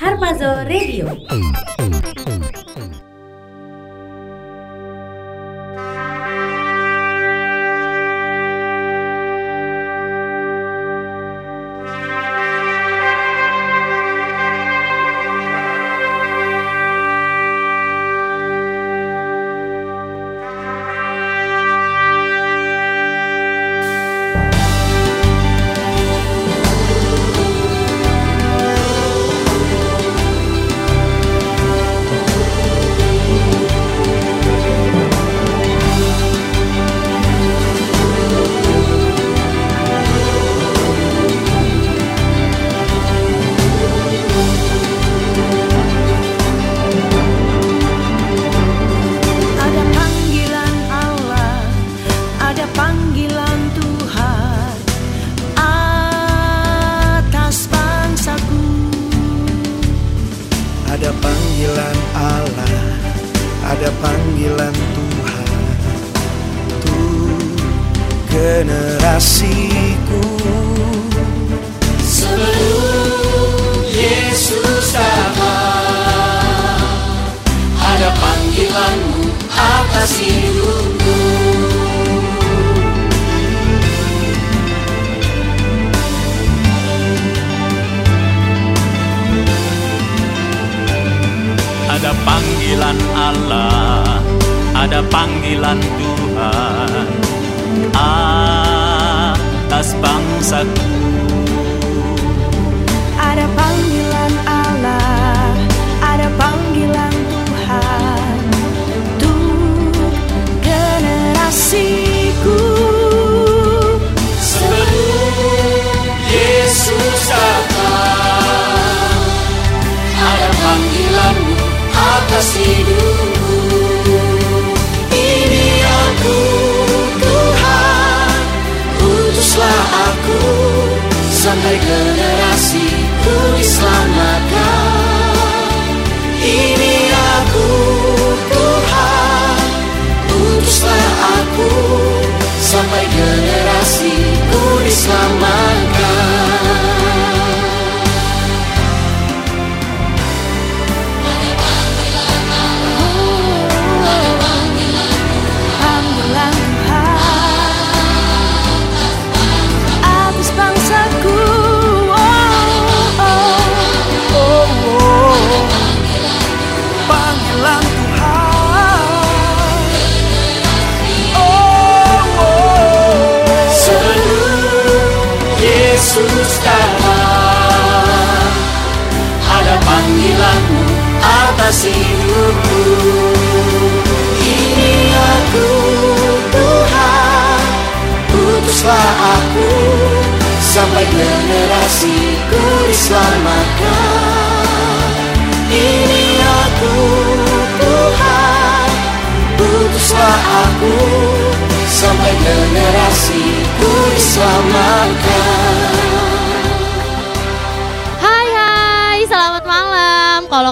Harmazo 0.00 0.64
Radio. 0.64 1.06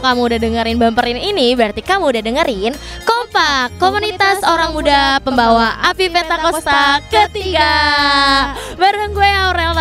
Kamu 0.08 0.24
udah 0.24 0.40
dengerin 0.40 0.80
bumperin 0.80 1.20
ini, 1.20 1.52
berarti 1.52 1.84
kamu 1.84 2.08
udah 2.08 2.22
dengerin 2.24 2.72
Kompak, 3.04 3.76
komunitas 3.76 4.40
orang 4.40 4.72
muda 4.72 5.20
pembawa 5.20 5.76
api 5.84 6.08
Pentakosta 6.08 7.04
ketiga. 7.12 7.76
Bareng 8.80 9.12
gue 9.12 9.28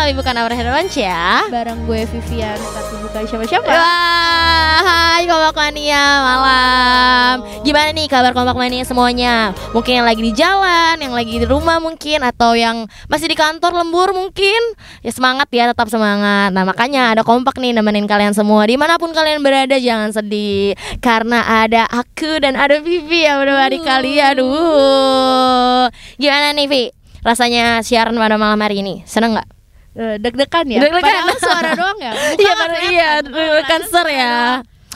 Tapi 0.08 0.24
bukan 0.24 0.40
Aurel 0.40 0.56
Hermansyah. 0.56 1.52
bareng 1.52 1.84
gue 1.84 2.08
Vivian 2.08 2.56
tapi 2.56 2.96
bukan 3.04 3.28
siapa-siapa 3.28 3.68
Wah, 3.68 4.80
hai 4.80 5.28
Kompak 5.28 5.52
Mania 5.52 6.24
malam. 6.24 7.44
Gimana 7.60 7.92
nih 7.92 8.08
kabar 8.08 8.32
Kompak 8.32 8.56
Mania 8.56 8.88
semuanya? 8.88 9.52
Mungkin 9.76 10.00
yang 10.00 10.08
lagi 10.08 10.24
di 10.24 10.32
jalan, 10.32 10.96
yang 10.96 11.12
lagi 11.12 11.36
di 11.36 11.44
rumah 11.44 11.76
mungkin 11.76 12.24
atau 12.24 12.56
yang 12.56 12.88
masih 13.12 13.28
di 13.28 13.36
kantor 13.36 13.84
lembur 13.84 14.16
mungkin. 14.16 14.56
Ya 15.04 15.12
semangat 15.12 15.52
ya, 15.52 15.68
tetap 15.68 15.92
semangat. 15.92 16.56
Nah, 16.56 16.64
makanya 16.64 17.12
ada 17.12 17.20
Kompak 17.20 17.60
nih 17.60 17.76
nemenin 17.76 18.08
kalian 18.08 18.32
semua 18.32 18.64
di 18.64 18.80
mana 18.80 18.96
pun 18.96 19.12
kalian 19.12 19.44
berada 19.44 19.76
jangan 19.76 20.08
sedih 20.08 20.72
karena 21.04 21.68
ada 21.68 21.84
aku 21.84 22.40
dan 22.40 22.56
ada 22.56 22.80
Vivi 22.80 23.28
yang 23.28 23.44
menemani 23.44 23.84
kalian. 23.84 24.40
Aduh. 24.40 25.92
Gimana 26.16 26.56
nih, 26.56 26.64
Vi? 26.64 26.84
Rasanya 27.20 27.84
siaran 27.84 28.16
pada 28.16 28.40
malam 28.40 28.56
hari 28.56 28.80
ini? 28.80 29.04
Seneng 29.04 29.36
nggak? 29.36 29.57
Eh, 29.96 30.16
deg-degan 30.20 30.66
ya 30.68 30.78
Deg-degan. 30.84 31.00
padahal 31.00 31.36
suara 31.40 31.70
doang 31.74 31.98
ya 31.98 32.12
Iya, 32.42 32.54
iya, 32.88 33.08
deg-degan 33.24 33.32
kelihatan, 33.32 33.80
ser 33.88 34.06
ya. 34.08 34.36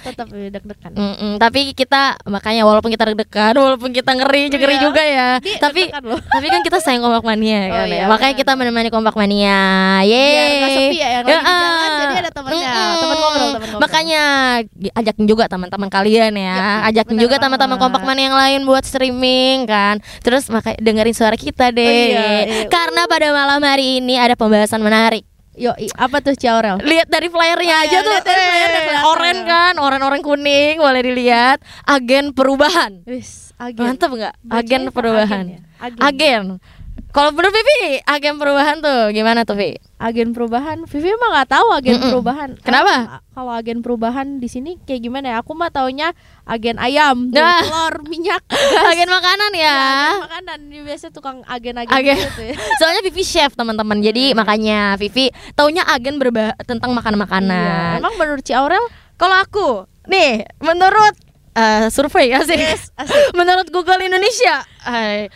Tetap 0.03 0.27
deg-degan 0.29 0.91
Mm-mm, 0.93 1.33
tapi 1.39 1.73
kita 1.73 2.19
makanya 2.27 2.63
walaupun 2.63 2.91
kita 2.91 3.09
deg-degan, 3.09 3.55
walaupun 3.55 3.91
kita 3.91 4.11
ngeri, 4.13 4.43
Iya. 4.45 4.59
ngeri 4.59 4.77
juga 4.79 5.03
ya. 5.03 5.29
Dia 5.39 5.57
tapi 5.57 5.83
tapi 6.35 6.47
kan 6.47 6.61
kita 6.61 6.79
sayang 6.79 7.01
kompak 7.01 7.23
mania 7.23 7.61
Oh 7.65 7.75
kan 7.75 7.87
iya, 7.87 7.97
ya. 8.03 8.05
Makanya 8.07 8.35
benar. 8.35 8.41
kita 8.43 8.53
menemani 8.55 8.89
kompak 8.89 9.15
mania. 9.15 9.61
Yeay. 10.03 10.13
Biar 10.13 10.51
nggak 10.53 10.71
sepi 10.73 10.97
ya, 10.97 11.09
yang 11.09 11.25
lagi 11.25 11.33
di 11.33 11.55
jalan, 11.55 11.91
jadi 11.95 12.15
ada 12.19 12.31
temennya. 12.31 12.59
Mm-mm. 12.59 12.93
Temen 12.93 13.17
ngobrol, 13.17 13.31
temen 13.33 13.69
ngobrol. 13.69 13.81
Makanya 13.81 14.23
ajakin 14.93 15.25
juga 15.25 15.45
teman-teman 15.47 15.89
kalian 15.89 16.33
ya. 16.35 16.53
Ya, 16.53 16.71
ajakin 16.91 17.17
juga 17.17 17.37
teman-teman 17.39 17.79
kompak 17.79 18.03
mania 18.03 18.25
yang 18.25 18.37
lain 18.37 18.61
buat 18.63 18.83
streaming 18.83 19.65
kan. 19.65 19.97
Terus 20.21 20.47
makanya 20.49 20.79
dengerin 20.79 21.15
suara 21.15 21.37
kita 21.37 21.71
deh. 21.71 21.83
Oh 21.83 22.07
iya, 22.11 22.27
iya. 22.45 22.67
Karena 22.67 23.07
pada 23.07 23.31
malam 23.31 23.63
hari 23.63 23.99
ini 23.99 24.17
ada 24.17 24.35
pembahasan 24.35 24.81
menarik. 24.81 25.25
Yo, 25.53 25.69
apa 25.95 26.25
tuh 26.25 26.33
Ciaurel? 26.33 26.81
Lihat 26.81 27.13
dari 27.13 27.29
flyernya 27.29 27.77
Oh, 27.77 27.83
aja 27.85 27.93
iya, 27.93 28.01
tuh, 28.01 28.13
lihat 28.17 28.25
dari 28.25 28.41
eh, 28.41 28.49
flyernya 28.49 28.81
kelihatan. 28.83 29.11
oren 29.13 29.39
kan, 29.45 29.75
oren-oren 29.77 30.23
kuning, 30.25 30.81
boleh 30.81 31.03
dilihat. 31.05 31.59
Agen 31.85 32.33
perubahan, 32.33 33.05
Wis, 33.05 33.53
agen. 33.61 33.85
mantep 33.85 34.09
nggak? 34.09 34.35
Agen 34.49 34.83
perubahan, 34.89 35.45
Agen 35.45 35.53
ya? 35.53 35.61
Agen. 35.77 36.01
agen. 36.01 36.45
Kalau 37.13 37.29
menurut 37.29 37.53
Vivi, 37.53 38.01
agen 38.03 38.41
perubahan 38.41 38.81
tuh 38.81 39.13
gimana 39.13 39.45
tuh, 39.45 39.53
Vi? 39.53 39.77
Agen 39.97 40.33
perubahan, 40.33 40.89
Vivi 40.89 41.13
emang 41.13 41.29
nggak 41.31 41.51
tahu 41.51 41.69
agen 41.71 41.95
Mm-mm. 41.95 42.09
perubahan. 42.09 42.51
Kenapa? 42.59 42.95
Ah, 43.07 43.21
kalau 43.31 43.53
agen 43.53 43.79
perubahan 43.79 44.41
di 44.41 44.49
sini 44.49 44.81
kayak 44.81 45.05
gimana 45.05 45.27
ya? 45.29 45.37
Aku 45.39 45.53
mah 45.53 45.69
taunya 45.69 46.17
agen 46.43 46.81
ayam, 46.81 47.29
tuh, 47.29 47.37
Nah. 47.37 47.61
telur, 47.61 48.01
minyak, 48.11 48.41
Agen 48.83 49.07
makanan 49.07 49.53
ya. 49.53 49.61
Ya, 49.61 49.77
agen 50.09 50.25
makanan. 50.25 50.59
Biasa 50.83 51.07
tukang 51.11 51.45
agen-agen 51.45 51.93
Agen. 51.93 52.17
gitu 52.17 52.43
ya. 52.49 52.57
Soalnya 52.81 53.05
Vivi 53.05 53.23
chef 53.23 53.53
teman-teman. 53.53 54.01
Jadi 54.01 54.33
makanya 54.33 54.97
Vivi 54.97 55.29
taunya 55.53 55.85
agen 55.85 56.17
berba 56.17 56.57
tentang 56.63 56.91
Iya. 56.91 56.99
makan-makanan. 56.99 58.01
Emang 58.01 58.17
menurut 58.17 58.41
Ci 58.41 58.57
Aurel 58.57 58.81
Kalau 59.15 59.37
aku, 59.37 59.69
nih, 60.09 60.49
menurut 60.59 61.13
eh, 61.53 61.87
survei 61.89 62.33
asik. 62.33 62.57
menurut 63.39 63.69
Google 63.69 64.01
Indonesia, 64.01 64.65
ay, 64.83 65.29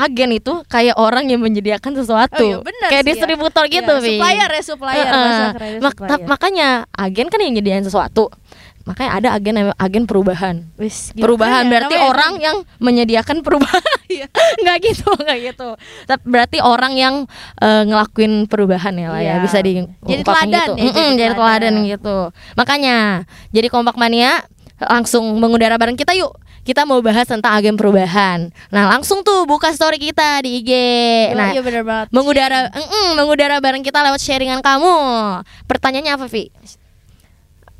agen 0.00 0.30
itu 0.32 0.52
kayak 0.66 0.96
orang 0.96 1.26
yang 1.26 1.38
menyediakan 1.38 1.92
sesuatu. 1.92 2.40
Oh 2.40 2.46
iya, 2.46 2.56
benar 2.60 2.88
kayak 2.88 3.02
sih 3.02 3.06
ya. 3.06 3.12
distributor 3.12 3.64
gitu, 3.66 3.92
Iya, 3.92 4.00
Vi. 4.00 4.10
supplier 4.14 4.50
ya, 4.50 4.62
supplier, 4.62 4.96
Heeh. 5.02 5.12
bahasa 5.12 5.44
kerennya 5.52 5.80
Mak- 5.80 5.92
supplier. 5.94 6.26
makanya 6.26 6.68
agen 6.90 7.26
kan 7.26 7.38
yang 7.38 7.52
nyediain 7.52 7.82
sesuatu. 7.82 8.32
Makanya 8.80 9.10
ada 9.12 9.28
agen 9.32 9.54
agen 9.70 10.04
perubahan. 10.04 10.64
Wis, 10.74 11.12
gimana 11.12 11.20
perubahan 11.22 11.62
ya? 11.62 11.70
berarti 11.70 11.96
orang 12.00 12.32
yang 12.38 12.56
menyediakan 12.78 13.44
perubahan. 13.44 13.84
nggak 14.64 14.76
gitu, 14.82 15.10
nggak 15.12 15.38
gitu. 15.44 15.68
Tapi 16.04 16.24
berarti 16.24 16.58
orang 16.58 16.92
yang 16.94 17.14
eh, 17.58 17.82
ngelakuin 17.84 18.48
perubahan 18.48 18.96
ya 18.96 19.08
lah 19.08 19.20
ya, 19.20 19.26
Iya. 19.30 19.44
bisa 19.44 19.58
di 19.60 19.84
Jadi 19.84 19.84
ungkapin 19.84 20.24
teladan 20.24 20.50
gitu. 20.50 20.72
ya, 20.72 20.82
jadi 20.82 20.96
Mm-mm, 20.96 21.10
jadi 21.14 21.32
teladan 21.36 21.74
gitu. 21.84 22.16
Makanya, 22.56 22.96
jadi 23.50 23.68
kompak 23.68 23.94
mania 23.94 24.42
langsung 24.80 25.28
mengudara 25.36 25.76
bareng 25.76 25.94
kita 25.94 26.16
yuk. 26.16 26.32
Kita 26.60 26.84
mau 26.84 27.00
bahas 27.00 27.24
tentang 27.24 27.50
agen 27.50 27.74
perubahan. 27.74 28.52
Nah, 28.68 28.84
langsung 28.90 29.24
tuh 29.24 29.48
buka 29.48 29.72
story 29.72 29.96
kita 29.96 30.44
di 30.44 30.60
IG. 30.60 30.72
Oh, 31.32 31.40
Nah, 31.40 31.50
iya 31.50 31.62
benar 31.64 31.82
banget. 31.82 32.06
mengudara 32.12 32.68
mm-mm, 32.68 33.08
mengudara 33.16 33.56
bareng 33.58 33.80
kita 33.80 34.00
lewat 34.00 34.20
sharingan 34.20 34.60
kamu. 34.60 34.94
Pertanyaannya 35.64 36.12
apa, 36.14 36.26
Vi? 36.28 36.52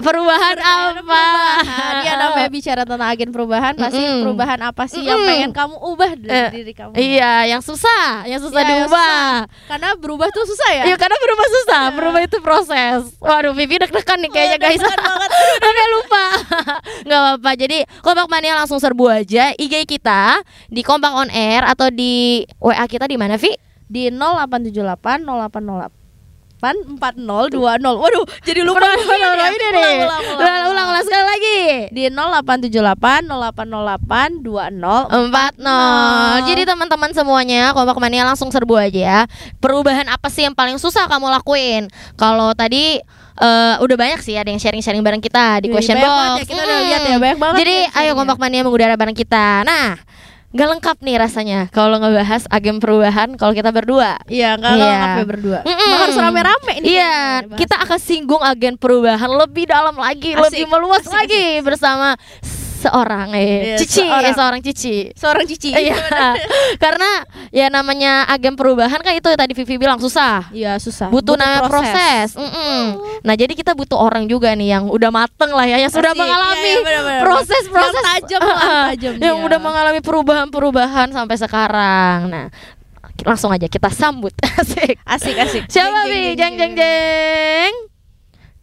Perubahan, 0.01 0.57
apa? 0.57 0.97
perubahan. 0.97 1.95
Dia 2.01 2.15
namanya 2.17 2.49
bicara 2.49 2.83
tentang 2.89 3.09
agen 3.09 3.31
perubahan, 3.31 3.73
pasti 3.77 4.01
Mm-mm. 4.01 4.25
perubahan 4.25 4.61
apa 4.65 4.85
sih 4.89 5.05
yang 5.05 5.21
Mm-mm. 5.21 5.29
pengen 5.29 5.51
kamu 5.53 5.77
ubah 5.77 6.11
dari 6.17 6.33
Eh, 6.33 6.49
diri 6.51 6.73
kamu? 6.73 6.93
Iya, 6.97 7.35
yang 7.53 7.63
susah, 7.63 8.25
yang 8.25 8.41
susah 8.41 8.61
Iya, 8.61 8.69
yang 8.69 8.89
diubah. 8.89 9.29
Karena 9.69 9.89
berubah 10.01 10.29
tuh 10.33 10.49
susah 10.49 10.71
ya. 10.73 10.85
Iya, 10.89 10.97
karena 10.97 11.17
berubah 11.21 11.47
susah, 11.53 11.83
berubah 11.93 12.21
itu 12.25 12.39
proses. 12.41 13.01
Waduh, 13.21 13.53
Vivi 13.53 13.77
deg-degan 13.77 14.19
nih 14.25 14.31
kayaknya 14.33 14.59
guys. 14.59 14.81
Sampai 14.81 15.87
lupa. 16.01 16.25
Nggak 17.07 17.21
apa-apa. 17.21 17.51
Jadi 17.61 17.79
Kompak 18.01 18.27
Mania 18.33 18.57
langsung 18.57 18.81
serbu 18.81 19.13
aja 19.13 19.53
IG 19.55 19.85
kita 19.85 20.41
di 20.73 20.81
Kompak 20.81 21.13
on 21.13 21.29
Air 21.29 21.69
atau 21.69 21.93
di 21.93 22.43
WA 22.57 22.89
kita 22.89 23.05
di 23.05 23.21
mana, 23.21 23.37
Vi? 23.37 23.53
Di 23.91 24.09
0878 24.09 25.27
0808 25.27 26.00
4020. 26.61 27.49
Waduh, 27.97 28.25
jadi 28.45 28.61
lupa 28.61 28.79
Udah, 28.81 28.93
udah, 28.95 29.31
udah, 29.33 29.49
ini 29.49 29.67
nih. 29.67 29.97
Ulang, 29.99 30.05
ulang, 30.05 30.23
ulang, 30.23 30.39
Ulang, 30.39 30.65
ulang, 30.69 30.87
ulang 30.93 31.05
sekali 31.05 31.25
lagi. 31.25 31.61
Di 31.91 32.03
0878 32.07 33.25
0808 33.27 34.45
20 34.45 35.11
Empat 35.11 35.53
nol. 35.57 36.37
Jadi 36.45 36.63
teman-teman 36.63 37.11
semuanya 37.11 37.73
kompak 37.73 37.97
mania 37.97 38.23
langsung 38.23 38.49
serbu 38.49 38.77
aja 38.77 39.01
ya. 39.01 39.21
Perubahan 39.59 40.07
apa 40.07 40.29
sih 40.29 40.45
yang 40.45 40.53
paling 40.53 40.77
susah 40.77 41.07
kamu 41.07 41.33
lakuin? 41.33 41.89
Kalau 42.15 42.53
tadi 42.53 43.01
eh, 43.37 43.75
udah 43.79 43.97
banyak 43.97 44.21
sih 44.21 44.37
ada 44.37 44.47
yang 44.47 44.61
sharing-sharing 44.61 45.01
bareng 45.01 45.19
kita 45.19 45.65
di 45.65 45.69
Iya, 45.69 45.73
question 45.73 45.97
box. 45.97 46.13
ya, 46.37 46.45
kita 46.45 46.61
udah 46.61 46.77
Mm. 46.77 46.85
lihat 46.85 47.01
ya, 47.03 47.17
banyak 47.17 47.39
banget 47.39 47.57
Jadi 47.59 47.77
ya 47.81 47.99
ayo 47.99 48.13
kompak 48.13 48.37
mania 48.37 48.61
mengudara 48.61 48.95
bareng 48.95 49.17
kita. 49.17 49.65
Nah, 49.65 49.97
gak 50.51 50.69
lengkap 50.77 50.97
nih 51.07 51.15
rasanya 51.15 51.61
kalau 51.71 52.03
ngebahas 52.03 52.43
agen 52.51 52.83
perubahan 52.83 53.39
kalau 53.39 53.55
kita 53.55 53.71
berdua. 53.71 54.19
Iya, 54.27 54.59
enggak 54.59 54.73
Iya. 54.75 54.83
lengkap 54.83 55.11
ya 55.15 55.27
berdua. 55.31 55.59
Mm-mm. 55.63 55.91
Maka 55.95 56.03
harus 56.03 56.19
rame-rame 56.19 56.75
nih. 56.83 56.89
Iya, 56.91 57.15
kita 57.55 57.77
akan 57.87 57.99
singgung 58.03 58.43
agen 58.43 58.75
perubahan 58.75 59.31
lebih 59.31 59.71
dalam 59.71 59.95
lagi, 59.95 60.35
Asik, 60.35 60.43
lebih 60.51 60.65
meluas 60.67 61.07
asik, 61.07 61.15
lagi 61.15 61.63
bersama 61.63 62.19
seorang 62.81 63.29
eh 63.33 63.45
Iya, 63.71 63.77
Cici, 63.79 64.01
seorang. 64.01 64.25
eh, 64.25 64.33
seorang 64.33 64.61
Cici. 64.61 64.97
Seorang 65.13 65.45
cici. 65.45 65.71
Iya, 65.71 65.93
karena 66.83 67.11
ya 67.51 67.67
namanya 67.67 68.25
agen 68.27 68.55
perubahan 68.55 68.99
kan 68.99 69.13
itu 69.13 69.29
tadi 69.29 69.53
Vivi 69.53 69.77
bilang 69.77 69.97
susah, 69.97 70.49
Iya, 70.49 70.77
susah. 70.77 71.09
butuh, 71.09 71.37
namanya 71.37 71.69
proses. 71.69 72.33
Mm-mm. 72.33 72.83
Nah 73.21 73.35
jadi 73.35 73.53
kita 73.53 73.73
butuh 73.73 73.97
orang 73.97 74.25
juga 74.25 74.51
nih 74.53 74.73
yang 74.73 74.89
udah 74.89 75.11
mateng 75.11 75.51
lah 75.51 75.65
ya, 75.65 75.77
yang 75.79 75.91
sudah 75.91 76.11
Asik. 76.11 76.21
mengalami 76.21 76.57
Iya, 76.63 76.73
iya, 76.73 76.81
benar-benar. 76.81 77.21
proses-proses 77.23 77.93
Yang 77.95 78.07
tajam 78.17 78.41
lah, 78.51 78.87
tajam 78.89 79.13
yang 79.15 79.37
dia. 79.37 79.45
udah 79.45 79.59
mengalami 79.59 80.01
perubahan-perubahan 80.01 81.09
sampai 81.11 81.37
sekarang. 81.37 82.19
Nah 82.27 82.47
langsung 83.21 83.53
aja 83.53 83.69
kita 83.69 83.93
sambut 83.93 84.33
asik. 84.61 84.97
Asik, 85.05 85.37
asik. 85.37 85.63
Siapa 85.69 86.09
Bi? 86.09 86.33
Jeng 86.33 86.57
jeng 86.57 86.73
jeng. 86.73 87.90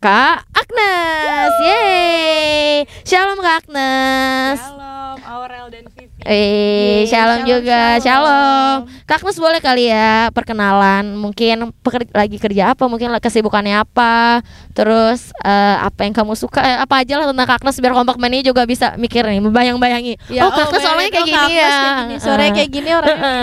Kak 0.07 0.39
Agnes, 0.55 1.51
yeay, 1.67 2.87
shalom 3.03 3.43
Kak 3.43 3.67
Agnes. 3.67 4.55
Shalom 4.55 5.19
Aurel 5.27 5.67
dan 5.67 5.83
Vivi. 5.91 6.23
Eh, 6.23 7.03
shalom, 7.11 7.43
shalom, 7.43 7.51
juga, 7.51 7.99
shalom. 7.99 8.87
shalom. 8.87 9.03
Kak 9.03 9.19
Agnes 9.19 9.35
boleh 9.35 9.59
kali 9.59 9.91
ya 9.91 10.31
perkenalan, 10.31 11.11
mungkin 11.11 11.75
peker- 11.83 12.07
lagi 12.15 12.39
kerja 12.39 12.71
apa, 12.71 12.87
mungkin 12.87 13.11
kesibukannya 13.19 13.83
apa, 13.83 14.47
terus 14.71 15.35
eh, 15.43 15.75
apa 15.75 16.07
yang 16.07 16.15
kamu 16.15 16.39
suka, 16.39 16.63
eh, 16.63 16.79
apa 16.79 17.03
aja 17.03 17.19
lah 17.19 17.27
tentang 17.27 17.43
Kak 17.43 17.67
Agnes 17.67 17.75
biar 17.75 17.91
kompak 17.91 18.15
mania 18.15 18.39
juga 18.39 18.63
bisa 18.63 18.95
mikir 18.95 19.27
nih, 19.27 19.43
membayang-bayangi. 19.43 20.15
Ya, 20.31 20.47
oh, 20.47 20.55
Kak 20.55 20.71
Agnes 20.71 20.87
soalnya 20.87 21.11
kayak 21.11 21.27
gini 21.27 21.51
ya. 21.51 21.75
Suaranya 22.15 22.51
kayak 22.55 22.71
gini 22.71 22.89
orangnya. 22.95 23.35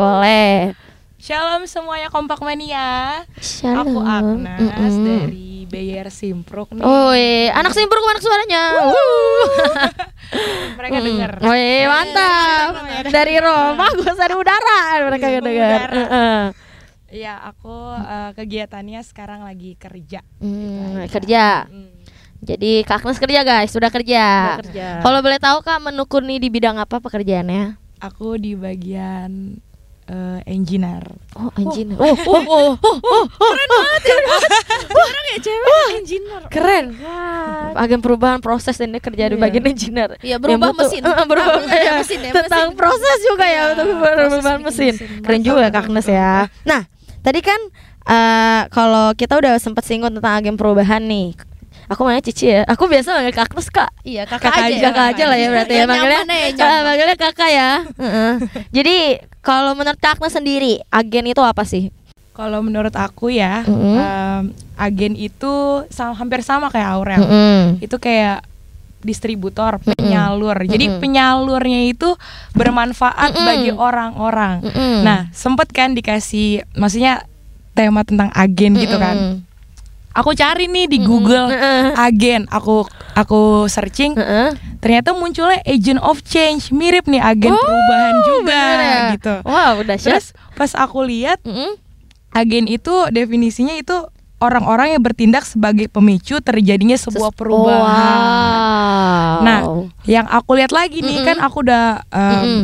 Boleh. 0.08 0.87
Shalom 1.18 1.66
semuanya 1.66 2.08
kompak 2.08 2.38
mania. 2.40 3.26
Shalom. 3.36 3.74
Aku 3.82 3.98
Agnes 4.00 4.62
Mm-mm. 4.94 5.02
dari 5.04 5.66
Bayer 5.66 6.08
Simpruk 6.08 6.70
nih. 6.70 6.80
Oh, 6.80 7.10
iya. 7.10 7.52
anak 7.52 7.74
simpur 7.74 7.98
mana 7.98 8.22
suaranya? 8.22 8.62
Wuh. 8.80 9.46
Mereka 10.78 10.94
Mm. 10.94 11.04
denger. 11.04 11.32
Oh, 11.42 11.52
iya, 11.52 11.86
mantap. 11.86 12.70
Dari 13.04 13.34
Roma, 13.36 13.86
gue 13.90 14.12
dari 14.14 14.34
udara 14.36 14.78
mereka 15.02 15.26
dengar. 15.42 15.88
Iya, 17.08 17.34
aku 17.42 17.74
eh, 17.96 18.30
kegiatannya 18.32 19.00
sekarang 19.02 19.42
lagi 19.42 19.74
kerja. 19.74 20.22
Hmm, 20.38 21.02
Gitu 21.02 21.18
kerja. 21.18 21.66
Hmm. 21.66 21.98
Jadi 22.38 22.86
Kak 22.86 23.02
Agnes 23.02 23.18
kerja 23.18 23.40
guys, 23.42 23.74
sudah 23.74 23.90
kerja. 23.90 24.24
Kerja. 24.62 25.02
Kalau 25.02 25.18
boleh 25.18 25.42
tahu 25.42 25.58
Kak 25.60 25.82
menekuni 25.82 26.38
di 26.38 26.46
bidang 26.46 26.78
apa 26.78 27.02
pekerjaannya? 27.02 27.74
Aku 27.98 28.38
di 28.38 28.54
bagian 28.54 29.58
eh, 30.08 30.40
engineer. 30.48 31.04
Oh, 31.32 31.52
engineer. 31.54 31.96
Oh, 31.96 32.16
oh, 32.16 32.42
oh, 32.42 32.70
oh, 32.74 32.96
oh, 32.98 33.22
keren 33.28 33.68
banget 33.70 34.02
ya. 34.02 34.16
Orang 34.88 35.24
ya 35.26 35.38
cewek 35.38 35.88
engineer. 35.94 36.42
Keren. 36.48 36.84
Agen 37.74 38.00
perubahan 38.00 38.40
proses 38.40 38.74
dan 38.74 38.90
dia 38.90 38.98
kerja 38.98 39.28
di 39.28 39.36
Iya. 39.36 39.42
bagian 39.42 39.64
engineer. 39.66 40.10
Iya, 40.18 40.34
Yang 40.34 40.40
berubah 40.44 40.70
mesin. 40.74 41.00
Eh, 41.00 41.24
berubah 41.24 41.54
Ah, 41.60 41.76
ya. 41.78 41.92
mesin 41.94 42.18
ya, 42.20 42.32
Tentang 42.34 42.72
proses 42.74 43.18
juga 43.22 43.44
ya 43.44 43.52
Iya, 43.52 43.62
untuk 43.74 43.86
perubahan 44.00 44.60
mesin. 44.60 44.92
Keren 45.20 45.42
juga 45.42 45.68
Kak 45.68 45.86
Agnes 45.86 46.06
ya. 46.06 46.48
Nah, 46.64 46.82
tadi 47.20 47.40
kan 47.40 47.60
eh, 48.08 48.62
kalau 48.68 49.12
kita 49.12 49.36
udah 49.36 49.60
sempat 49.60 49.84
singgung 49.84 50.10
tentang 50.10 50.34
agen 50.34 50.56
perubahan 50.56 51.04
nih. 51.04 51.36
Aku 51.88 52.04
manggilnya 52.04 52.24
Cici 52.28 52.46
ya. 52.52 52.62
Aku 52.68 52.84
biasa 52.84 53.16
manggil 53.16 53.32
Kak 53.32 53.48
Agnes 53.48 53.68
Kak. 53.72 53.90
Iya, 54.04 54.22
kakak, 54.28 54.52
kakak 54.52 54.64
aja. 54.68 54.76
aja, 54.76 54.88
kakak 54.92 55.06
aja 55.08 55.24
lah 55.24 55.36
ya 55.36 55.48
berarti 55.48 55.72
ya 55.72 55.84
manggilnya 55.88 56.20
ya, 56.20 56.48
Ah, 56.60 56.80
manggilnya 56.84 57.16
kakak 57.16 57.50
ya 57.50 57.70
Heeh. 57.96 58.32
jadi 58.76 58.96
kalau 59.40 59.72
menurut 59.72 59.96
Kak 59.96 60.20
Agnes 60.20 60.36
sendiri 60.36 60.72
agen 60.88 61.24
itu 61.26 61.40
apa 61.40 61.64
sih 61.64 61.88
Kalau 62.32 62.62
menurut 62.62 62.94
aku 62.94 63.34
ya, 63.34 63.66
Mm-mm. 63.66 63.98
em, 63.98 64.42
agen 64.78 65.18
itu 65.18 65.82
sama, 65.90 66.14
hampir 66.14 66.38
sama 66.46 66.70
kayak 66.70 66.86
Aurel. 66.94 67.18
Mm-mm. 67.26 67.82
Itu 67.82 67.98
kayak 67.98 68.46
distributor, 69.02 69.82
penyalur. 69.82 70.54
Jadi 70.62 70.86
Mm-mm. 70.86 71.02
penyalurnya 71.02 71.90
itu 71.90 72.14
bermanfaat 72.54 73.34
Mm-mm. 73.34 73.42
bagi 73.42 73.70
orang-orang. 73.74 74.62
Mm-mm. 74.62 75.02
Nah, 75.02 75.26
sempet 75.34 75.70
kan 75.70 75.98
dikasih 75.98 76.62
maksudnya 76.74 77.26
tema 77.74 78.06
tentang 78.06 78.30
agen 78.30 78.74
gitu 78.76 78.98
kan. 78.98 79.42
Aku 80.18 80.34
cari 80.34 80.66
nih 80.66 80.90
di 80.90 80.98
Google 80.98 81.46
Heeh. 81.46 81.94
agen, 81.94 82.50
aku 82.50 82.82
aku 83.14 83.40
searching, 83.66 84.18
Heeh. 84.18 84.50
ternyata 84.78 85.14
munculnya 85.14 85.62
agent 85.62 86.02
of 86.02 86.18
change, 86.22 86.74
mirip 86.74 87.06
nih 87.06 87.22
agen 87.22 87.54
perubahan 87.54 88.14
juga 88.26 88.58
Oh, 88.58 88.82
ya? 88.82 88.98
gitu. 89.14 89.34
wow 89.46 89.72
udah 89.78 89.94
Terus 89.94 90.34
pas 90.52 90.74
aku 90.74 91.06
lihat 91.06 91.38
Mm-mm. 91.42 91.78
agen 92.30 92.66
itu 92.66 92.90
definisinya 93.08 93.78
itu 93.78 93.94
orang-orang 94.38 94.94
yang 94.94 95.02
bertindak 95.02 95.42
sebagai 95.42 95.86
pemicu 95.86 96.38
terjadinya 96.38 96.98
sebuah 96.98 97.30
perubahan. 97.30 98.18
wow. 98.18 99.38
Nah, 99.38 99.58
yang 100.02 100.26
aku 100.26 100.58
lihat 100.58 100.74
lagi 100.74 100.98
nih 100.98 101.14
Mm-mm. 101.14 101.26
kan 101.26 101.36
aku 101.38 101.62
udah 101.62 102.02
um, 102.08 102.34
Mm-mm. 102.34 102.62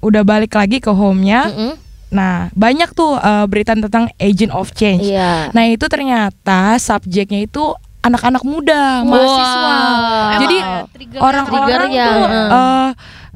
udah 0.00 0.22
balik 0.24 0.56
lagi 0.56 0.80
ke 0.80 0.88
home-nya. 0.88 1.52
Mm-mm. 1.52 1.72
Nah, 2.12 2.52
banyak 2.52 2.92
tuh 2.92 3.16
uh, 3.16 3.44
berita 3.44 3.72
tentang 3.72 4.12
agent 4.16 4.52
of 4.52 4.68
change. 4.72 5.02
iya 5.02 5.48
Nah, 5.50 5.64
itu 5.64 5.88
ternyata 5.88 6.76
subjeknya 6.76 7.42
itu 7.42 7.72
anak-anak 8.00 8.42
muda, 8.42 9.00
mahasiswa. 9.00 9.72
Wow. 9.72 10.30
Jadi 10.38 10.56
Emang 10.58 10.86
trigger- 10.90 11.20
orang-orang 11.20 11.88
triggernya, 11.88 12.06
tuh 12.06 12.22
uh, 12.52 12.88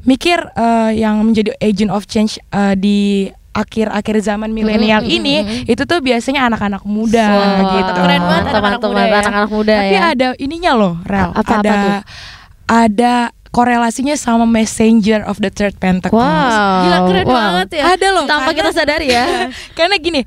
mikir 0.03 0.37
uh, 0.53 0.91
yang 0.91 1.19
menjadi 1.19 1.51
agent 1.57 1.89
of 1.89 2.05
change 2.05 2.37
uh, 2.51 2.71
di 2.71 3.27
akhir-akhir 3.51 4.21
zaman 4.21 4.53
milenial 4.53 5.01
Mm-mm, 5.01 5.17
ini 5.17 5.35
mm-mm. 5.41 5.65
itu 5.65 5.81
tuh 5.81 5.97
biasanya 5.97 6.45
anak-anak 6.45 6.85
muda 6.85 7.25
gitu. 7.73 7.91
Keren 7.97 8.21
banget 8.21 8.45
anak-anak 8.53 8.79
muda 8.85 9.01
ya. 9.01 9.17
anak-anak 9.17 9.49
muda 9.49 9.73
Tapi 9.73 9.95
ya. 9.97 10.01
ada 10.13 10.27
ininya 10.37 10.71
loh, 10.77 10.93
Rel. 11.01 11.33
Apa- 11.33 11.41
apa 11.41 11.53
ada 11.57 11.73
tuh? 11.73 11.97
ada 12.67 13.13
korelasinya 13.57 14.13
sama 14.13 14.45
Messenger 14.45 15.25
of 15.25 15.41
the 15.41 15.49
Third 15.49 15.73
Pentecost. 15.81 16.13
Wow. 16.13 16.81
Gila 16.85 16.97
keren 17.09 17.25
wow. 17.25 17.33
banget 17.33 17.67
ya. 17.73 17.83
Ada 17.97 18.07
loh. 18.13 18.25
Tanpa 18.29 18.53
karena- 18.53 18.57
kita 18.61 18.69
sadari 18.69 19.07
ya. 19.09 19.25
Karena 19.77 19.97
gini, 19.97 20.21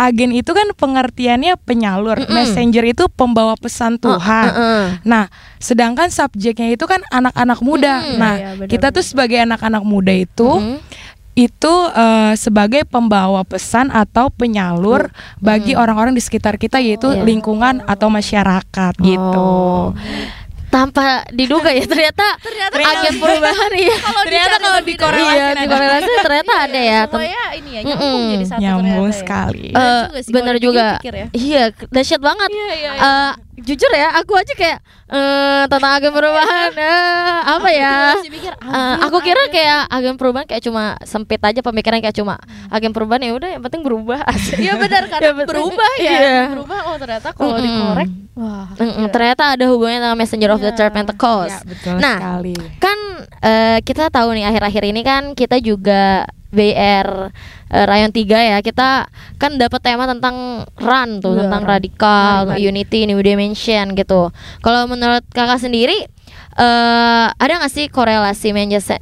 agen 0.00 0.32
itu 0.32 0.48
kan 0.50 0.64
pengertiannya 0.72 1.60
penyalur, 1.60 2.24
Mm-mm. 2.24 2.32
messenger 2.32 2.88
itu 2.88 3.04
pembawa 3.12 3.52
pesan 3.60 4.00
Tuhan. 4.00 4.48
Oh, 4.48 4.56
uh-uh. 4.56 4.84
Nah, 5.04 5.28
sedangkan 5.60 6.08
subjeknya 6.08 6.72
itu 6.72 6.88
kan 6.88 7.04
anak-anak 7.12 7.60
muda. 7.60 8.00
Mm-mm. 8.00 8.16
Nah, 8.16 8.34
Iya, 8.34 8.40
iya, 8.40 8.50
benar, 8.56 8.70
kita 8.72 8.86
tuh 8.96 9.04
sebagai 9.04 9.36
anak-anak 9.44 9.84
muda 9.84 10.16
itu 10.16 10.48
Mm-mm. 10.48 10.80
itu 11.36 11.74
eh, 11.92 12.32
sebagai 12.36 12.88
pembawa 12.88 13.44
pesan 13.44 13.88
atau 13.88 14.28
penyalur 14.28 15.08
bagi 15.36 15.76
orang-orang 15.76 16.12
di 16.12 16.20
sekitar 16.20 16.56
kita 16.56 16.80
yaitu 16.80 17.12
Iya. 17.12 17.22
lingkungan 17.22 17.84
atau 17.84 18.08
masyarakat 18.08 18.92
gitu. 18.98 19.52
Tanpa 20.70 21.26
diduga 21.28 21.68
ya 21.68 21.82
ternyata, 21.82 22.38
agen 22.70 23.18
perubahan 23.18 23.72
ya. 23.74 23.96
Ternyata 24.22 24.56
kalau 24.56 24.80
dikorelasikan 24.80 25.34
Iya, 25.50 25.62
dikorelasi 25.66 26.10
ternyata 26.22 26.52
ada 26.62 26.80
ya. 26.80 27.00
Semuanya 27.04 27.42
ini 27.58 27.70
ya 27.70 27.80
nyambung 27.82 28.06
Mm-mm. 28.06 28.30
jadi 28.30 28.44
satu 28.46 28.60
Nyambung 28.62 28.86
ternyata 28.86 29.10
ya. 29.10 29.18
sekali. 29.18 29.68
Eh, 29.68 29.74
Bener 29.74 30.06
juga 30.06 30.20
sih, 30.22 30.32
bener 30.32 30.56
juga. 30.56 30.86
ya. 31.02 31.26
Iya, 31.34 31.62
dahsyat 31.90 32.22
banget. 32.22 32.48
Iya, 32.48 32.68
iya, 32.70 32.90
iya. 32.94 33.02
Eh, 33.02 33.32
jujur 33.60 33.90
ya, 33.90 34.08
aku 34.14 34.32
aja 34.34 34.52
kayak 34.52 34.78
eh 35.06 35.62
tentang 35.66 35.92
agen 35.92 36.10
perubahan 36.10 36.70
eh, 36.78 37.38
apa 37.44 37.68
ya? 37.68 38.14
Mikir, 38.20 38.52
Eh, 38.60 38.96
aku 39.02 39.18
kira 39.20 39.42
kayak 39.48 39.88
agen 39.88 40.14
perubahan 40.14 40.44
kayak 40.44 40.62
cuma 40.62 40.94
sempit 41.02 41.38
aja 41.40 41.58
pemikiran 41.60 41.98
kayak 41.98 42.14
cuma 42.14 42.38
agen 42.68 42.90
perubahan 42.90 43.20
ya 43.20 43.32
udah 43.32 43.48
yang 43.48 43.62
penting 43.62 43.82
berubah. 43.82 44.22
Iya 44.56 44.74
benar 44.76 45.02
karena 45.06 45.30
Ya, 45.32 45.34
berubah 45.40 45.92
ya. 45.96 46.10
Iya. 46.12 46.40
Berubah 46.52 46.78
oh 46.84 46.96
ternyata 46.96 47.28
kalau 47.32 47.52
Mm-mm. 47.52 47.64
dikorek 47.64 48.08
wah. 48.32 48.66
Mm-mm, 48.74 49.06
ternyata 49.08 49.44
ada 49.52 49.64
hubungannya 49.66 50.00
dengan 50.00 50.16
Messenger 50.16 50.50
of 50.50 50.60
the 50.60 50.70
Iya. 50.70 50.76
Third 50.76 50.92
Pentecost. 50.92 51.50
Ya, 51.52 51.58
betul 51.64 51.94
Nah, 51.98 52.16
sekali. 52.16 52.54
kan 52.78 52.98
eh, 53.40 53.78
kita 53.82 54.04
tahu 54.08 54.28
nih 54.32 54.46
akhir-akhir 54.46 54.82
ini 54.84 55.00
kan 55.02 55.22
kita 55.32 55.58
juga 55.58 56.22
BR 56.50 57.30
eh, 57.70 57.84
Rayon 57.86 58.10
3 58.10 58.50
ya. 58.54 58.58
Kita 58.60 59.06
kan 59.38 59.56
dapat 59.56 59.80
tema 59.80 60.04
tentang 60.04 60.66
run 60.78 61.10
tuh 61.22 61.34
Iya, 61.34 61.46
tentang 61.46 61.62
radikal 61.64 62.58
unity 62.58 63.06
new 63.06 63.22
dimension 63.22 63.94
gitu. 63.94 64.34
Kalau 64.60 64.90
menurut 64.90 65.22
kakak 65.30 65.62
sendiri 65.62 66.10
eh 66.50 67.26
ada 67.30 67.52
nggak 67.62 67.72
sih 67.72 67.86
korelasi 67.86 68.50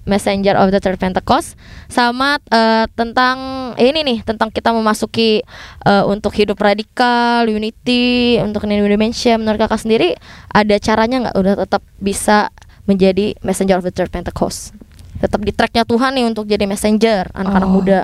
messenger 0.05 0.55
of 0.61 0.69
the 0.69 0.79
third 0.79 1.01
Pentecost 1.01 1.57
sama 1.89 2.37
eh, 2.53 2.85
tentang 2.93 3.73
ini 3.81 4.05
nih 4.05 4.19
tentang 4.21 4.53
kita 4.53 4.71
memasuki 4.71 5.41
eh, 5.89 6.05
untuk 6.05 6.37
hidup 6.37 6.61
radikal 6.61 7.49
unity 7.49 8.37
untuk 8.45 8.69
new 8.69 8.85
dimension? 8.85 9.41
Menurut 9.41 9.65
kakak 9.65 9.81
sendiri 9.81 10.15
ada 10.53 10.77
caranya 10.77 11.29
nggak 11.29 11.37
udah 11.41 11.55
tetap 11.65 11.83
bisa 11.99 12.53
menjadi 12.85 13.37
messenger 13.41 13.81
of 13.81 13.85
the 13.85 13.93
third 13.93 14.13
Pentecost 14.13 14.77
tetap 15.19 15.41
di 15.43 15.51
tracknya 15.51 15.83
Tuhan 15.83 16.15
nih 16.15 16.25
untuk 16.27 16.47
jadi 16.47 16.65
messenger 16.65 17.31
anak-anak 17.35 17.69
Oh. 17.69 17.75
muda 17.75 18.01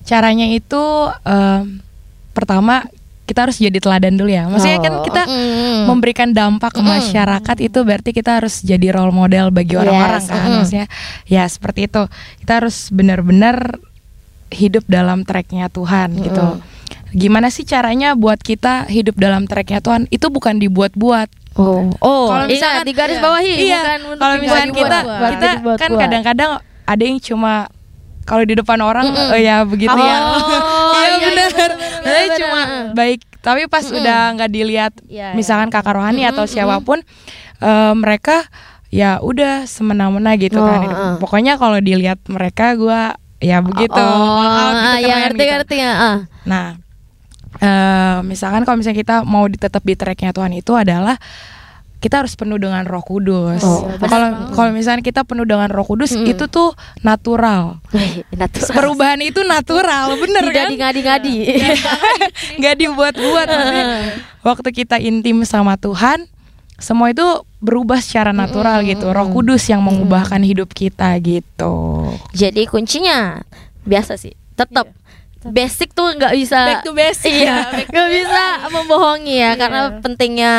Caranya 0.00 0.48
itu 0.48 0.80
em, 1.22 1.84
pertama 2.32 2.88
kita 3.24 3.46
harus 3.46 3.62
jadi 3.62 3.78
teladan 3.78 4.18
dulu 4.18 4.26
ya. 4.26 4.48
Maksudnya 4.50 4.82
kan 4.82 4.94
Oh, 4.96 5.04
kita 5.06 5.22
mm. 5.22 5.86
memberikan 5.86 6.34
dampak 6.34 6.74
ke 6.74 6.82
Mm. 6.82 6.88
masyarakat 6.88 7.56
itu 7.62 7.78
berarti 7.84 8.10
kita 8.10 8.42
harus 8.42 8.58
jadi 8.58 8.90
role 8.90 9.14
model 9.14 9.54
bagi 9.54 9.78
orang-orang 9.78 10.18
Yes, 10.18 10.26
kan. 10.26 10.40
mm. 10.42 10.54
Maksudnya 10.58 10.86
ya 11.30 11.44
seperti 11.46 11.86
itu. 11.86 12.02
Kita 12.42 12.52
harus 12.58 12.90
benar-benar 12.90 13.78
hidup 14.50 14.82
dalam 14.90 15.22
tracknya 15.22 15.70
Tuhan 15.70 16.16
gitu. 16.18 16.42
Mm. 16.58 16.58
Gimana 17.10 17.50
sih 17.50 17.62
caranya 17.62 18.18
buat 18.18 18.42
kita 18.42 18.90
hidup 18.90 19.14
dalam 19.14 19.46
tracknya 19.46 19.78
Tuhan? 19.78 20.10
Itu 20.10 20.26
bukan 20.32 20.58
dibuat-buat. 20.58 21.30
Oh, 21.52 21.90
oh, 21.98 22.30
Kalau 22.30 22.46
ingat 22.46 22.48
misalkan- 22.48 22.86
di 22.86 22.92
garis 22.94 23.12
iya. 23.12 23.22
bawahi 23.22 23.52
Iya, 23.52 23.58
bukan 23.76 24.00
untuk 24.06 24.18
kalau 24.18 24.34
misalkan 24.38 24.70
kita 24.70 24.98
dibuat-buat. 24.98 25.30
kita 25.30 25.48
Dibuat-buat. 25.50 25.78
kan 25.78 25.90
kadang-kadang 25.98 26.50
ada 26.84 27.02
yang 27.02 27.18
cuma 27.18 27.52
kalau 28.22 28.44
di 28.44 28.54
depan 28.54 28.78
orang 28.78 29.06
Mm-mm. 29.08 29.28
oh 29.28 29.40
ya 29.40 29.56
begitu 29.64 29.90
Oh, 29.90 29.98
ya. 29.98 30.16
iya, 30.16 30.58
Iya 30.94 31.06
iya, 31.10 31.18
benar. 31.26 31.70
benar, 32.00 32.26
cuma 32.36 32.60
baik, 32.94 33.20
tapi 33.36 33.66
pas 33.66 33.82
Mm-mm. 33.82 33.98
udah 33.98 34.18
nggak 34.32 34.50
dilihat 34.50 34.92
Iya, 35.04 35.34
misalkan 35.34 35.68
kakak 35.68 35.90
rohani 35.92 36.22
atau 36.22 36.44
Mm-mm, 36.44 36.54
siapa 36.54 36.78
pun 36.78 37.02
eh, 37.58 37.94
mereka 37.94 38.46
ya 38.88 39.18
udah 39.18 39.66
semena-mena 39.66 40.34
gitu 40.34 40.56
Oh, 40.56 40.64
kan. 40.64 40.80
uh. 40.82 41.14
Pokoknya 41.18 41.54
kalau 41.56 41.78
dilihat 41.78 42.22
mereka 42.26 42.74
gua 42.74 43.14
ya 43.38 43.58
begitu. 43.58 43.90
Oh, 43.92 44.38
all 44.38 44.50
out 44.50 44.74
gitu, 44.96 45.06
ya 45.06 45.14
ngerti 45.20 45.38
gitu. 45.40 45.52
ngerti 45.52 45.76
ya. 45.78 45.92
ah. 45.92 46.16
Nah, 46.44 46.66
eh, 47.56 48.18
misalkan 48.22 48.62
kalau 48.62 48.76
misalnya 48.76 48.98
kita 48.98 49.16
mau 49.22 49.44
di- 49.44 49.56
tetap 49.56 49.82
di 49.82 49.92
tracknya 49.92 50.30
Tuhan 50.30 50.52
itu 50.52 50.70
adalah 50.72 51.18
kita 51.98 52.24
harus 52.24 52.32
penuh 52.32 52.56
dengan 52.56 52.80
Roh 52.82 53.02
Kudus. 53.02 53.60
Oh, 53.60 53.84
Nah, 53.92 54.08
Kalau 54.08 54.28
kalau 54.54 54.70
misalnya 54.72 55.02
kita 55.02 55.20
penuh 55.20 55.44
dengan 55.44 55.68
Roh 55.68 55.84
Kudus 55.84 56.14
Mm-mm. 56.14 56.28
itu 56.28 56.48
tuh 56.48 56.72
natural. 57.00 57.76
Natural. 58.32 58.72
Perubahan 58.72 59.20
itu 59.20 59.44
natural, 59.44 60.16
bener 60.16 60.42
Tidak 60.42 60.56
kan? 60.56 60.68
ngadi-ngadi. 60.72 61.36
Nggak 62.56 62.74
dibuat-buat. 62.78 63.46
Waktu 64.48 64.68
kita 64.72 64.96
intim 64.96 65.44
sama 65.44 65.76
Tuhan, 65.76 66.24
semua 66.74 67.12
itu 67.12 67.20
berubah 67.60 68.00
secara 68.00 68.32
natural 68.32 68.80
Mm-mm, 68.80 68.96
gitu. 68.96 69.06
Roh. 69.12 69.28
Kudus 69.28 69.68
yang 69.68 69.84
mengubahkan 69.84 70.40
hidup 70.40 70.72
kita 70.72 71.12
gitu. 71.20 72.08
Jadi 72.32 72.64
kuncinya 72.64 73.44
biasa 73.82 74.16
sih, 74.16 74.32
tetap 74.56 74.88
basic 75.42 75.92
tuh 75.92 76.12
nggak 76.12 76.36
bisa 76.36 76.58
Back 76.60 76.84
to 76.84 76.92
basic. 76.92 77.32
Iya 77.32 77.56
ya, 77.72 77.84
nggak 77.86 78.08
bisa 78.10 78.42
membohongi 78.68 79.36
ya 79.36 79.42
Iya. 79.42 79.50
karena 79.56 79.80
pentingnya 79.98 80.52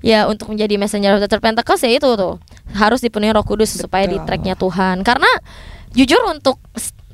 ya 0.00 0.26
untuk 0.26 0.50
menjadi 0.50 0.74
messenger 0.74 1.14
of 1.14 1.22
the 1.22 1.38
Pentecost 1.38 1.82
ya 1.82 1.94
itu 1.94 2.08
tuh. 2.14 2.42
Harus 2.74 2.98
dipenuhi 2.98 3.30
Roh 3.30 3.46
Kudus 3.46 3.70
supaya 3.70 4.04
di 4.04 4.18
Betul. 4.18 4.26
tracknya 4.26 4.54
Tuhan. 4.54 4.96
Karena 5.00 5.30
jujur 5.94 6.18
untuk 6.26 6.58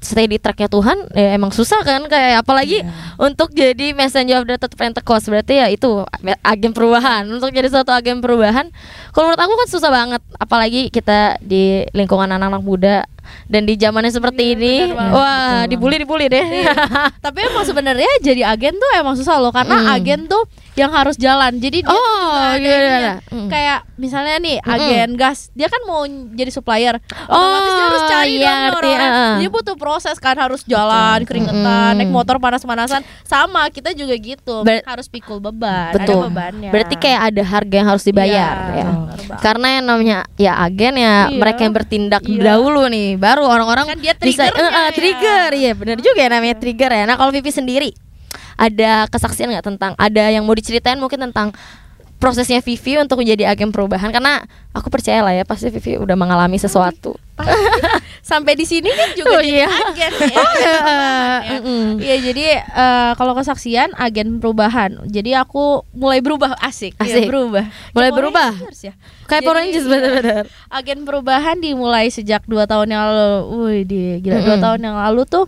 stay 0.01 0.25
di 0.25 0.41
tracknya 0.41 0.65
Tuhan 0.65 1.13
ya 1.13 1.37
emang 1.37 1.53
susah 1.53 1.85
kan 1.85 2.01
kayak 2.09 2.41
apalagi 2.41 2.81
Iya. 2.81 3.21
untuk 3.21 3.53
jadi 3.53 3.93
messenger 3.93 4.41
of 4.41 4.49
the 4.49 4.57
Pentecost 4.73 5.29
berarti 5.29 5.61
ya 5.61 5.69
itu 5.69 6.09
agen 6.41 6.73
perubahan. 6.73 7.29
Untuk 7.29 7.53
jadi 7.53 7.69
suatu 7.69 7.93
agen 7.93 8.25
perubahan 8.25 8.73
kalau 9.13 9.29
menurut 9.29 9.43
aku 9.45 9.55
kan 9.55 9.69
susah 9.69 9.91
banget. 9.93 10.25
Apalagi 10.41 10.89
kita 10.89 11.37
di 11.39 11.85
lingkungan 11.93 12.33
anak-anak 12.33 12.65
muda 12.65 13.05
dan 13.47 13.63
di 13.63 13.75
zamannya 13.75 14.11
seperti 14.11 14.43
Iya, 14.43 14.57
ini 14.57 14.75
wah 14.93 15.11
Betul 15.61 15.71
dibully 15.71 15.97
dibully 16.01 16.27
deh 16.27 16.47
Tapi 17.19 17.39
emang 17.43 17.65
sebenarnya 17.65 18.11
jadi 18.21 18.43
agen 18.47 18.75
tuh 18.75 18.91
emang 18.95 19.15
susah 19.15 19.37
loh 19.37 19.51
karena 19.51 19.77
Mm. 19.81 19.95
agen 19.95 20.21
tuh 20.27 20.43
yang 20.73 20.91
harus 20.91 21.15
jalan. 21.15 21.59
Jadi 21.59 21.83
dia 21.83 21.91
Oh, 21.91 21.99
juga 22.25 22.41
ada 22.41 22.57
iya, 22.57 22.77
iya, 22.79 22.97
iya. 22.97 23.15
Mm. 23.29 23.49
Kayak 23.49 23.79
misalnya 23.97 24.37
nih 24.39 24.57
Mm-mm. 24.59 24.73
agen 24.73 25.09
gas, 25.13 25.39
dia 25.53 25.67
kan 25.67 25.83
mau 25.83 26.07
jadi 26.07 26.49
supplier. 26.49 26.97
Otomatis 27.27 27.71
dia 27.71 27.85
harus 27.85 28.03
cari 28.07 28.33
iya, 28.33 28.55
dong. 28.71 29.37
Dia 29.43 29.51
butuh 29.51 29.77
proses 29.77 30.17
kan 30.17 30.39
harus 30.39 30.65
jalan, 30.65 31.27
keringetan, 31.27 31.61
Mm-mm. 31.93 31.99
naik 31.99 32.09
motor 32.09 32.39
panas-panasan. 32.39 33.03
Sama 33.23 33.69
kita 33.69 33.93
juga 33.93 34.15
gitu. 34.17 34.63
Ber- 34.63 34.87
harus 34.87 35.05
pikul 35.05 35.43
beban, 35.43 35.93
Betul. 35.93 36.23
ada 36.23 36.33
bebannya. 36.33 36.71
Berarti 36.73 36.95
kayak 36.97 37.21
ada 37.29 37.43
harga 37.43 37.75
yang 37.77 37.89
harus 37.89 38.05
dibayar 38.07 38.55
Iya, 38.73 38.81
ya. 38.81 38.87
Karena 39.37 39.67
yang 39.77 39.85
namanya 39.85 40.19
ya 40.35 40.53
agen 40.57 40.95
ya 40.97 41.29
Iya. 41.29 41.37
mereka 41.37 41.61
yang 41.63 41.75
bertindak 41.75 42.23
Iya. 42.25 42.41
dahulu 42.47 42.89
nih, 42.89 43.20
baru 43.21 43.45
orang-orang 43.45 43.87
Kan 43.93 44.01
dia 44.01 44.17
bisa 44.17 44.49
triggernya 44.49 44.65
Eh, 44.65 44.73
eh, 44.73 44.89
ya. 44.89 44.97
trigger. 44.97 45.49
Iya, 45.53 45.73
benar 45.77 45.97
juga 46.01 46.21
ya 46.25 46.29
namanya 46.33 46.57
trigger 46.57 46.91
ya. 46.91 47.05
Nah, 47.05 47.17
kalau 47.21 47.31
Vivi 47.31 47.53
sendiri 47.53 47.91
ada 48.57 49.05
kesaksian 49.09 49.53
nggak 49.53 49.67
tentang 49.69 49.93
ada 49.97 50.25
yang 50.29 50.45
mau 50.45 50.57
diceritain 50.57 50.97
mungkin 50.97 51.21
tentang 51.21 51.53
prosesnya 52.21 52.61
Vivi 52.61 53.01
untuk 53.01 53.25
menjadi 53.25 53.49
agen 53.49 53.73
perubahan 53.73 54.13
karena 54.13 54.45
aku 54.73 54.93
percaya 54.93 55.25
lah 55.25 55.33
ya 55.33 55.45
pasti 55.45 55.69
Vivi 55.69 55.97
udah 55.97 56.17
mengalami 56.17 56.57
sesuatu. 56.57 57.17
Sampai 58.31 58.55
di 58.55 58.63
sini 58.63 58.89
kan 58.89 59.11
juga 59.13 59.37
Oh, 59.37 59.43
jadi 59.43 59.65
iya. 59.65 59.69
agen 59.69 60.13
ya. 60.29 60.45
Eh, 61.41 61.59
mm-mm. 61.61 61.87
Iya 61.99 62.17
jadi 62.21 62.45
eh, 62.63 63.11
kalau 63.17 63.33
kesaksian 63.33 63.97
agen 63.97 64.39
perubahan. 64.39 65.03
Jadi 65.09 65.33
aku 65.35 65.83
mulai 65.97 66.21
berubah 66.21 66.55
asik, 66.61 66.95
ya, 67.01 67.05
Asik. 67.07 67.27
berubah. 67.27 67.65
Mulai 67.67 67.93
Kayak 67.93 68.13
Power 68.13 68.19
berubah? 68.21 68.51
Rangers 68.55 68.81
ya. 68.83 68.95
Kayak 69.27 69.43
Power 69.43 69.57
Rangers 69.57 69.87
iya. 69.87 69.91
benar-benar. 69.91 70.45
Agen 70.69 70.99
perubahan 71.03 71.57
dimulai 71.59 72.07
sejak 72.09 72.45
dua 72.45 72.69
tahun 72.69 72.93
yang 72.93 73.03
lalu. 73.09 73.31
Wih, 73.67 73.83
di 73.89 74.01
gila 74.21 74.39
dua 74.41 74.57
Mm-mm. 74.57 74.65
tahun 74.65 74.81
yang 74.85 74.97
lalu 75.01 75.23
tuh 75.27 75.45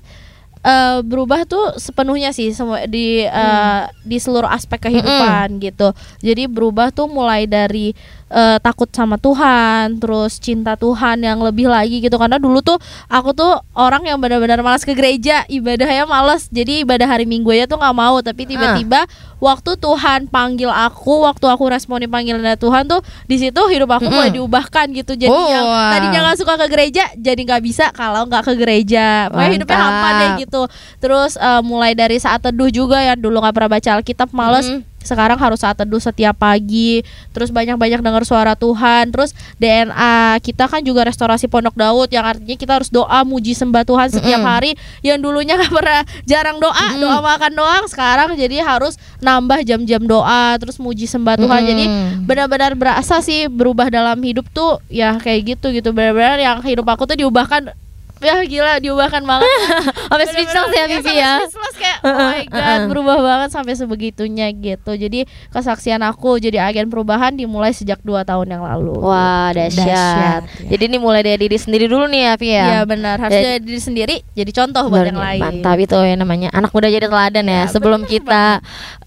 eh, 0.63 0.99
berubah 1.03 1.43
tuh 1.45 1.77
sepenuhnya 1.77 2.31
sih 2.31 2.51
semua 2.51 2.87
di 2.87 3.23
eh, 3.23 3.83
di 4.03 4.17
seluruh 4.17 4.49
aspek 4.49 4.89
kehidupan 4.89 5.59
gitu. 5.59 5.91
Jadi 6.19 6.47
berubah 6.47 6.91
tuh 6.91 7.07
mulai 7.07 7.45
dari 7.45 7.93
eh, 8.33 8.59
takut 8.59 8.89
sama 8.89 9.19
Tuhan, 9.19 10.01
terus 10.01 10.39
cinta 10.39 10.73
Tuhan 10.75 11.21
yang 11.21 11.43
lebih 11.43 11.69
lagi 11.69 12.01
gitu. 12.01 12.17
Karena 12.17 12.39
dulu 12.39 12.63
tuh 12.63 12.79
aku 13.07 13.31
tuh 13.33 13.61
orang 13.75 14.07
yang 14.07 14.17
benar-benar 14.17 14.63
malas 14.63 14.83
ke 14.83 14.95
gereja, 14.95 15.45
ibadahnya 15.47 16.09
malas. 16.09 16.49
Jadi 16.49 16.87
ibadah 16.87 17.05
hari 17.07 17.29
Minggu 17.29 17.53
aja 17.53 17.67
tuh 17.67 17.77
nggak 17.77 17.97
mau. 17.97 18.19
Tapi 18.23 18.49
tiba-tiba 18.49 19.05
waktu 19.37 19.75
Tuhan 19.77 20.31
panggil 20.31 20.71
aku, 20.71 21.27
waktu 21.27 21.45
aku 21.45 21.65
responin 21.69 22.09
panggilan 22.09 22.41
dari 22.41 22.57
Tuhan 22.57 22.87
tuh 22.87 23.03
di 23.27 23.37
situ 23.37 23.61
hidup 23.69 23.91
aku 23.91 24.07
Mm-mm. 24.07 24.15
mulai 24.15 24.31
diubahkan 24.33 24.87
gitu. 24.95 25.13
Jadi 25.13 25.31
Oh, 25.33 25.49
yang 25.51 25.67
wow. 25.67 25.91
tadinya 25.93 26.21
nggak 26.31 26.39
suka 26.39 26.55
ke 26.57 26.67
gereja, 26.71 27.05
jadi 27.19 27.41
nggak 27.43 27.63
bisa 27.65 27.85
kalau 27.93 28.25
nggak 28.25 28.45
ke 28.49 28.53
gereja. 28.57 29.29
Pokoknya 29.29 29.51
hidupnya 29.61 29.79
hampa 29.79 30.09
deh 30.21 30.31
gitu 30.45 30.52
gitu. 30.53 30.69
Terus 31.01 31.41
eh, 31.41 31.63
mulai 31.65 31.97
dari 31.97 32.21
saat 32.21 32.45
teduh 32.45 32.69
juga 32.69 33.01
yang 33.01 33.17
dulu 33.17 33.41
nggak 33.41 33.57
pernah 33.57 33.73
baca 33.73 33.91
Alkitab 33.97 34.29
males. 34.37 34.69
Mhm. 34.69 34.85
Sekarang 35.03 35.35
harus 35.35 35.59
saat 35.59 35.75
teduh 35.75 35.99
setiap 35.99 36.39
pagi. 36.39 37.03
Terus 37.35 37.51
banyak-banyak 37.51 37.99
dengar 37.99 38.23
suara 38.23 38.55
Tuhan. 38.55 39.11
Terus 39.11 39.35
DNA 39.59 40.39
kita 40.39 40.71
kan 40.71 40.79
juga 40.79 41.03
restorasi 41.03 41.51
Pondok 41.51 41.75
Daud 41.75 42.07
yang 42.15 42.23
artinya 42.23 42.55
kita 42.55 42.79
harus 42.79 42.87
doa 42.87 43.27
muji 43.27 43.51
sembah 43.51 43.83
Tuhan 43.83 44.15
setiap 44.15 44.39
Mhm. 44.39 44.47
hari. 44.47 44.71
Yang 45.03 45.19
dulunya 45.27 45.59
nggak 45.59 45.75
pernah 45.75 46.07
jarang 46.23 46.63
doa, 46.63 46.87
Mhm. 46.95 47.03
doa 47.03 47.19
makan 47.19 47.51
doang. 47.51 47.85
Sekarang 47.91 48.39
jadi 48.39 48.63
harus 48.63 48.95
nambah 49.19 49.67
jam-jam 49.67 50.07
doa, 50.07 50.55
terus 50.63 50.79
muji 50.79 51.11
sembah 51.11 51.35
Tuhan. 51.35 51.61
Mhm. 51.67 51.69
Jadi 51.75 51.85
benar-benar 52.23 52.79
berasa 52.79 53.19
sih 53.19 53.51
berubah 53.51 53.91
dalam 53.91 54.23
hidup 54.23 54.47
tuh 54.55 54.79
ya 54.87 55.19
kayak 55.19 55.59
gitu 55.59 55.75
gitu 55.75 55.91
benar-benar 55.91 56.39
yang 56.39 56.63
hidup 56.63 56.87
aku 56.87 57.11
tuh 57.11 57.19
diubahkan 57.19 57.75
ya 58.23 58.35
gila 58.43 58.73
diubahkan 58.79 59.23
banget 59.23 59.49
Sampai 60.09 60.27
speechless 60.27 60.55
ya 60.71 60.85
Bener-bener, 60.85 61.03
Vivi 61.03 61.15
ya. 61.15 61.33
speechless 61.41 61.77
kayak 61.77 61.99
oh 62.01 62.15
my 62.31 62.43
god 62.47 62.81
berubah 62.87 63.17
banget 63.19 63.49
sampai 63.51 63.75
sebegitunya 63.75 64.47
gitu 64.51 64.93
jadi 64.93 65.21
kesaksian 65.51 66.01
aku 66.01 66.39
jadi 66.39 66.63
agen 66.63 66.87
perubahan 66.87 67.35
dimulai 67.35 67.71
sejak 67.71 67.99
dua 68.01 68.23
tahun 68.23 68.47
yang 68.51 68.63
lalu 68.63 68.95
Wah 68.97 69.51
dahsyat. 69.51 69.83
Dahsyat, 69.83 70.43
ya. 70.63 70.69
Jadi 70.71 70.83
ini 70.87 70.97
mulai 70.97 71.21
dari 71.21 71.39
diri 71.41 71.59
sendiri 71.59 71.85
dulu 71.85 72.07
nih 72.07 72.23
ya, 72.23 72.35
ya. 72.39 72.65
Iya 72.65 72.81
benar 72.85 73.17
harus 73.19 73.35
Ya. 73.35 73.43
jadi 73.43 73.59
diri 73.59 73.81
sendiri 73.81 74.17
jadi 74.33 74.51
contoh 74.53 74.87
buat 74.87 75.05
yang 75.05 75.19
lain 75.19 75.41
Mantap 75.43 75.77
itu 75.77 75.99
yang 75.99 76.21
namanya 76.21 76.49
anak 76.53 76.71
muda 76.71 76.87
jadi 76.87 77.07
teladan 77.07 77.45
ya. 77.45 77.53
Ya, 77.53 77.65
Sebelum 77.67 78.05
bener 78.05 78.13
kita 78.13 78.45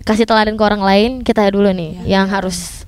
kasih 0.04 0.26
teladan 0.26 0.54
ke 0.54 0.62
orang 0.62 0.82
lain, 0.82 1.12
kita 1.22 1.48
dulu 1.50 1.72
nih 1.72 2.04
yang 2.04 2.28
harus 2.28 2.84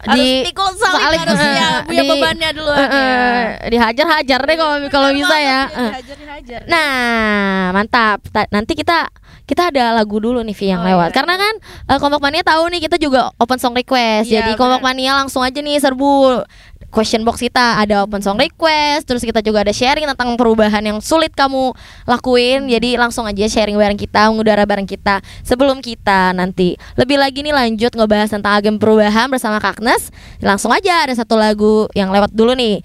harus 0.00 0.28
pikul 0.44 0.70
salib, 0.74 1.00
salib, 1.00 1.18
harus 1.20 1.38
eh, 1.38 1.52
ya 1.52 1.68
punya 1.88 2.02
di- 2.02 2.08
bebannya 2.08 2.48
dulu 2.52 2.70
eh, 2.70 2.88
eh, 2.88 3.42
dihajar-hajar 3.68 4.40
deh 4.40 4.56
kalau 4.56 4.74
kalau 4.88 5.08
bisa 5.10 5.36
ya. 5.36 5.60
Dihajar 5.66 6.16
dihajar 6.16 6.60
Nah, 6.66 7.72
mantap. 7.72 8.22
Ta- 8.28 8.46
Nanti 8.48 8.72
kita 8.72 9.10
kita 9.42 9.72
ada 9.72 9.90
lagu 9.92 10.16
dulu 10.16 10.38
nih 10.40 10.52
Vi 10.52 10.66
yang 10.68 10.80
Oh, 10.80 10.86
lewat. 10.86 11.10
iya. 11.10 11.16
Karena 11.16 11.34
kan 11.34 11.54
eh, 11.88 11.98
Kompak 11.98 12.20
Mania 12.20 12.42
tahu 12.42 12.68
nih 12.68 12.80
kita 12.80 12.96
juga 12.96 13.32
open 13.34 13.56
song 13.56 13.72
request. 13.72 14.28
Iya, 14.28 14.44
Jadi. 14.44 14.50
Kompak 14.54 14.80
Mania 14.80 15.16
langsung 15.16 15.40
aja 15.40 15.56
nih 15.56 15.78
serbu 15.78 16.44
question 16.88 17.22
box 17.24 17.40
kita 17.40 17.80
ada 17.80 18.04
open 18.04 18.20
song 18.24 18.40
request, 18.40 19.08
terus 19.08 19.22
kita 19.22 19.44
juga 19.44 19.64
ada 19.64 19.72
sharing 19.72 20.08
tentang 20.08 20.34
perubahan 20.34 20.80
yang 20.80 20.98
sulit 21.04 21.32
kamu 21.36 21.72
lakuin. 22.08 22.66
Hmm. 22.66 22.70
Jadi 22.72 22.96
langsung 22.96 23.24
aja 23.28 23.44
sharing 23.46 23.76
bareng 23.76 24.00
kita, 24.00 24.28
mengudara 24.32 24.64
bareng 24.64 24.88
kita. 24.88 25.20
Sebelum 25.44 25.84
kita 25.84 26.32
nanti 26.32 26.74
lebih 26.96 27.20
lagi 27.20 27.44
nih 27.44 27.54
lanjut 27.54 27.92
ngebahas 27.92 28.32
tentang 28.32 28.56
agen 28.56 28.76
perubahan 28.80 29.28
bersama 29.28 29.60
Kaknes, 29.60 30.10
langsung 30.40 30.72
aja 30.72 31.04
ada 31.04 31.14
satu 31.14 31.36
lagu 31.36 31.86
yang 31.92 32.08
lewat 32.08 32.32
dulu 32.32 32.56
nih 32.56 32.80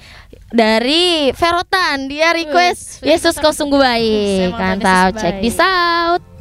dari 0.54 1.34
Verotan 1.34 2.06
dia 2.06 2.30
request 2.30 3.02
Yesus 3.02 3.42
kau 3.42 3.50
sungguh 3.50 3.82
baik 3.82 4.54
mantap 4.54 5.18
check 5.18 5.42
baik. 5.42 5.50
this 5.50 5.58
out 5.58 6.33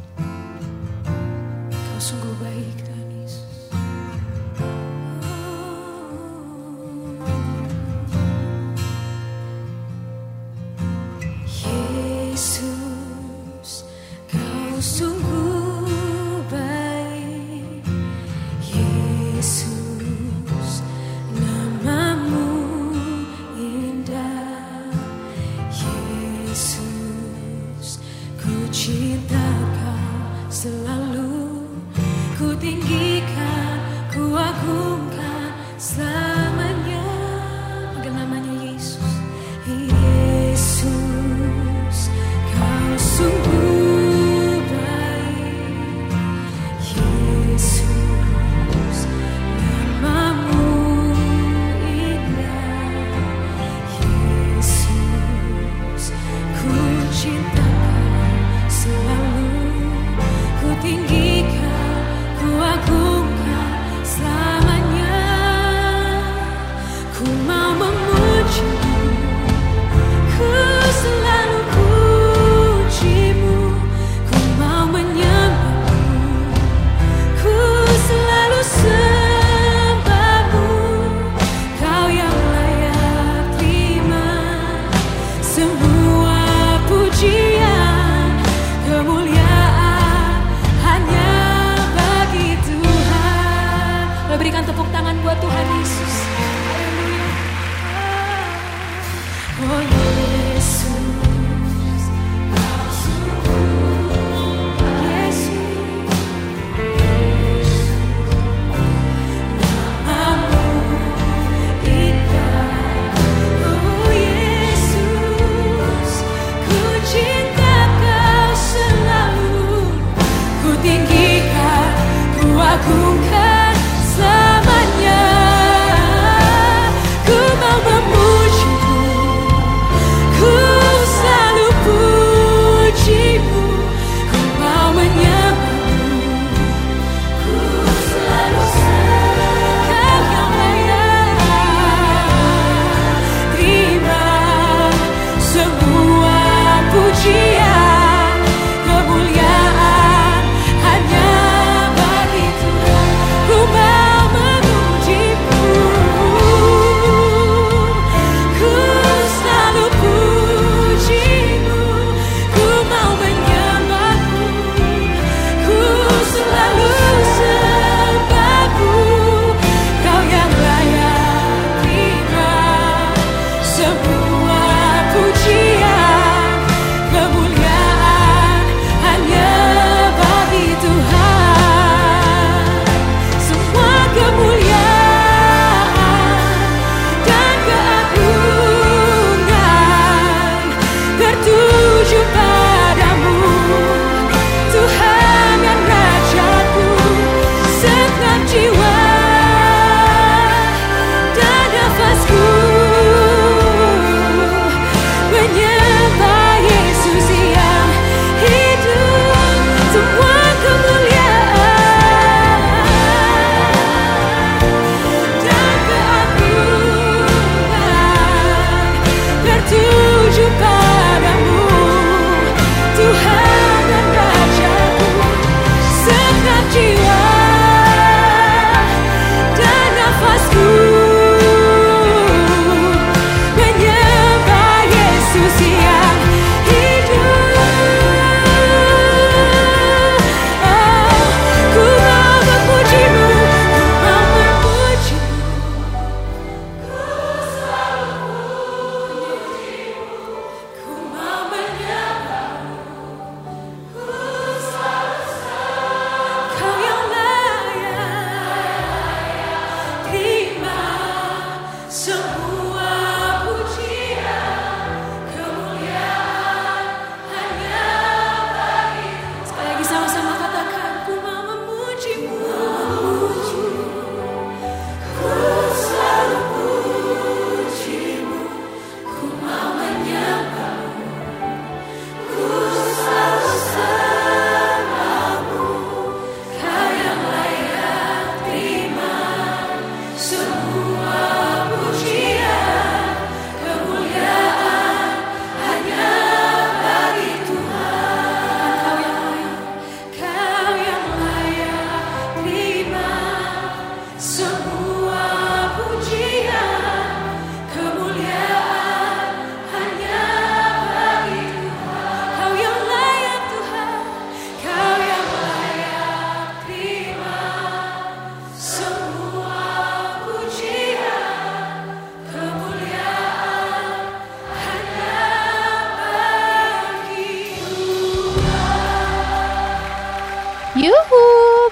Kau 14.83 15.12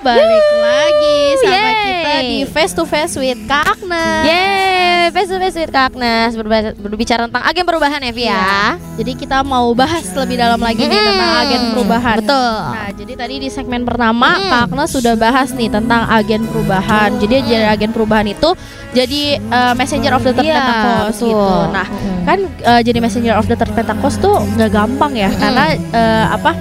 balik 0.02 0.26
lagi 0.58 1.18
sama 1.38 1.54
Yeay. 1.54 1.86
kita 1.94 2.20
di 2.24 2.40
Face 2.44 2.74
to 2.74 2.84
Face 2.84 3.14
with 3.16 3.38
Kak 3.46 3.66
Agnes. 3.72 4.24
Yeay, 4.24 5.04
face 5.10 5.30
to 5.30 5.38
face 5.38 5.54
with 5.56 5.70
Kak 5.70 5.92
Agnes 5.92 6.34
Berba- 6.34 6.74
berbicara 6.76 7.26
tentang 7.26 7.44
agen 7.44 7.64
perubahan 7.64 8.00
ya, 8.00 8.12
Vi 8.12 8.26
ya. 8.26 8.76
Jadi 8.96 9.12
kita 9.16 9.42
mau 9.42 9.70
bahas 9.74 10.02
lebih 10.12 10.36
dalam 10.36 10.58
lagi 10.58 10.82
nih 10.82 10.90
Mm-mm. 10.92 11.10
tentang 11.12 11.32
agen 11.38 11.62
perubahan. 11.72 12.18
Betul. 12.18 12.54
Nah, 12.68 12.90
jadi 12.92 13.14
tadi 13.16 13.36
di 13.38 13.50
segmen 13.50 13.82
pertama 13.84 14.30
Mm. 14.34 14.50
Kak 14.50 14.62
Agnes 14.68 14.90
sudah 14.90 15.14
bahas 15.16 15.50
nih 15.52 15.70
tentang 15.70 16.02
agen 16.08 16.42
perubahan. 16.46 17.10
Jadi 17.18 17.36
jadi 17.44 17.66
agen 17.68 17.92
perubahan 17.92 18.26
itu 18.26 18.50
jadi 18.92 19.22
eh, 19.38 19.74
messenger 19.76 20.12
of 20.12 20.24
the 20.24 20.34
third 20.34 20.46
Iya, 20.46 20.58
Pentecost 20.58 21.18
betul. 21.20 21.30
gitu. 21.30 21.58
Nah, 21.70 21.88
Mm-mm. 21.88 22.20
kan 22.24 22.38
eh, 22.42 22.82
jadi 22.82 22.98
messenger 23.00 23.36
of 23.36 23.46
the 23.46 23.56
third 23.56 23.72
Pentecost 23.72 24.18
tuh 24.18 24.36
nggak 24.52 24.72
gampang 24.72 25.14
ya 25.14 25.30
karena 25.32 25.64
eh, 25.74 26.26
apa 26.28 26.52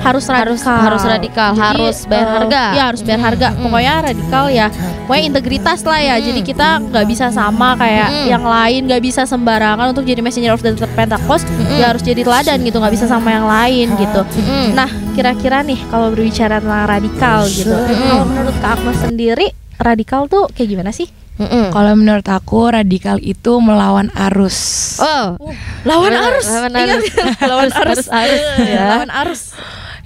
harus 0.00 0.24
Harus- 0.24 0.64
radikal 0.64 0.80
harus 0.80 1.02
radikal, 1.04 1.50
harus 1.54 1.96
bayar 2.04 2.24
eh, 2.24 2.32
harga. 2.34 2.62
ya 2.72 2.82
harus 2.88 3.02
bayar 3.02 3.20
harga 3.22 3.48
Mm-mm. 3.50 3.62
pokoknya 3.62 3.94
radikal 4.02 4.44
ya 4.48 4.66
pokoknya 5.02 5.24
integritas 5.26 5.80
lah 5.82 6.00
ya 6.00 6.14
Mm. 6.16 6.24
jadi 6.24 6.40
kita 6.42 6.66
nggak 6.82 7.06
bisa 7.06 7.26
sama 7.28 7.68
kayak 7.74 8.08
Mm-mm. 8.08 8.26
yang 8.28 8.42
lain 8.42 8.80
nggak 8.86 9.02
bisa 9.02 9.22
sembarangan 9.22 9.86
untuk 9.88 10.02
jadi 10.02 10.18
messenger 10.18 10.50
of 10.50 10.60
the 10.60 10.72
third 10.72 10.88
Pentecost 10.94 11.44
Mm-mm. 11.46 11.76
ya 11.76 11.90
harus 11.90 12.00
jadi 12.00 12.20
teladan 12.20 12.58
gitu 12.60 12.76
nggak 12.76 12.92
bisa 12.92 13.04
sama 13.04 13.28
yang 13.30 13.44
lain 13.44 13.86
gitu 13.94 14.20
Mm-mm. 14.34 14.66
nah 14.72 14.88
kira-kira 15.12 15.60
nih 15.60 15.78
kalau 15.86 16.08
berbicara 16.08 16.58
tentang 16.58 16.86
radikal 16.86 17.44
gitu 17.44 17.68
Mm-mm. 17.70 18.08
kalau 18.08 18.24
menurut 18.26 18.54
Kak 18.56 18.72
Agnes 18.74 18.98
sendiri 19.00 19.46
radikal 19.76 20.24
tuh 20.26 20.48
kayak 20.50 20.68
gimana 20.70 20.90
sih 20.90 21.08
Mm-mm. 21.36 21.72
Kalau 21.72 21.92
menurut 21.94 22.26
aku 22.26 22.68
radikal 22.68 23.16
itu 23.16 23.56
melawan 23.58 24.12
arus. 24.12 24.58
Oh, 25.00 25.40
lawan 25.82 26.12
arus 26.12 26.44
lawan 26.44 26.68
Ingat 26.70 27.00
arus. 27.00 27.08
ya? 27.08 27.24
lawan 27.48 27.70
arus 27.72 28.04
arus, 28.06 28.40
ya. 28.60 28.84
lawan 28.86 29.10
arus 29.10 29.42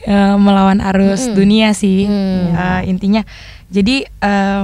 Eh, 0.04 0.36
melawan 0.36 0.84
arus 0.84 1.24
Mm-mm. 1.24 1.36
dunia 1.36 1.72
sih 1.72 2.04
Mm. 2.04 2.52
Eh, 2.52 2.80
intinya. 2.92 3.22
Jadi 3.72 4.04
eh, 4.04 4.62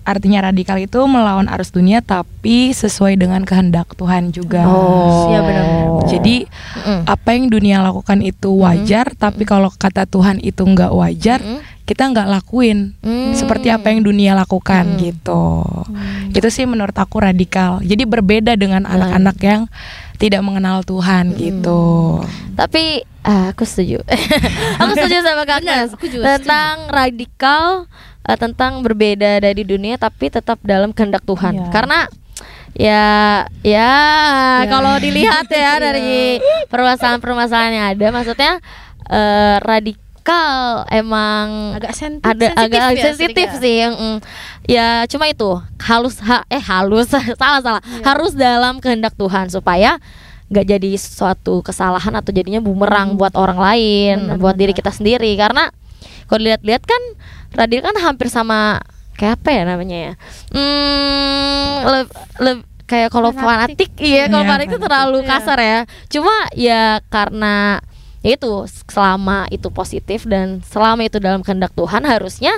artinya 0.00 0.48
radikal 0.48 0.80
itu 0.80 0.96
melawan 1.04 1.44
arus 1.52 1.70
dunia 1.70 2.00
tapi 2.00 2.72
sesuai 2.72 3.20
dengan 3.20 3.44
kehendak 3.44 3.92
Tuhan 3.94 4.32
juga. 4.32 4.64
Oh. 4.64 5.28
Iya, 5.28 5.40
benar. 5.44 5.66
Jadi 6.08 6.36
Mm-mm. 6.48 7.00
apa 7.04 7.28
yang 7.36 7.52
dunia 7.52 7.84
lakukan 7.84 8.24
itu 8.24 8.48
wajar, 8.64 9.12
tapi 9.14 9.44
kalau 9.44 9.68
kata 9.68 10.08
Tuhan 10.08 10.40
itu 10.40 10.64
nggak 10.64 10.90
wajar, 10.96 11.44
Mm-mm. 11.44 11.60
kita 11.84 12.08
nggak 12.08 12.26
lakuin 12.32 12.96
Mm. 13.04 13.36
seperti 13.36 13.68
apa 13.68 13.92
yang 13.92 14.00
dunia 14.02 14.32
lakukan 14.32 14.96
Mm. 14.96 14.98
gitu. 15.04 15.68
Itu 16.32 16.48
sih 16.48 16.64
menurut 16.64 16.96
aku 16.96 17.20
radikal. 17.20 17.84
Jadi 17.84 18.08
berbeda 18.08 18.56
dengan 18.56 18.88
anak-anak 18.88 19.36
yang 19.44 19.62
tidak 20.20 20.44
mengenal 20.44 20.84
Tuhan 20.84 21.32
gitu. 21.32 22.20
Tapi 22.52 23.08
ah, 23.24 23.56
aku 23.56 23.64
setuju. 23.64 24.04
aku 24.80 24.92
setuju 24.92 25.24
sama 25.24 25.48
Kak 25.48 25.64
Benar, 25.64 25.88
Agnes 25.88 25.90
aku 25.96 26.06
juga 26.12 26.36
tentang 26.36 26.76
radikal 26.92 27.88
eh, 28.28 28.36
tentang 28.36 28.84
berbeda 28.84 29.40
dari 29.40 29.64
dunia 29.64 29.96
tapi 29.96 30.28
tetap 30.28 30.60
dalam 30.60 30.92
kehendak 30.92 31.24
Tuhan. 31.24 31.56
Iya. 31.56 31.68
Karena 31.72 31.98
ya 32.76 33.04
ya 33.64 33.92
kalau 34.68 35.00
dilihat 35.00 35.48
ya 35.48 35.80
dari 35.90 36.38
permasalahan-permasalahan 36.68 37.72
yang 37.72 37.86
ada 37.96 38.06
maksudnya 38.12 38.52
eh, 39.08 39.56
radikal 40.32 40.54
emang 40.88 41.46
agak 41.74 41.92
sen 41.92 42.12
ada 42.20 42.30
sensitif 42.46 42.54
agak 42.56 42.80
ya, 42.88 43.02
sensitif 43.02 43.46
sedikit. 43.48 43.60
sih 43.60 43.74
yang 43.80 43.92
mm, 43.92 44.16
ya 44.64 44.88
cuma 45.06 45.26
itu 45.26 45.50
halus 45.80 46.16
ha, 46.20 46.46
eh 46.46 46.60
halus 46.60 47.10
salah 47.40 47.60
salah 47.60 47.82
Iya. 47.82 48.04
harus 48.04 48.32
dalam 48.32 48.78
kehendak 48.78 49.14
Tuhan 49.14 49.48
supaya 49.48 49.98
nggak 50.46 50.66
jadi 50.68 50.90
suatu 50.94 51.60
kesalahan 51.60 52.10
atau 52.12 52.30
jadinya 52.30 52.58
bumerang 52.58 53.14
buat 53.14 53.34
orang 53.34 53.58
lain 53.58 54.16
Hmm. 54.16 54.26
Benar, 54.28 54.38
buat 54.40 54.54
diri 54.54 54.70
benar. 54.70 54.80
kita 54.80 54.90
sendiri 54.92 55.30
karena 55.34 55.70
kalau 56.26 56.40
dilihat-lihat 56.40 56.82
kan 56.84 57.02
radikal 57.52 57.90
kan 57.90 57.98
hampir 58.00 58.26
sama 58.26 58.78
kayak 59.14 59.36
apa 59.36 59.50
ya 59.50 59.62
namanya 59.64 59.98
ya 60.00 60.12
hmm, 60.50 61.74
le- 61.84 62.12
le- 62.40 62.64
kayak 62.84 63.08
kalau 63.08 63.30
Fanatik. 63.30 63.86
fanatik 63.86 63.90
iya 64.00 64.26
kalau 64.26 64.42
Iya, 64.42 64.48
fanatik 64.48 64.68
itu 64.68 64.78
terlalu 64.80 65.18
Iya. 65.20 65.28
kasar 65.28 65.58
ya 65.60 65.78
cuma 66.08 66.34
ya 66.52 66.82
karena 67.06 67.54
ya 67.78 67.89
itu 68.20 68.68
selama 68.88 69.48
itu 69.48 69.72
positif 69.72 70.28
dan 70.28 70.60
selama 70.68 71.08
itu 71.08 71.16
dalam 71.16 71.40
kehendak 71.40 71.72
Tuhan 71.72 72.04
harusnya 72.04 72.52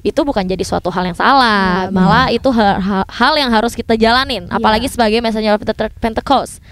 itu 0.00 0.16
bukan 0.24 0.48
jadi 0.48 0.64
suatu 0.64 0.88
hal 0.88 1.04
yang 1.12 1.18
salah. 1.18 1.88
Iya, 1.88 1.92
malah 1.92 2.26
itu 2.32 2.48
ha- 2.54 2.80
ha- 2.80 3.08
hal 3.08 3.36
yang 3.36 3.52
harus 3.52 3.76
kita 3.76 4.00
jalanin. 4.00 4.48
Apalagi 4.48 4.88
sebagai 4.88 5.20
messenger 5.20 5.60
of 5.60 5.64
the 5.66 5.76
Third 5.76 5.92
Pentecost. 6.00 6.64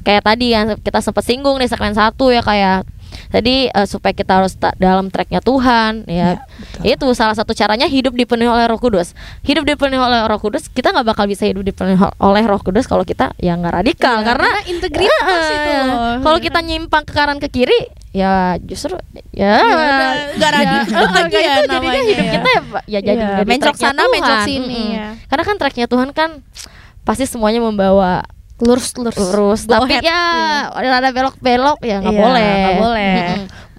Kayak 0.00 0.24
tadi 0.26 0.56
yang 0.56 0.74
kita 0.80 0.98
sempat 1.04 1.22
singgung 1.28 1.60
di 1.60 1.68
segmen 1.68 1.92
satu 1.92 2.32
ya 2.32 2.40
kayak 2.40 2.88
tadi 3.28 3.66
eh, 3.66 3.86
supaya 3.86 4.10
kita 4.10 4.32
harus 4.38 4.54
dalam 4.74 5.08
tracknya 5.08 5.38
Tuhan 5.38 6.06
ya 6.06 6.42
itu 6.82 7.06
salah 7.12 7.32
satu 7.32 7.52
caranya 7.52 7.86
hidup 7.86 8.12
dipenuhi 8.12 8.46
oleh 8.46 8.64
Roh 8.64 8.78
Kudus 8.78 9.12
hidup 9.42 9.64
dipenuhi 9.64 9.98
oleh 9.98 10.24
Roh 10.24 10.38
Kudus 10.38 10.66
kita 10.66 10.90
nggak 10.90 11.06
bakal 11.06 11.24
bisa 11.24 11.44
hidup 11.44 11.62
dipenuhi 11.62 11.94
oleh 12.18 12.42
Roh 12.44 12.60
Kudus 12.60 12.84
kalau 12.84 13.02
kita 13.02 13.32
ya 13.36 13.54
nggak 13.54 13.74
radikal 13.74 14.16
Iya, 14.16 14.26
karena 14.26 14.48
integritas 14.64 15.42
Eh, 15.44 15.54
itu 15.54 15.70
loh. 15.88 16.14
kalau 16.22 16.38
kita 16.38 16.58
nyimpang 16.60 17.02
ke 17.02 17.12
kanan 17.12 17.38
ke 17.38 17.48
kiri 17.48 17.78
ya 18.10 18.54
justru 18.62 18.94
ya 19.30 19.58
udah 19.58 20.10
nggak 20.38 20.50
radikal 20.52 21.02
ya, 21.02 21.10
lagi 21.10 21.34
ya 21.34 21.52
itu 21.58 21.62
jadinya 21.66 22.00
hidup 22.00 22.24
ya. 22.24 22.32
kita 22.32 22.48
ya, 22.48 22.60
ya 22.86 23.00
jadi 23.02 23.22
jadi 23.42 23.48
mencok 23.48 23.74
sana, 23.74 24.02
mencok 24.06 24.38
sini, 24.46 24.62
Mm-mm. 24.86 24.94
ya. 24.94 25.06
karena 25.26 25.42
kan 25.42 25.56
tracknya 25.58 25.86
Tuhan 25.90 26.08
kan 26.14 26.30
pasti 27.02 27.26
semuanya 27.26 27.58
membawa 27.58 28.22
lurus 28.64 28.96
lurus. 28.96 29.16
Lurus 29.20 29.60
Go 29.68 29.84
tapi 29.84 30.00
ya 30.00 30.22
ada 30.72 31.10
belok-belok 31.12 31.78
ya 31.84 32.00
nggak 32.00 32.14
Iya, 32.16 32.22
boleh. 32.24 32.48
nggak 32.56 32.78
boleh. 32.80 33.16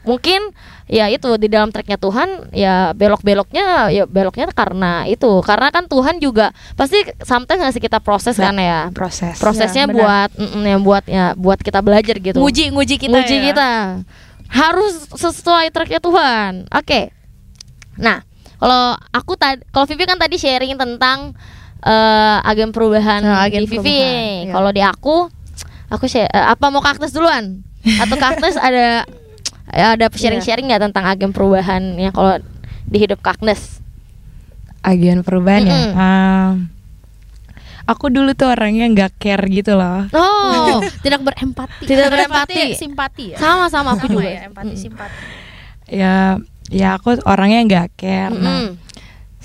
Mungkin 0.05 0.41
ya 0.85 1.09
itu 1.09 1.33
di 1.41 1.49
dalam 1.49 1.73
tracknya 1.73 1.97
Tuhan 1.97 2.53
ya 2.53 2.93
belok-beloknya 2.93 3.89
ya 3.89 4.05
beloknya 4.05 4.45
karena 4.53 5.09
itu. 5.09 5.41
Karena 5.41 5.73
kan 5.73 5.89
Tuhan 5.89 6.21
juga 6.21 6.53
pasti 6.77 7.01
sometimes 7.25 7.65
ngasih 7.65 7.81
kita 7.81 7.97
proses 7.97 8.37
kan 8.37 8.53
ya? 8.53 8.93
Proses. 8.93 9.41
prosesnya 9.41 9.89
benar. 9.89 9.97
buat 9.97 10.29
mm, 10.37 10.61
yang 10.61 10.81
buat 10.85 11.03
ya 11.09 11.33
buat 11.33 11.57
kita 11.57 11.81
belajar 11.81 12.21
gitu. 12.21 12.37
Nguji 12.37 12.69
nguji 12.69 12.95
kita 13.01 13.11
nguji 13.17 13.35
ya. 13.41 13.43
kita. 13.49 13.69
Harus 14.45 15.09
sesuai 15.17 15.73
tracknya 15.73 15.97
Tuhan. 15.97 16.69
Oke. 16.69 17.09
Nah 17.97 18.21
kalau 18.61 18.93
aku 19.09 19.33
tadi 19.35 19.65
kalau 19.73 19.89
Vivi 19.89 20.05
kan 20.05 20.21
tadi 20.21 20.37
sharing 20.37 20.77
tentang 20.77 21.33
eh, 21.85 22.37
agen 22.43 22.69
perubahan 22.69 23.21
Nah, 23.21 23.41
agen 23.41 23.63
di 23.63 23.69
Vivi 23.69 23.93
iya. 23.95 24.51
kalau 24.51 24.69
di 24.69 24.81
aku 24.81 25.29
aku 25.87 26.05
share, 26.05 26.27
eh, 26.27 26.45
apa 26.47 26.67
mau 26.67 26.81
kaktus 26.81 27.09
duluan 27.09 27.61
atau 27.85 28.17
kaktus 28.17 28.57
ada 28.57 29.05
ya, 29.69 29.93
ada 29.93 30.09
sharing-sharing 30.09 30.65
nggak 30.65 30.81
tentang 30.83 31.05
agen 31.05 31.29
perubahan 31.29 31.93
ya 31.95 32.09
kalau 32.09 32.41
di 32.83 32.97
hidup 32.97 33.19
kaktus 33.19 33.77
Agen 34.81 35.21
perubahan 35.21 35.61
ya. 35.61 35.73
Mm-mm. 35.73 35.91
Um, 35.95 36.53
aku 37.85 38.05
dulu 38.07 38.33
tuh 38.33 38.49
orangnya 38.49 38.85
nggak 38.87 39.17
care 39.17 39.45
gitu 39.47 39.73
loh. 39.73 40.05
oh 40.11 40.77
tidak 41.03 41.21
berempati 41.21 41.85
Tidak 41.85 42.05
berempati. 42.07 42.73
simpati 42.73 43.25
ya 43.33 43.37
sama-sama 43.39 43.93
aku 43.93 44.05
Sama 44.05 44.13
juga 44.15 44.27
ya, 44.27 44.41
empati 44.43 44.73
Mm. 44.73 44.77
simpati 44.79 45.17
Ya, 45.85 46.41
ya 46.67 46.97
aku 46.97 47.13
orangnya 47.23 47.61
nggak 47.63 47.87
care. 47.93 48.29
Nah, 48.31 48.73
Mm-mm. 48.73 48.84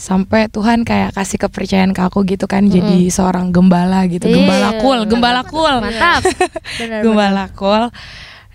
Sampai 0.01 0.49
Tuhan 0.49 0.81
kayak 0.81 1.13
kasih 1.13 1.37
kepercayaan 1.39 1.93
ke 1.93 2.01
aku 2.01 2.25
gitu 2.25 2.49
kan, 2.49 2.65
jadi 2.65 3.05
seorang 3.07 3.53
gembala 3.53 4.09
gitu, 4.09 4.25
Iya. 4.25 4.33
gembala 4.35 4.69
cool, 4.81 5.01
gembala 5.05 5.43
cool, 5.45 5.75
mantap 5.77 6.25
benar 6.81 7.05
gembala 7.05 7.45
cool. 7.53 7.93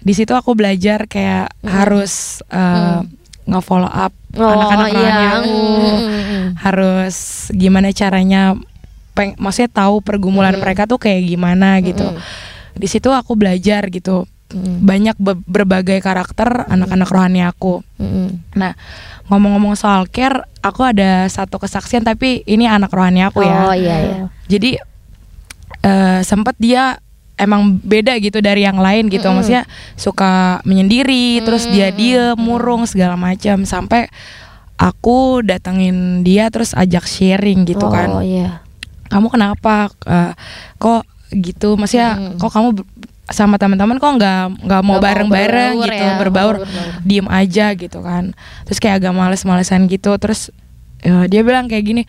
Di 0.01 0.13
situ 0.13 0.33
aku 0.33 0.53
belajar 0.53 1.05
kayak 1.05 1.53
harus 1.61 2.41
uh, 2.49 3.05
nge-follow 3.45 3.85
up 3.87 4.09
oh 4.35 4.49
anak-anak 4.49 4.89
iya 4.89 4.97
rohani 4.97 5.25
aku, 5.29 5.53
Mm, 5.55 5.85
mm, 5.85 6.23
mm. 6.25 6.45
harus 6.59 7.15
gimana 7.53 7.89
caranya, 7.89 8.57
peng, 9.13 9.37
maksudnya 9.37 9.69
tahu 9.71 10.01
pergumulan 10.01 10.57
Mm. 10.57 10.61
mereka 10.61 10.89
tuh 10.89 10.97
kayak 10.97 11.23
gimana 11.23 11.77
gitu. 11.79 12.09
Mm. 12.09 12.17
Di 12.73 12.87
situ 12.89 13.07
aku 13.09 13.33
belajar 13.33 13.85
gitu, 13.87 14.25
Mm. 14.45 14.85
banyak 14.85 15.17
be- 15.17 15.41
berbagai 15.49 16.05
karakter 16.05 16.69
anak-anak 16.69 17.09
rohani 17.09 17.41
aku. 17.41 17.81
Mm-mm. 17.97 18.45
Nah, 18.53 18.77
ngomong-ngomong 19.25 19.73
soal 19.73 20.05
care, 20.05 20.45
aku 20.61 20.85
ada 20.85 21.25
satu 21.25 21.57
kesaksian 21.57 22.05
tapi 22.05 22.45
ini 22.45 22.69
anak 22.69 22.93
rohani 22.93 23.25
aku 23.25 23.41
ya. 23.41 23.57
Oh 23.65 23.73
iya 23.73 23.95
iya. 24.05 24.17
Jadi 24.45 24.77
eh 25.81 26.21
sempat 26.21 26.53
dia 26.57 27.01
emang 27.35 27.81
beda 27.81 28.15
gitu 28.21 28.37
dari 28.37 28.63
yang 28.63 28.77
lain 28.77 29.09
gitu. 29.09 29.25
Mm-mm. 29.25 29.41
Maksudnya 29.41 29.65
suka 29.97 30.61
menyendiri, 30.61 31.41
terus 31.41 31.65
dia 31.65 31.89
diem, 31.89 32.37
murung 32.37 32.85
segala 32.85 33.17
macam 33.17 33.65
sampai 33.65 34.07
aku 34.77 35.41
datengin 35.41 36.21
dia 36.21 36.53
terus 36.53 36.77
ajak 36.77 37.09
sharing 37.09 37.65
gitu 37.65 37.87
oh, 37.87 37.91
kan. 37.91 38.21
iya. 38.21 38.61
Kamu 39.09 39.33
kenapa 39.33 39.89
Eh, 40.05 40.33
kok 40.77 41.01
gitu? 41.33 41.75
Maksudnya 41.75 42.15
Mm-mm. 42.15 42.37
kok 42.37 42.51
kamu 42.53 42.69
sama 43.25 43.57
teman-teman 43.57 43.97
kok 43.97 44.11
nggak 44.15 44.41
nggak 44.69 44.81
mau 44.85 45.01
bareng-bareng 45.01 45.81
gitu, 45.81 45.97
ya, 45.97 46.21
berbaur, 46.21 46.61
berbaur. 46.61 46.89
diem 47.01 47.25
aja 47.25 47.73
gitu 47.73 47.99
kan. 47.99 48.37
Terus 48.63 48.77
kayak 48.77 49.01
agak 49.01 49.13
males-malesan 49.13 49.89
gitu. 49.89 50.13
Terus 50.21 50.53
eh, 51.01 51.25
dia 51.25 51.41
bilang 51.41 51.65
kayak 51.65 51.83
gini, 51.83 52.03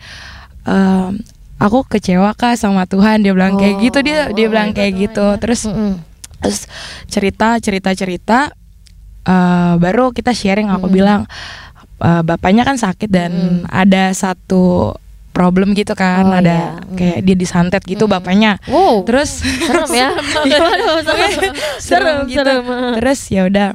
"Em, 0.63 1.17
aku 1.57 1.81
kecewa 1.83 2.37
kak 2.37 2.53
sama 2.53 2.85
Tuhan. 2.85 3.25
Dia 3.25 3.33
bilang 3.33 3.57
kayak 3.57 3.75
Oh, 3.77 3.81
gitu 3.81 3.99
dia 4.01 4.29
dia 4.29 4.45
bilang 4.45 4.71
kayak 4.71 4.93
gitu. 4.93 5.25
Terus 5.41 5.65
Mm-mm. 5.65 5.97
terus 6.37 6.69
cerita 7.09 7.57
cerita 7.57 7.89
cerita 7.97 8.37
eh, 9.25 9.73
baru 9.75 10.13
kita 10.13 10.31
sharing 10.31 10.69
aku 10.69 10.85
Mm-mm. 10.85 10.93
bilang 10.93 11.21
eh, 11.97 12.21
bapaknya 12.21 12.61
kan 12.61 12.77
sakit 12.77 13.09
dan 13.09 13.31
ada 13.65 14.13
satu 14.13 14.93
problem 15.37 15.77
gitu 15.77 15.93
kan, 15.93 16.25
Oh, 16.25 16.33
ada 16.33 16.49
iya. 16.49 16.65
Mm. 16.81 16.95
kayak 16.97 17.17
dia 17.21 17.35
disantet 17.37 17.83
gitu 17.85 18.09
bapaknya. 18.09 18.57
Wow. 18.65 19.05
Terus 19.05 19.37
serem 19.45 19.89
ya. 19.93 20.09
Serem. 21.05 21.41
serem, 21.77 22.17
gitu. 22.25 22.41
serem. 22.41 22.63
Terus 22.97 23.19
ya 23.29 23.41
udah 23.45 23.67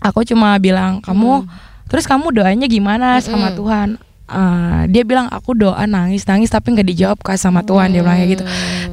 aku 0.00 0.24
cuma 0.24 0.56
bilang 0.56 1.04
kamu 1.04 1.44
terus 1.84 2.08
kamu 2.08 2.32
doanya 2.32 2.64
gimana 2.64 3.20
sama 3.20 3.52
Mm. 3.52 3.56
Tuhan 3.56 3.90
Eh, 4.30 4.82
dia 4.94 5.02
bilang 5.02 5.26
aku 5.26 5.58
doa 5.58 5.90
nangis 5.90 6.22
nangis 6.22 6.54
tapi 6.54 6.70
nggak 6.70 6.86
dijawab 6.86 7.18
kak 7.18 7.34
sama 7.34 7.66
Tuhan 7.66 7.90
dia 7.90 7.98
bilang 7.98 8.14
kayak 8.14 8.30
gitu 8.30 8.44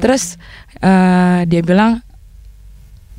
terus 0.02 0.34
eh, 0.82 1.46
dia 1.46 1.62
bilang 1.62 2.02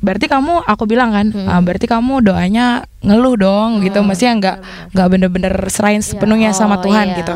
berarti 0.00 0.26
kamu 0.26 0.64
aku 0.64 0.84
bilang 0.84 1.10
kan 1.10 1.26
Mm. 1.28 1.44
"Ah, 1.44 1.60
berarti 1.60 1.84
kamu 1.84 2.20
doanya 2.22 2.66
ngeluh 3.00 3.36
dong 3.36 3.70
gitu 3.80 4.00
Mm, 4.00 4.06
maksudnya 4.06 4.34
nggak 4.34 4.56
nggak 4.90 5.08
bener-bener 5.08 5.54
serain 5.66 6.00
sepenuhnya 6.00 6.50
sama 6.50 6.76
Oh, 6.76 6.82
Tuhan 6.82 7.06
iya. 7.08 7.16
gitu 7.18 7.34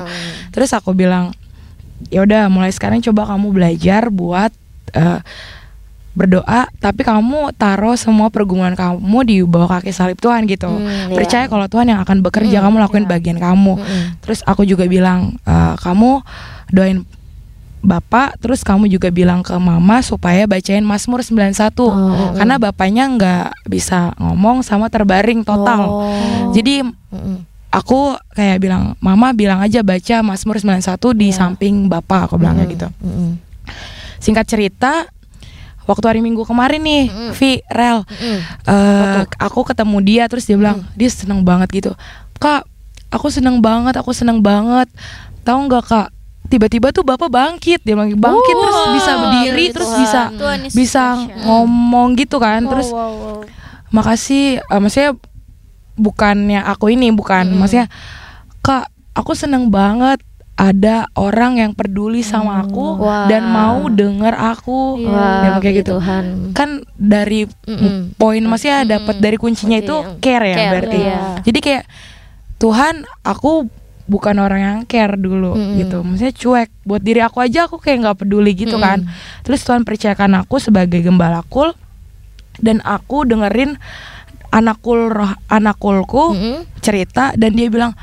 terus 0.50 0.72
aku 0.72 0.92
bilang 0.92 1.36
ya 2.08 2.20
udah 2.20 2.48
mulai 2.48 2.68
sekarang 2.68 3.00
coba 3.00 3.28
kamu 3.28 3.46
belajar 3.50 4.08
buat 4.08 4.48
eh, 4.90 5.20
berdoa 6.10 6.70
tapi 6.78 7.02
kamu 7.02 7.50
taruh 7.52 7.96
semua 7.96 8.30
pergumulan 8.30 8.72
kamu 8.72 9.18
di 9.24 9.36
bawah 9.42 9.66
kaki 9.74 9.90
salib 9.90 10.14
Tuhan 10.16 10.46
gitu 10.46 10.70
Hmm, 10.70 11.10
iya. 11.10 11.16
percaya 11.16 11.50
kalau 11.50 11.66
Tuhan 11.66 11.84
yang 11.86 12.00
akan 12.00 12.22
bekerja 12.22 12.54
Hmm, 12.56 12.70
kamu 12.70 12.76
lakuin 12.80 13.04
iya. 13.04 13.10
bagian 13.10 13.36
kamu 13.36 13.72
Mm-mm. 13.74 14.02
terus 14.22 14.40
aku 14.42 14.62
juga 14.62 14.86
bilang 14.86 15.34
"Eh, 15.42 15.74
kamu 15.76 16.22
doain 16.70 17.02
bapak 17.84 18.40
terus 18.40 18.60
kamu 18.60 18.88
juga 18.88 19.08
bilang 19.08 19.40
ke 19.40 19.52
mama 19.54 20.00
supaya 20.00 20.44
bacain 20.44 20.80
Mazmur 20.80 21.20
91 21.20 21.68
Oh, 21.76 22.32
karena 22.32 22.56
bapaknya 22.56 23.04
nggak 23.06 23.68
bisa 23.68 24.16
ngomong 24.16 24.60
sama 24.60 24.88
terbaring 24.88 25.40
total 25.40 25.82
Oh. 25.84 26.48
jadi 26.50 26.80
aku 27.68 28.16
kayak 28.32 28.58
bilang 28.58 28.96
mama 28.98 29.30
bilang 29.30 29.60
aja 29.60 29.80
baca 29.80 30.16
Mazmur 30.20 30.56
91 30.56 30.80
di 31.12 31.28
Iya. 31.28 31.36
samping 31.36 31.86
bapak 31.86 32.26
aku 32.26 32.34
bilangnya 32.36 32.64
Mm-mm. 32.64 32.74
gitu 32.74 32.88
Mm-mm. 32.98 33.30
singkat 34.16 34.46
cerita 34.46 35.04
waktu 35.84 36.04
hari 36.06 36.20
minggu 36.20 36.42
kemarin 36.42 36.80
nih 36.80 37.04
Mm-mm. 37.06 37.30
Vi 37.34 37.60
Rel 37.66 38.00
Mm-mm. 38.02 38.38
eh, 38.64 39.22
aku 39.36 39.60
ketemu 39.62 39.96
dia 40.00 40.24
terus 40.24 40.48
dia 40.48 40.56
bilang 40.56 40.80
Mm. 40.80 40.88
dia 40.94 41.10
seneng 41.10 41.40
banget 41.42 41.68
gitu 41.70 41.92
kak 42.38 42.64
aku 43.10 43.28
seneng 43.28 43.60
banget 43.60 43.94
aku 43.94 44.10
seneng 44.10 44.40
banget 44.40 44.88
tahu 45.42 45.68
nggak 45.68 45.84
kak 45.84 46.08
tiba-tiba 46.44 46.88
tuh 46.90 47.02
bapak 47.02 47.26
bangkit 47.26 47.80
dia 47.80 47.94
bilang 47.94 48.12
bangkit 48.12 48.54
terus 48.54 48.78
bisa 48.94 49.12
berdiri 49.16 49.64
gitu 49.64 49.74
terus 49.74 49.90
Tuhan. 49.90 50.00
bisa 50.00 50.20
Tuhan 50.34 50.58
is 50.62 50.72
bisa 50.72 51.04
special. 51.16 51.40
ngomong 51.42 52.08
gitu 52.14 52.36
kan 52.36 52.60
Wow, 52.60 52.70
terus 52.70 52.88
wow, 52.88 53.12
wow. 53.12 53.38
makasih 53.90 54.44
eh, 54.60 54.78
maksudnya 54.78 55.10
bukannya 55.94 56.60
aku 56.60 56.90
ini 56.90 57.10
bukan 57.10 57.48
Mm-mm. 57.48 57.58
maksudnya 57.58 57.86
kak 58.60 58.86
aku 59.12 59.32
seneng 59.32 59.68
banget 59.68 60.18
ada 60.54 61.10
orang 61.14 61.58
yang 61.58 61.72
peduli 61.72 62.22
sama 62.22 62.62
aku 62.62 62.98
Wow. 63.00 63.26
dan 63.26 63.42
mau 63.44 63.88
denger 63.88 64.34
aku 64.34 65.00
Iya. 65.00 65.10
Dia 65.10 65.42
bilang 65.42 65.58
kayak 65.60 65.76
gitu 65.80 65.92
Tuhan. 65.96 66.24
kan 66.52 66.70
dari 66.94 67.40
Mm-mm. 67.64 68.14
poin 68.14 68.42
maksudnya 68.42 68.82
Mm-mm. 68.82 68.92
dapat 68.92 69.16
dari 69.18 69.34
kuncinya 69.34 69.74
itu 69.76 69.90
Kunci 69.90 70.06
yang 70.12 70.20
care 70.20 70.44
ya 70.44 70.56
care, 70.56 70.70
berarti 70.70 70.98
iya. 71.00 71.18
jadi 71.40 71.58
kayak 71.58 71.84
Tuhan 72.56 72.94
aku 73.22 73.66
bukan 74.04 74.36
orang 74.36 74.60
yang 74.60 74.78
care 74.84 75.14
dulu 75.14 75.52
Mm-mm. 75.52 75.76
gitu 75.78 75.98
maksudnya 76.00 76.34
cuek 76.34 76.68
buat 76.82 77.00
diri 77.00 77.20
aku 77.20 77.40
aja 77.40 77.64
aku 77.64 77.76
kayak 77.78 77.98
nggak 78.02 78.18
peduli 78.20 78.52
gitu 78.52 78.76
Mm-mm. 78.76 78.84
kan 78.84 78.98
terus 79.40 79.60
Tuhan 79.60 79.80
percayakan 79.82 80.38
aku 80.38 80.58
sebagai 80.58 81.00
gembala 81.00 81.40
kul 81.42 81.72
dan 82.56 82.78
aku 82.80 83.24
dengerin 83.24 83.80
anakul 84.48 85.08
roh 85.08 85.32
anakulku 85.48 86.32
Mm-mm. 86.32 86.68
cerita 86.78 87.32
dan 87.32 87.50
dia 87.50 87.66
bilang 87.66 87.96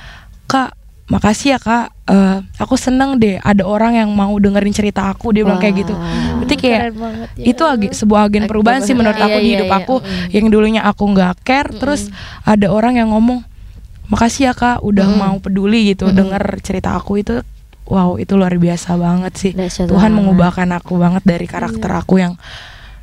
kak 0.46 0.74
makasih 1.08 1.56
ya 1.56 1.60
kak 1.60 1.88
Eh, 2.04 2.38
aku 2.60 2.76
seneng 2.76 3.16
deh 3.16 3.40
ada 3.40 3.64
orang 3.64 3.96
yang 3.96 4.12
mau 4.12 4.36
dengerin 4.36 4.76
cerita 4.76 5.08
aku 5.08 5.32
dia 5.32 5.48
bilang 5.48 5.64
kayak 5.64 5.80
gitu 5.80 5.96
berarti 5.96 6.56
kayak 6.60 6.92
banget 6.92 7.30
ya. 7.40 7.46
itu 7.48 7.64
agi- 7.64 7.94
sebuah 7.96 8.28
agen 8.28 8.44
Ag- 8.44 8.50
perubahan 8.52 8.84
sih 8.84 8.92
menurut 8.92 9.16
iya, 9.16 9.24
aku 9.24 9.38
di 9.38 9.48
iya, 9.48 9.54
hidup 9.56 9.70
iya. 9.70 9.78
aku 9.80 9.96
Mm-mm. 9.96 10.28
yang 10.28 10.46
dulunya 10.46 10.82
aku 10.84 11.04
nggak 11.08 11.40
care 11.40 11.72
terus 11.72 12.12
ada 12.44 12.68
orang 12.68 13.00
yang 13.00 13.16
ngomong 13.16 13.48
makasih 14.12 14.44
ya 14.46 14.54
kak 14.54 14.78
udah 14.82 15.08
Mm-mm. 15.08 15.22
mau 15.24 15.38
peduli 15.40 15.90
gitu 15.90 16.06
Mm-mm. 16.06 16.18
denger 16.18 16.44
cerita 16.60 16.94
aku 16.94 17.18
itu 17.18 17.40
wow 17.88 18.16
itu 18.16 18.36
luar 18.36 18.54
biasa 18.54 18.96
banget 18.96 19.34
sih 19.34 19.52
Dahsyat 19.52 19.88
Tuhan 19.88 20.12
banget. 20.12 20.18
mengubahkan 20.18 20.70
aku 20.74 20.94
banget 20.96 21.24
dari 21.24 21.46
karakter 21.46 21.90
aku 21.90 22.20
yang 22.20 22.36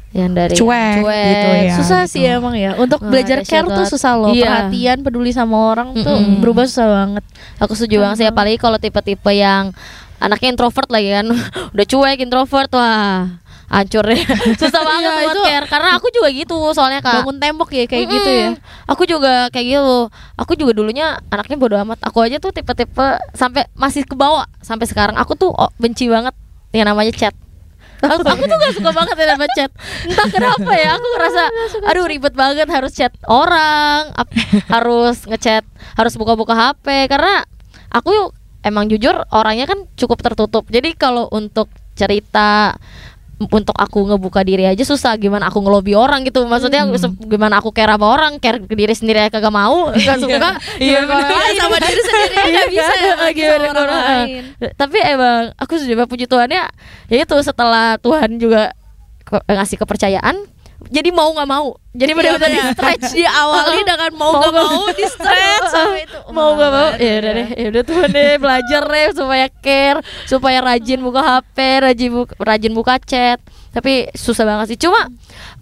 yang 0.09 0.33
dari 0.33 0.53
Cuek 0.53 1.05
gitu 1.05 1.49
ya. 1.63 1.75
susah 1.77 2.03
gitu. 2.03 2.13
sih 2.15 2.25
emang 2.25 2.57
ya 2.57 2.73
untuk 2.75 2.97
Wah, 2.99 3.09
belajar 3.11 3.41
care 3.43 3.65
tuh 3.67 3.85
susah 3.87 4.17
loh 4.17 4.33
Iya. 4.33 4.45
perhatian 4.65 4.99
peduli 5.01 5.33
sama 5.33 5.57
orang 5.69 5.93
tuh 5.95 6.09
Mm-mm. 6.09 6.41
berubah 6.41 6.65
susah 6.65 6.89
banget 6.89 7.25
Aku 7.59 7.73
setuju 7.73 8.01
banget 8.01 8.17
sih 8.19 8.27
apalagi 8.27 8.57
kalau 8.57 8.77
tipe-tipe 8.77 9.29
yang 9.31 9.73
anaknya 10.19 10.51
introvert 10.51 10.89
lagi 10.89 11.13
kan. 11.13 11.27
Udah 11.75 11.85
cuek 11.85 12.19
introvert 12.19 12.71
wah. 12.73 13.39
Hancur 13.69 14.01
deh. 14.03 14.17
Susah 14.61 14.81
banget 14.81 15.05
Iya, 15.05 15.21
buat 15.23 15.37
itu- 15.37 15.45
care 15.45 15.67
karena 15.67 15.91
aku 15.95 16.09
juga 16.09 16.29
gitu 16.29 16.57
soalnya 16.73 16.99
Kak. 16.99 17.21
bangun 17.21 17.37
tembok 17.37 17.69
ya 17.71 17.85
kayak 17.85 18.01
Mm-mm. 18.03 18.15
gitu 18.15 18.31
ya 18.31 18.49
Aku 18.87 19.03
juga 19.05 19.49
kayak 19.49 19.67
gitu. 19.71 19.97
Aku 20.35 20.53
juga 20.55 20.73
dulunya 20.73 21.21
anaknya 21.29 21.57
bodo 21.57 21.77
amat. 21.79 22.01
Aku 22.01 22.19
aja 22.19 22.37
tuh 22.37 22.49
tipe-tipe 22.49 23.07
sampai 23.31 23.69
masih 23.75 24.03
ke 24.03 24.13
bawah 24.13 24.49
sampai 24.59 24.85
sekarang. 24.85 25.15
Aku 25.15 25.33
tuh 25.33 25.51
oh, 25.51 25.69
benci 25.77 26.09
banget 26.09 26.33
yang 26.71 26.85
namanya 26.85 27.13
chat. 27.13 27.37
Aku, 27.99 28.23
aku 28.23 28.47
tuh 28.47 28.57
gak 28.57 28.73
suka 28.73 28.91
banget 28.95 29.17
yang 29.19 29.31
namanya 29.35 29.53
chat 29.59 29.71
Entah 30.07 30.31
kenapa 30.31 30.71
ya 30.71 30.95
Aku 30.95 31.03
ngerasa 31.03 31.43
Aduh 31.83 32.07
ribet 32.07 32.31
banget 32.31 32.71
Harus 32.71 32.95
chat 32.95 33.11
orang 33.27 34.15
ap- 34.15 34.31
Harus 34.71 35.27
ngechat 35.27 35.67
Harus 35.99 36.15
buka-buka 36.15 36.55
HP 36.55 36.87
Karena 37.11 37.43
Aku 37.91 38.31
emang 38.63 38.87
jujur 38.87 39.19
Orangnya 39.29 39.67
kan 39.67 39.83
cukup 39.99 40.23
tertutup 40.23 40.71
Jadi 40.71 40.95
kalau 40.95 41.27
untuk 41.29 41.67
cerita 41.99 42.79
untuk 43.39 43.73
aku 43.73 44.03
ngebuka 44.05 44.43
diri 44.43 44.67
aja 44.67 44.83
susah. 44.83 45.15
Gimana 45.15 45.47
aku 45.47 45.63
ngelobi 45.63 45.95
orang 45.95 46.27
gitu. 46.27 46.43
Maksudnya 46.43 46.83
Hmm. 46.83 47.15
gimana 47.23 47.63
aku 47.63 47.71
care 47.71 47.95
sama 47.95 48.07
orang 48.09 48.39
care 48.39 48.59
ke 48.59 48.75
diri 48.75 48.91
sendiri 48.91 49.23
aja 49.23 49.31
kagak 49.33 49.55
mau. 49.55 49.91
Nggak 49.95 50.19
suka 50.19 50.51
Iya, 50.77 51.07
lain 51.07 51.55
sama 51.55 51.77
diri 51.79 52.01
sendiri 52.03 52.35
aja 52.35 52.51
Iya, 52.51 52.63
bisa 52.67 52.93
lagi 53.17 53.41
ke 53.41 53.53
orang 53.53 53.71
orang 53.73 54.01
lain. 54.03 54.43
tapi 54.75 54.99
emang 55.01 55.55
aku 55.55 55.79
sudah 55.79 56.05
puji 56.05 56.27
Tuhan 56.27 56.51
ya 56.51 56.67
ya 57.07 57.23
itu 57.23 57.37
setelah 57.41 57.95
Tuhan 57.97 58.37
juga 58.37 58.75
ngasih 59.47 59.77
kepercayaan 59.77 60.35
jadi 60.89 61.11
mau 61.13 61.31
nggak 61.37 61.49
mau. 61.49 61.77
Jadi 61.93 62.13
benar-benar 62.15 62.51
di 62.53 62.63
stretch. 62.73 63.11
Di 63.13 63.27
awali 63.27 63.81
dengan 63.83 64.11
mau 64.15 64.33
Mau 64.33 64.41
gak 64.41 64.53
nggak 64.55 64.69
mau 64.71 64.87
di 64.95 65.07
stretch. 65.09 65.69
Sampai 65.73 66.03
itu. 66.07 66.19
Mau 66.33 66.51
nggak 66.57 66.71
mau. 66.73 66.89
Ya 66.97 67.13
udah 67.21 67.33
deh. 67.35 67.49
Ya 67.53 67.67
udah 67.73 67.83
Tuhan 67.85 68.09
deh. 68.13 68.33
Belajar 68.39 68.83
deh 68.87 69.09
supaya 69.13 69.47
care 69.61 70.01
supaya 70.25 70.59
rajin 70.63 71.01
buka 71.03 71.21
HP 71.21 71.59
rajin 71.85 72.11
buka, 72.13 72.33
rajin 72.41 72.73
buka 72.73 72.95
chat. 73.03 73.39
Tapi 73.75 74.09
susah 74.17 74.45
banget 74.49 74.75
sih. 74.75 74.79
Cuma 74.81 75.11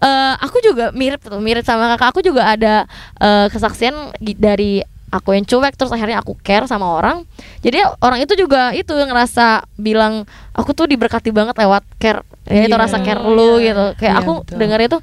eh, 0.01 0.33
aku 0.39 0.63
juga 0.63 0.95
mirip 0.95 1.19
tuh 1.19 1.41
mirip 1.43 1.65
sama 1.67 1.91
kakak. 1.95 2.07
Aku 2.15 2.19
juga 2.23 2.47
ada 2.47 2.87
eh, 3.19 3.47
kesaksian 3.51 4.15
dari 4.37 4.85
aku 5.07 5.31
yang 5.31 5.43
cuek 5.43 5.73
terus 5.73 5.89
akhirnya 5.89 6.19
aku 6.19 6.35
care 6.37 6.65
sama 6.65 6.87
orang. 6.93 7.23
Jadi 7.59 7.79
orang 7.99 8.19
itu 8.19 8.35
juga 8.35 8.71
itu 8.71 8.91
yang 8.91 9.07
ngerasa 9.07 9.63
bilang 9.73 10.27
aku 10.51 10.71
tuh 10.71 10.83
diberkati 10.83 11.31
banget 11.31 11.55
lewat 11.55 11.87
care 11.95 12.27
ya 12.43 12.63
itu 12.63 12.71
Iya. 12.71 12.79
rasa 12.79 12.99
care 12.99 13.19
lu 13.19 13.55
gitu. 13.57 13.95
Kayak 13.95 14.13
Iya, 14.13 14.21
aku 14.21 14.33
betul. 14.43 14.55
denger 14.59 14.79
itu 14.83 14.97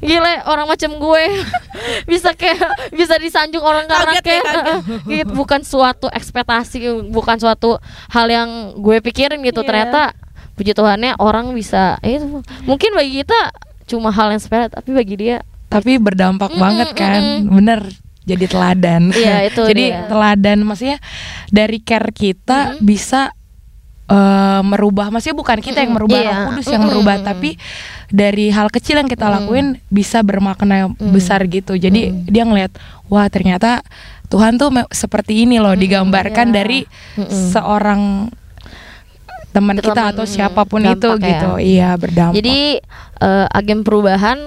gile 0.00 0.34
orang 0.44 0.66
macam 0.66 0.90
gue. 0.96 1.24
Bisa 2.10 2.32
kayak 2.32 2.60
bisa 2.90 3.16
disanjung 3.16 3.60
orang 3.60 3.84
karena 3.84 4.16
ya, 4.16 4.22
kayak 4.22 4.44
gitu. 5.12 5.32
Bukan 5.32 5.60
suatu 5.60 6.08
ekspektasi 6.08 6.80
bukan 7.08 7.36
suatu 7.36 7.76
hal 8.08 8.26
yang 8.26 8.48
gue 8.76 9.00
pikirin 9.00 9.40
gitu. 9.40 9.60
Iya. 9.60 9.68
ternyata 9.68 10.00
puji 10.56 10.72
Tuhannya 10.72 11.16
orang 11.16 11.52
bisa 11.52 12.00
eh, 12.00 12.16
itu. 12.16 12.40
Mungkin 12.64 12.92
bagi 12.92 13.20
kita 13.20 13.52
cuma 13.86 14.08
hal 14.08 14.30
yang 14.30 14.38
sepele 14.38 14.68
tapi 14.68 14.92
bagi 14.92 15.16
dia 15.16 15.36
tapi 15.66 15.98
berdampak 15.98 16.50
Mm-mm, 16.50 16.58
banget 16.58 16.88
kan. 16.94 17.20
mm-mm. 17.42 17.50
bener 17.52 17.80
jadi 18.22 18.44
teladan 18.46 19.02
Iya, 19.10 19.36
itu 19.48 19.62
jadi 19.64 19.84
dia. 19.90 20.06
teladan 20.06 20.58
maksudnya 20.62 20.98
dari 21.48 21.78
care 21.78 22.10
kita 22.10 22.76
Mm-mm. 22.76 22.82
bisa 22.82 23.32
eh, 24.06 24.60
merubah 24.62 25.08
maksudnya 25.08 25.34
bukan 25.34 25.58
kita 25.58 25.80
yang 25.80 25.94
Mm-mm, 25.94 25.96
merubah 25.96 26.18
iya. 26.18 26.30
Roh 26.30 26.40
Kudus 26.50 26.66
yang 26.66 26.82
Mm-mm, 26.82 26.90
merubah 26.90 27.16
mm-mm. 27.16 27.28
tapi 27.30 27.50
dari 28.10 28.50
hal 28.50 28.68
kecil 28.68 28.98
yang 28.98 29.06
kita 29.06 29.24
Mm. 29.24 29.32
lakuin 29.34 29.66
bisa 29.86 30.20
bermakna 30.20 30.74
yang 30.76 30.90
Mm. 30.92 31.10
besar 31.10 31.40
gitu 31.46 31.74
jadi 31.74 32.10
Mm. 32.10 32.26
dia 32.26 32.42
ngeliat 32.42 32.72
wah 33.06 33.26
ternyata 33.26 33.80
Tuhan 34.26 34.54
tuh 34.56 34.70
seperti 34.90 35.42
ini 35.42 35.58
loh 35.58 35.74
digambarkan 35.74 36.50
iya. 36.50 36.54
dari 36.54 36.78
Mm-mm. 37.16 37.50
seorang 37.50 38.30
teman 39.50 39.74
kita 39.74 40.14
atau 40.14 40.22
mm, 40.22 40.30
siapa 40.30 40.62
pun 40.62 40.78
itu 40.78 40.94
dampak 41.10 41.18
ya. 41.18 41.26
gitu 41.26 41.50
iya 41.58 41.90
berdampak 41.98 42.34
Jadi 42.38 42.78
eh, 43.18 43.46
agen 43.50 43.82
perubahan 43.82 44.38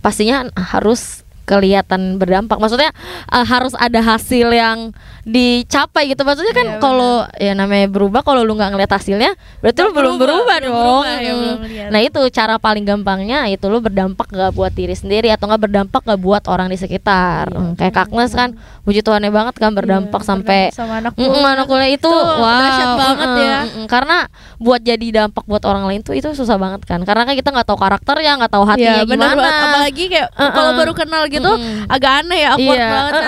pastinya 0.00 0.48
harus 0.56 1.25
kelihatan 1.46 2.18
berdampak. 2.18 2.58
Maksudnya 2.58 2.90
eh, 3.26 3.46
harus 3.46 3.72
ada 3.72 4.02
hasil 4.02 4.50
yang 4.50 4.90
dicapai 5.26 6.06
gitu. 6.08 6.22
Maksudnya 6.22 6.50
kan 6.50 6.66
Iya, 6.68 6.78
kalau 6.78 7.14
ya 7.36 7.52
namanya 7.52 7.86
berubah 7.86 8.20
kalau 8.20 8.42
lu 8.42 8.54
nggak 8.54 8.70
ngeliat 8.72 8.90
hasilnya 8.90 9.34
berarti 9.58 9.80
lu 9.80 9.90
belum 9.90 10.14
berubah 10.16 10.56
belum 10.56 10.66
dong. 10.66 11.02
berubah, 11.02 11.16
ya, 11.16 11.32
belum 11.32 11.58
lihat. 11.64 11.88
Nah, 11.88 12.00
itu 12.00 12.20
cara 12.30 12.54
paling 12.56 12.82
gampangnya 12.82 13.46
itu 13.46 13.66
lu 13.66 13.78
berdampak 13.78 14.26
gak 14.28 14.50
buat 14.50 14.70
diri 14.70 14.92
sendiri 14.92 15.28
atau 15.28 15.46
nggak 15.46 15.62
berdampak 15.62 16.00
gak 16.00 16.18
buat 16.18 16.42
orang 16.46 16.66
di 16.66 16.76
sekitar. 16.76 17.46
Hmm, 17.48 17.74
kayak 17.74 17.94
Kaknes 17.96 18.32
kan 18.32 18.54
puji 18.82 19.02
Tuhannya 19.02 19.30
banget 19.30 19.54
kan 19.56 19.70
berdampak 19.70 20.18
Iya, 20.18 20.28
sampai 20.28 20.60
sama 20.70 20.98
anak 21.00 21.12
Mm, 21.12 21.26
kuliah. 21.26 21.52
anak 21.52 21.66
kuliah 21.66 21.90
itu, 21.90 22.06
Itu 22.06 22.22
wow 22.38 22.94
banget 22.96 23.28
mm, 23.28 23.38
ya. 23.38 23.58
mm, 23.58 23.70
mm. 23.76 23.86
karena 23.86 24.16
buat 24.56 24.80
jadi 24.80 25.06
dampak 25.16 25.44
buat 25.44 25.62
orang 25.62 25.84
lain 25.84 26.00
tuh 26.00 26.12
itu 26.12 26.28
susah 26.32 26.56
banget 26.56 26.82
kan 26.84 27.02
karena 27.02 27.22
kan 27.22 27.34
kita 27.34 27.50
nggak 27.50 27.66
tahu 27.66 27.76
karakternya 27.76 28.32
nggak 28.36 28.52
tahu 28.52 28.64
hatinya 28.64 28.94
Iya 28.96 29.04
benar 29.04 29.30
gimana 29.30 29.42
banget 29.42 29.64
apalagi 29.66 30.04
kayak 30.08 30.28
Uh-uh. 30.32 30.50
kalau 30.50 30.70
baru 30.74 30.92
kenal 30.92 31.22
gitu 31.26 31.35
Mm-mm. 31.44 31.84
agak 31.88 32.12
aneh 32.22 32.38
ya 32.38 32.48
awkward 32.54 32.78
Iya, 32.78 32.88
banget 32.88 33.22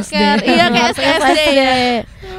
SD. 0.00 0.10
care. 0.10 0.40
iya 0.54 0.64
kayak 0.68 0.90
SD 1.22 1.38
ya 1.52 1.70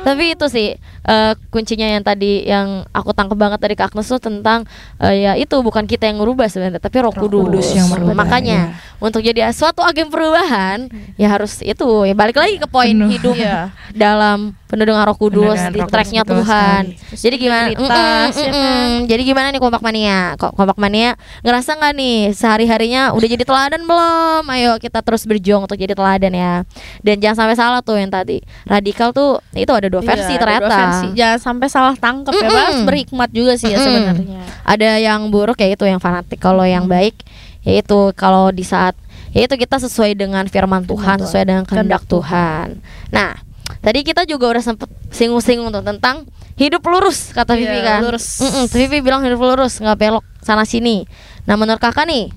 tapi 0.01 0.23
itu 0.34 0.45
sih 0.47 0.67
eh, 1.05 1.33
kuncinya 1.47 1.87
yang 1.87 2.01
tadi 2.01 2.43
yang 2.43 2.83
aku 2.89 3.11
tangkap 3.11 3.37
banget 3.37 3.59
dari 3.59 3.73
Kak 3.73 3.93
Agnes 3.93 4.05
tuh 4.05 4.17
tentang 4.17 4.65
eh, 4.97 5.15
ya 5.21 5.31
itu 5.33 5.55
bukan 5.57 5.85
kita 5.85 6.05
yang 6.05 6.17
merubah 6.17 6.45
sebenarnya 6.45 6.77
tapi 6.77 6.97
Roh 6.99 7.13
Kudus, 7.13 7.45
Kudus 7.47 7.67
yang 7.71 7.87
merubah, 7.87 8.13
makanya 8.15 8.59
untuk 8.97 9.21
jadi 9.21 9.49
suatu 9.49 9.79
agen 9.79 10.09
perubahan 10.09 10.89
ya 11.15 11.29
harus 11.29 11.61
itu 11.61 11.85
ya 12.03 12.13
balik 12.13 12.35
lagi 12.35 12.57
ke 12.57 12.65
poin 12.65 12.89
Penuh. 12.89 13.09
hidup 13.09 13.35
Iya. 13.35 13.69
dalam 13.91 14.55
penuh 14.65 14.83
dengan 14.83 15.05
Roh 15.05 15.13
Kudus 15.13 15.59
di 15.69 15.77
Roh 15.77 15.87
tracknya 15.87 16.23
Tuhan 16.23 16.83
sekali. 16.89 17.19
jadi 17.21 17.35
gimana 17.37 17.65
ya 17.69 17.75
kan? 17.77 18.27
mm-mm. 18.31 18.89
jadi 19.05 19.21
gimana 19.21 19.47
nih 19.49 19.61
kompak 19.61 19.79
mania 19.79 20.33
kok 20.35 20.51
kompak 20.51 20.75
mania 20.75 21.13
ngerasa 21.41 21.75
nggak 21.75 21.93
nih 21.93 22.17
sehari 22.31 22.65
harinya 22.65 23.11
udah 23.11 23.27
jadi 23.27 23.43
teladan 23.43 23.83
belum 23.83 24.43
ayo 24.49 24.75
kita 24.77 24.99
terus 24.99 25.23
berjuang 25.23 25.63
untuk 25.63 25.75
jadi 25.75 25.93
teladan 25.93 26.33
ya 26.33 26.53
dan 27.01 27.15
jangan 27.19 27.37
sampai 27.37 27.55
salah 27.55 27.79
tuh 27.79 27.95
yang 27.95 28.09
tadi 28.09 28.41
radikal 28.65 29.11
tuh 29.11 29.37
itu 29.53 29.69
ada 29.69 29.85
dua 29.85 30.01
versi 30.01 30.23
Iya, 30.25 30.33
ada 30.33 30.41
ternyata 30.41 30.65
dua 30.65 30.79
versi. 30.81 30.94
Jangan 31.13 31.39
sampai 31.39 31.67
salah 31.67 31.95
tangkap 31.95 32.31
ya 32.31 32.43
Mm-mm. 32.43 32.55
harus 32.55 32.79
berhikmat 32.84 33.29
juga 33.29 33.53
sih 33.55 33.69
ya 33.69 33.77
Mm-mm. 33.77 33.86
sebenarnya. 33.86 34.41
Ada 34.63 34.89
yang 34.97 35.27
buruk 35.27 35.58
ya 35.58 35.69
itu 35.69 35.84
yang 35.84 35.99
fanatik. 35.99 36.38
Kalau 36.38 36.63
yang 36.63 36.86
baik 36.86 37.15
yaitu 37.62 38.13
kalau 38.13 38.49
di 38.49 38.62
saat 38.62 38.93
yaitu 39.31 39.55
kita 39.55 39.75
sesuai 39.77 40.13
dengan 40.13 40.45
firman 40.45 40.84
Tuhan 40.84 41.19
sesuai 41.19 41.43
dengan 41.43 41.63
kehendak 41.63 42.05
Tuhan. 42.05 42.79
Nah 43.10 43.36
tadi 43.81 44.01
kita 44.01 44.23
juga 44.23 44.47
udah 44.49 44.63
sempet 44.63 44.88
singgung-singgung 45.10 45.69
tuh 45.69 45.81
tentang 45.81 46.23
hidup 46.55 46.79
lurus 46.86 47.34
kata 47.34 47.51
Iya, 47.53 47.60
Vivi 47.60 47.79
kan. 47.81 47.99
lurus. 48.05 48.25
Mm-mm, 48.39 48.65
Vivi 48.69 48.97
bilang 49.01 49.21
hidup 49.21 49.41
lurus 49.41 49.81
nggak 49.81 49.97
belok 49.97 50.23
sana 50.39 50.63
sini. 50.63 51.03
Nah 51.43 51.55
menurut 51.55 51.81
kakak 51.81 52.05
nih 52.05 52.31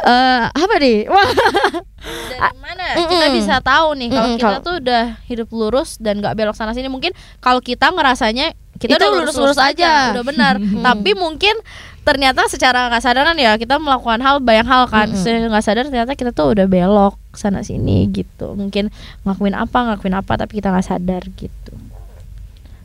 eh 0.00 0.44
apa 0.46 0.74
nih? 0.76 0.98
Wah. 1.12 1.26
Dari 2.28 2.58
mana? 2.58 2.84
Kita 2.96 3.14
Mm-mm. 3.24 3.34
bisa 3.34 3.56
tahu 3.58 3.88
nih 3.94 4.08
kalau 4.08 4.22
Mm-mm, 4.24 4.36
kita 4.36 4.46
kalau- 4.48 4.62
tuh 4.62 4.74
udah 4.78 5.04
hidup 5.24 5.48
lurus 5.50 5.98
dan 5.98 6.18
nggak 6.18 6.34
belok 6.34 6.54
sana 6.54 6.70
sini 6.70 6.86
mungkin 6.86 7.10
kalau 7.38 7.58
kita 7.58 7.88
ngerasanya 7.88 8.52
kita 8.76 8.94
Itu 8.94 9.02
udah 9.02 9.10
lurus-lurus 9.18 9.58
aja. 9.58 9.74
aja. 9.74 9.92
Udah 10.14 10.24
benar. 10.24 10.54
Tapi 10.86 11.10
mungkin 11.12 11.58
ternyata 12.00 12.46
secara 12.46 12.88
nggak 12.88 13.02
sadaran 13.02 13.36
ya 13.36 13.52
kita 13.54 13.76
melakukan 13.76 14.18
hal 14.18 14.38
banyak 14.38 14.64
hal 14.64 14.86
kan. 14.86 15.10
Mm-mm. 15.10 15.18
Secara 15.18 15.50
nggak 15.50 15.64
sadar 15.64 15.84
ternyata 15.84 16.12
kita 16.14 16.30
tuh 16.30 16.54
udah 16.54 16.64
belok 16.64 17.18
sana 17.34 17.60
sini 17.60 18.06
gitu. 18.08 18.54
Mungkin 18.54 18.94
ngelakuin 19.22 19.54
apa 19.54 19.78
ngelakuin 19.84 20.14
apa 20.14 20.32
tapi 20.36 20.52
kita 20.56 20.70
nggak 20.70 20.86
sadar 20.86 21.22
gitu. 21.32 21.74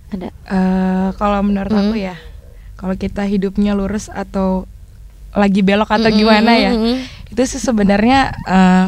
Ada? 0.10 0.30
Eh, 0.30 1.10
kalau 1.16 1.42
menurut 1.42 1.70
Hmm. 1.70 1.90
aku 1.90 1.98
ya, 2.00 2.18
kalau 2.76 2.94
kita 2.94 3.24
hidupnya 3.24 3.74
lurus 3.74 4.10
atau 4.10 4.66
lagi 5.34 5.60
belok 5.60 5.90
atau 5.90 6.06
Mm-mm, 6.06 6.20
gimana 6.20 6.52
ya, 6.54 6.72
itu 7.28 7.42
sih 7.44 7.58
sebenarnya 7.58 8.20
eh, 8.44 8.86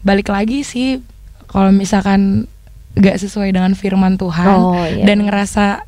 balik 0.00 0.28
lagi 0.28 0.60
sih 0.60 1.00
kalau 1.46 1.68
misalkan 1.70 2.48
gak 2.94 3.16
sesuai 3.16 3.50
dengan 3.50 3.72
firman 3.72 4.14
Tuhan 4.14 4.48
Oh, 4.54 4.78
iya. 4.80 5.02
dan 5.02 5.22
ngerasa 5.22 5.82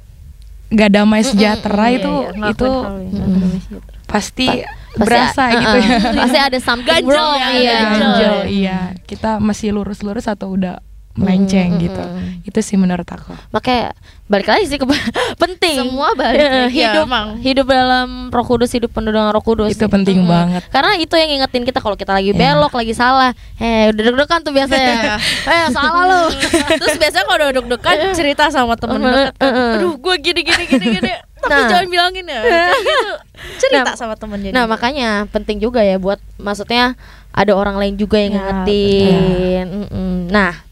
gak 0.68 0.90
damai 0.90 1.22
sejahtera 1.22 1.88
Iya, 1.88 1.96
itu 1.96 2.12
iya, 2.12 2.28
ngelakuin 2.32 2.52
itu 2.52 2.68
hal 2.68 2.96
yang 2.98 3.06
nggak 3.06 3.22
Mm-mm. 3.22 3.38
damai 3.38 3.60
sejahtera. 3.60 3.94
pasti 4.06 4.46
Pasti 4.46 4.98
berasa 4.98 5.42
a- 5.42 5.52
gitu 5.52 5.76
ya. 5.78 5.98
pasti 6.16 6.38
ada 6.40 6.58
something 6.58 6.88
Ganjel 6.96 7.10
wrong 7.10 7.36
ya, 7.36 7.48
iya 7.52 7.78
iya. 8.44 8.78
Kita 9.02 9.36
masih 9.38 9.70
lurus-lurus 9.70 10.24
atau 10.24 10.50
udah 10.50 10.80
melenceng 11.16 11.68
Mm, 11.68 11.74
mm, 11.74 11.82
gitu. 11.82 12.02
mm. 12.02 12.46
Itu 12.46 12.58
sih 12.60 12.76
menurut 12.76 13.04
aku. 13.04 13.34
makanya 13.50 13.96
balik 14.26 14.46
lagi 14.46 14.66
sih 14.66 14.76
ke 14.76 14.86
penting 15.42 15.76
Semua 15.80 16.12
balik 16.12 16.36
Eh, 16.36 16.50
lagi, 16.66 16.76
ya, 16.76 16.90
hidup 16.90 17.04
emang. 17.04 17.26
hidup 17.38 17.66
dalam 17.66 18.08
Roh 18.28 18.42
Kudus 18.42 18.70
hidup 18.70 18.90
penuh 18.90 19.10
dengan 19.10 19.30
Roh 19.30 19.40
Kudus 19.40 19.70
Itu 19.70 19.86
penting 19.86 20.20
Mm-mm. 20.20 20.28
banget. 20.28 20.62
karena 20.68 20.92
itu 20.94 21.12
yang 21.12 21.28
ngingetin 21.28 21.62
kita 21.62 21.78
kalau 21.78 21.94
kita 21.94 22.12
lagi 22.12 22.26
Iya. 22.28 22.38
belok 22.54 22.72
lagi 22.72 22.92
salah 22.92 23.30
eh 23.56 23.88
udah 23.88 24.02
deg-degan 24.04 24.40
tuh 24.40 24.52
biasanya 24.52 25.16
eh 25.48 25.66
salah 25.68 26.02
lu 26.04 26.22
Terus 26.80 26.96
biasanya 26.96 27.24
kalau 27.24 27.38
udah 27.40 27.54
deg-degan 27.54 27.96
cerita 28.12 28.44
sama 28.46 28.74
temen 28.74 28.98
Uh, 28.98 29.10
dekat 29.26 29.34
kan, 29.36 29.50
uh. 29.50 29.74
Aduh 29.76 29.94
gue 29.96 30.14
gini 30.20 30.40
gini 30.42 30.64
gini 30.66 30.86
gini 30.92 31.12
Tapi 31.36 31.52
Nah. 31.54 31.68
jangan 31.68 31.86
bilangin 31.86 32.24
ya 32.24 32.40
Kayak 32.40 32.74
gitu. 32.80 33.10
Cerita 33.58 33.82
Nah, 33.84 33.94
sama 33.94 34.14
temen 34.14 34.38
jadi 34.40 34.50
Nah 34.50 34.64
makanya 34.66 35.08
penting 35.26 35.58
juga 35.58 35.78
ya 35.80 35.96
buat 35.96 36.18
maksudnya 36.36 36.98
ada 37.30 37.52
orang 37.52 37.76
lain 37.76 37.94
juga 37.94 38.16
yang 38.16 38.32
Ya, 38.32 38.40
ngingetin. 38.42 39.66
Nah 40.26 40.65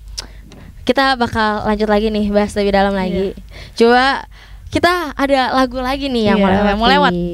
kita 0.85 1.17
bakal 1.17 1.65
lanjut 1.65 1.89
lagi 1.89 2.09
nih 2.09 2.29
bahas 2.29 2.53
lebih 2.53 2.71
dalam 2.71 2.93
lagi. 2.93 3.33
Coba 3.75 4.29
kita 4.69 5.13
ada 5.13 5.55
lagu 5.55 5.79
lagi 5.79 6.07
nih 6.07 6.25
yang 6.29 6.39
Iya, 6.39 6.43
mau 6.43 6.51
lewat. 6.51 6.67
yang 6.67 6.79
mau 6.79 6.89
lewat. 6.91 7.13
Ki. 7.13 7.29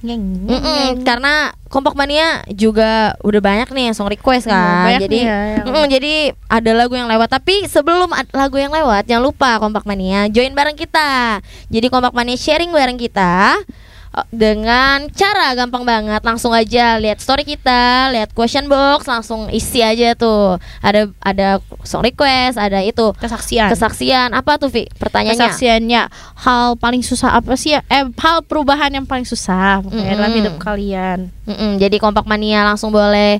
Ngeng, 0.00 0.48
Mm-mm, 0.48 0.64
ngeng. 0.64 1.04
karena 1.04 1.34
kompak 1.68 1.92
mania 1.92 2.40
juga 2.48 3.12
udah 3.20 3.36
banyak 3.38 3.68
nih 3.68 3.84
yang 3.84 3.94
song 3.94 4.08
request 4.08 4.44
Iya, 4.44 4.52
kan. 4.54 4.84
banyak 4.86 5.00
jadi 5.02 5.12
nih 5.12 5.22
ya 5.22 5.38
yang- 5.52 5.66
mm-mm, 5.66 5.84
jadi 5.86 6.12
ada 6.48 6.70
lagu 6.72 6.94
yang 6.94 7.04
lewat 7.06 7.28
tapi 7.30 7.54
sebelum 7.64 8.08
lagu 8.32 8.56
yang 8.56 8.72
lewat 8.72 9.04
jangan 9.04 9.20
lupa 9.22 9.56
kompak 9.56 9.84
mania 9.84 10.24
join 10.26 10.50
bareng 10.50 10.72
kita. 10.74 11.44
Jadi 11.68 11.86
kompak 11.86 12.10
mania 12.10 12.32
sharing 12.34 12.68
bareng 12.68 12.96
kita 12.96 13.60
dengan 14.34 15.06
cara 15.14 15.54
gampang 15.54 15.86
banget 15.86 16.18
langsung 16.26 16.50
aja 16.50 16.98
lihat 16.98 17.22
story 17.22 17.46
kita, 17.46 18.10
lihat 18.10 18.34
question 18.34 18.66
box 18.66 19.06
langsung 19.06 19.46
isi 19.54 19.86
aja 19.86 20.18
tuh. 20.18 20.58
Ada 20.82 21.06
ada 21.22 21.62
song 21.86 22.02
request, 22.02 22.58
ada 22.58 22.82
itu 22.82 23.14
kesaksian 23.22 23.70
kesaksian 23.70 24.28
apa 24.34 24.58
tuh 24.58 24.66
Vi? 24.66 24.90
Pertanyaannya. 24.98 25.38
kesaksiannya 25.38 26.02
hal 26.42 26.74
paling 26.74 27.06
susah 27.06 27.38
apa 27.38 27.54
sih 27.54 27.78
ya 27.78 27.86
eh 27.86 28.02
hal 28.10 28.42
perubahan 28.42 28.90
yang 28.90 29.06
paling 29.06 29.24
susah 29.24 29.78
pokoknya 29.84 30.18
dalam 30.18 30.30
Mm-mm. 30.34 30.38
hidup 30.42 30.54
kalian 30.58 31.18
Mm-mm, 31.46 31.78
jadi 31.78 31.96
kompak 32.02 32.26
mania 32.26 32.66
langsung 32.66 32.90
boleh 32.90 33.38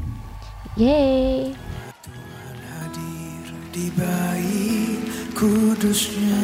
Yeay 0.79 1.51
hadir 2.81 3.47
di 3.75 3.87
bayi 3.95 4.99
kudusnya. 5.35 6.43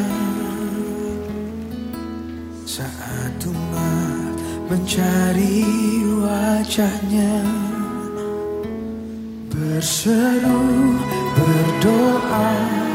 Saat 2.67 3.39
umat 3.47 4.35
mencari 4.67 5.63
wajahnya. 6.23 7.43
Berseru 9.47 11.01
berdoa 11.33 12.86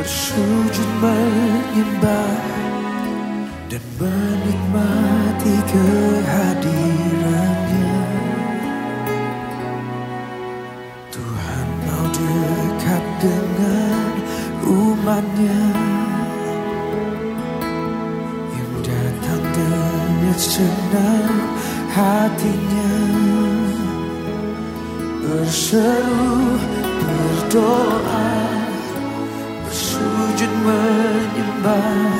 bersujud 0.00 0.90
menyembah 1.04 2.40
dan 3.68 3.84
menikmati 4.00 5.60
kehadirannya. 5.68 7.92
Tuhan 11.12 11.68
mau 11.84 12.08
dekat 12.16 13.04
dengan 13.20 14.12
umatnya 14.72 15.68
Yang 18.56 18.72
datang 18.88 19.44
dengan 19.52 20.38
senang 20.40 21.44
hatinya. 21.92 22.96
Berseru, 25.20 26.56
berdoa 27.04 28.59
menyembah 30.60 32.12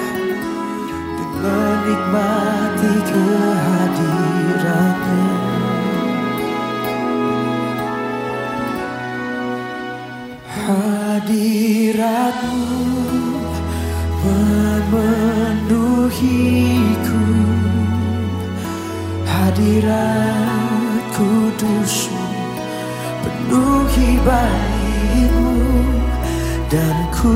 dan 1.16 1.30
menikmati 1.40 2.92
kehadirannya. 3.08 5.28
Hadiratmu 10.70 12.62
memenuhiku. 14.24 16.24
Hadirat 19.28 21.04
kudusmu 21.16 22.26
penuhi 23.20 24.10
bayimu 24.24 25.52
dan 26.70 26.96
ku 27.10 27.34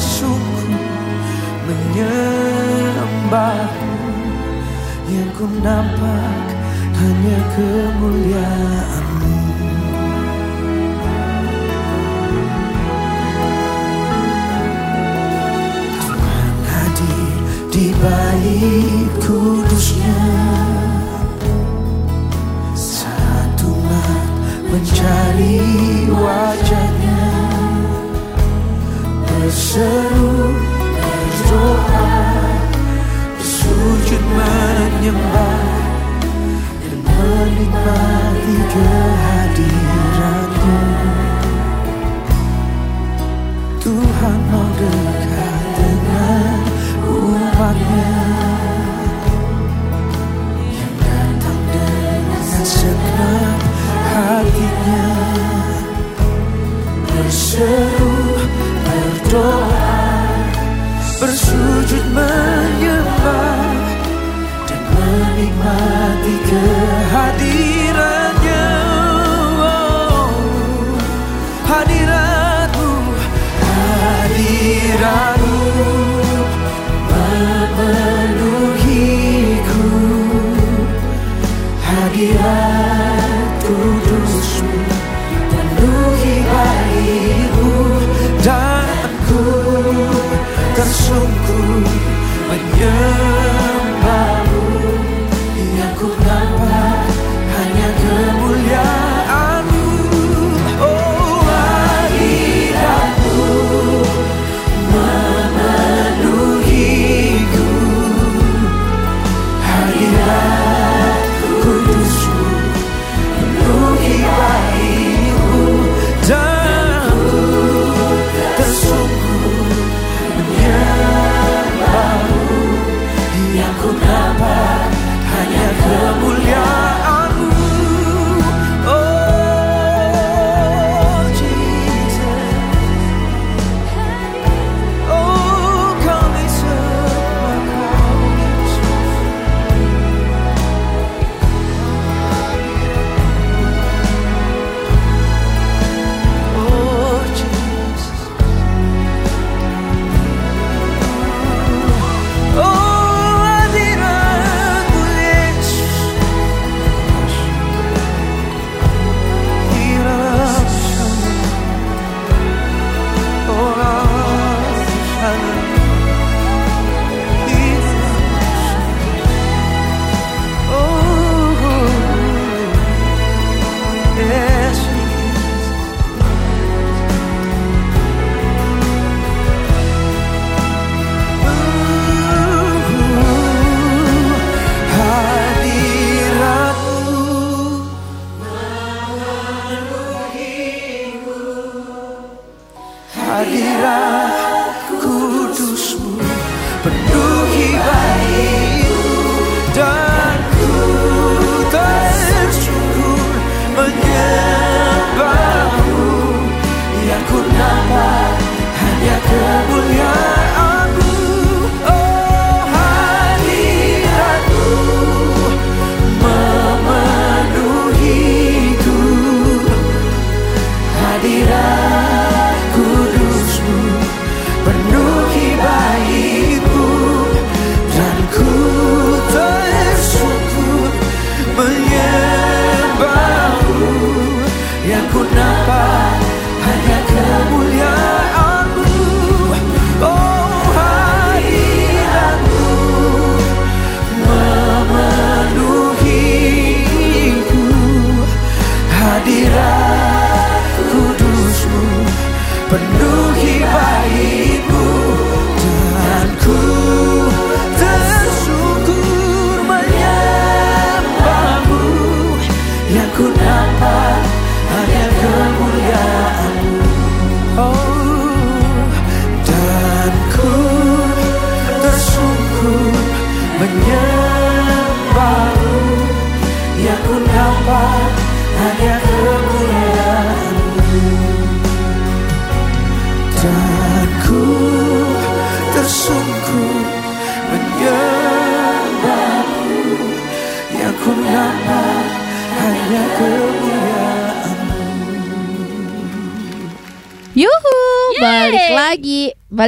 bersyukur 0.00 0.72
menyembahmu 1.68 4.00
Yang 5.12 5.28
ku 5.36 5.44
nampak 5.60 6.48
hanya 6.96 7.38
kemuliaanmu. 7.52 9.36
Tuhan 16.00 16.56
hadir 16.64 17.36
di 17.68 17.92
bait 18.00 19.12
kudusnya. 19.20 20.24
Satu 22.72 23.76
umat 23.76 24.32
mencari 24.70 25.58
wajahnya 26.08 27.09
berseru 29.50 30.54
berdoa 30.94 32.22
bersujud 33.34 34.22
menyembah 34.30 35.66
dan 36.86 36.98
menikmati 37.02 38.56
kehadiranmu. 38.70 40.78
Tuhan 43.82 44.38
mau 44.54 44.70
dekat 44.78 45.62
dengan 45.82 46.62
umatnya. 47.10 48.14
Yang 50.62 50.94
datang 51.02 51.62
dengan 51.74 52.62
segala 52.62 53.58
hatinya. 54.14 55.10
Berseru. 57.02 58.29
Doa 59.30 60.26
Bersujud 61.22 62.04
menyembah 62.10 63.62
Dan 64.66 64.82
menikmati 64.90 66.34
kehadiran 66.50 68.29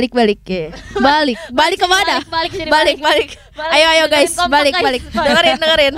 balik 0.11 0.19
balik 0.19 0.41
ke, 0.43 0.75
balik, 0.99 1.39
balik 1.55 1.79
ke 1.79 1.87
mana? 1.87 2.19
balik, 2.27 2.51
balik 2.51 2.67
balik, 2.67 2.99
balik. 2.99 3.29
Balik, 3.55 3.71
Ayo, 3.71 3.87
ayo 3.87 4.05
guys, 4.11 4.35
balik, 4.51 4.75
guys. 4.75 4.83
balik. 4.83 5.03
Dengerin, 5.15 5.57
dengerin. 5.63 5.95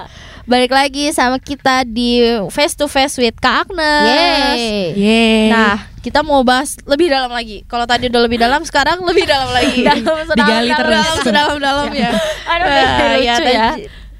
balik 0.52 0.72
lagi 0.72 1.12
sama 1.12 1.36
kita 1.36 1.84
di 1.84 2.24
face 2.48 2.72
to 2.72 2.88
face 2.88 3.20
with 3.20 3.36
Kak 3.36 3.68
Agnes. 3.68 4.08
Yeay. 4.08 4.96
Yeay. 4.96 5.44
Nah, 5.52 5.76
kita 6.00 6.24
mau 6.24 6.40
bahas 6.42 6.80
lebih 6.82 7.12
dalam 7.12 7.28
lagi. 7.28 7.62
Kalau 7.68 7.84
tadi 7.84 8.08
udah 8.08 8.22
lebih 8.24 8.40
dalam, 8.40 8.64
sekarang 8.64 9.04
lebih 9.04 9.28
dalam 9.28 9.52
lagi. 9.52 9.84
Digali 10.38 10.72
terus. 10.72 11.04
Dalam, 11.04 11.22
sedalam-dalamnya. 11.22 12.10
Aduh, 12.48 12.66
Nah, 12.66 13.12
lucu 13.20 13.44
ya, 13.44 13.52
ya. 13.52 13.68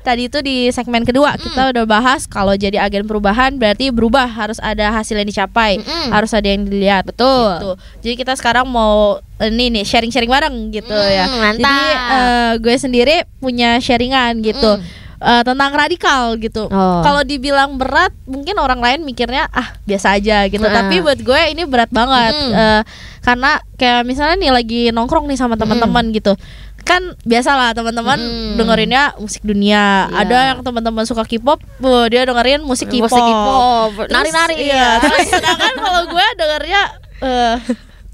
Tadi, 0.02 0.26
itu 0.26 0.38
di 0.42 0.68
segmen 0.68 1.02
kedua 1.02 1.34
kita 1.34 1.72
udah 1.72 1.84
bahas 1.86 2.26
kalau 2.26 2.52
jadi 2.52 2.82
agen 2.82 3.06
perubahan 3.06 3.56
berarti 3.56 3.88
berubah 3.88 4.26
harus 4.26 4.58
ada 4.58 4.90
hasil 4.90 5.16
yang 5.16 5.24
dicapai, 5.24 5.78
Mm-mm. 5.78 6.10
harus 6.10 6.34
ada 6.34 6.44
yang 6.44 6.66
dilihat. 6.66 7.06
Betul. 7.08 7.48
Gitu. 7.56 7.70
Jadi 8.02 8.14
kita 8.18 8.32
sekarang 8.34 8.66
mau 8.66 9.22
ini 9.38 9.70
nih 9.70 9.84
sharing-sharing 9.86 10.30
bareng 10.30 10.56
gitu 10.70 10.92
Mm, 10.92 11.10
ya. 11.10 11.24
mantap. 11.30 11.62
Jadi 11.62 11.78
eh, 11.94 12.52
gue 12.58 12.74
sendiri 12.76 13.16
punya 13.38 13.78
sharingan 13.78 14.42
gitu. 14.42 14.78
Mm. 14.78 15.00
eh, 15.22 15.42
tentang 15.46 15.70
radikal 15.70 16.34
gitu. 16.34 16.66
Oh. 16.66 16.98
Kalau 17.00 17.22
dibilang 17.22 17.78
berat, 17.78 18.10
mungkin 18.26 18.58
orang 18.58 18.82
lain 18.82 19.06
mikirnya 19.06 19.46
ah 19.54 19.78
biasa 19.86 20.18
aja 20.18 20.50
gitu. 20.50 20.62
Nah. 20.66 20.82
Tapi 20.82 20.98
buat 20.98 21.22
gue 21.22 21.40
ini 21.54 21.62
berat 21.62 21.94
banget 21.94 22.34
Mm. 22.34 22.52
Eh, 22.52 22.82
karena 23.22 23.62
kayak 23.78 24.02
misalnya 24.02 24.34
nih 24.34 24.50
lagi 24.50 24.80
nongkrong 24.90 25.30
nih 25.30 25.38
sama 25.38 25.54
teman-teman 25.54 26.10
gitu. 26.10 26.34
Kan 26.82 27.14
biasalah 27.22 27.72
teman-teman 27.72 28.18
Mm. 28.18 28.54
dengerinnya 28.58 29.14
musik 29.16 29.40
dunia. 29.42 30.06
Iya. 30.06 30.18
Ada 30.18 30.38
yang 30.50 30.58
teman-teman 30.60 31.06
suka 31.06 31.22
K-pop, 31.22 31.62
wah, 31.78 32.04
dia 32.06 32.26
dengerin 32.26 32.60
musik 32.62 32.90
K-pop. 32.90 33.06
Musik 33.06 33.22
K-pop, 33.22 33.90
Terus, 34.02 34.10
nari-nari. 34.10 34.54
Iya, 34.60 34.86
terus 35.02 35.26
sedangkan 35.30 35.74
kalau 35.76 36.02
gue 36.06 36.26
dengernya 36.34 36.82
eh 37.22 37.56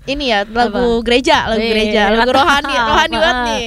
ini 0.06 0.24
ya 0.26 0.44
lagu 0.44 1.00
gereja, 1.00 1.48
lagu 1.48 1.60
Wih, 1.60 1.68
gereja, 1.68 2.12
lagu 2.12 2.28
rohani, 2.30 2.74
rohani 2.74 3.16
banget 3.16 3.38
nih. 3.44 3.64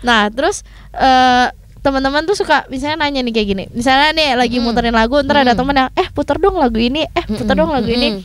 Nah, 0.00 0.28
terus 0.28 0.64
eh 0.92 1.48
teman-teman 1.82 2.22
tuh 2.22 2.38
suka 2.38 2.62
misalnya 2.68 3.02
nanya 3.02 3.20
nih 3.20 3.32
kayak 3.32 3.48
gini. 3.48 3.64
Misalnya 3.72 4.12
nih 4.12 4.28
lagi 4.36 4.56
Mm. 4.60 4.64
muterin 4.64 4.94
lagu, 4.94 5.16
ntar 5.20 5.42
ada 5.42 5.52
Mm. 5.52 5.58
temen 5.58 5.74
yang 5.74 5.90
eh 5.92 6.08
puter 6.08 6.36
dong 6.36 6.54
lagu 6.54 6.76
ini, 6.76 7.02
eh 7.04 7.24
puter 7.26 7.52
dong 7.52 7.72
lagu 7.72 7.88
ini. 7.88 8.20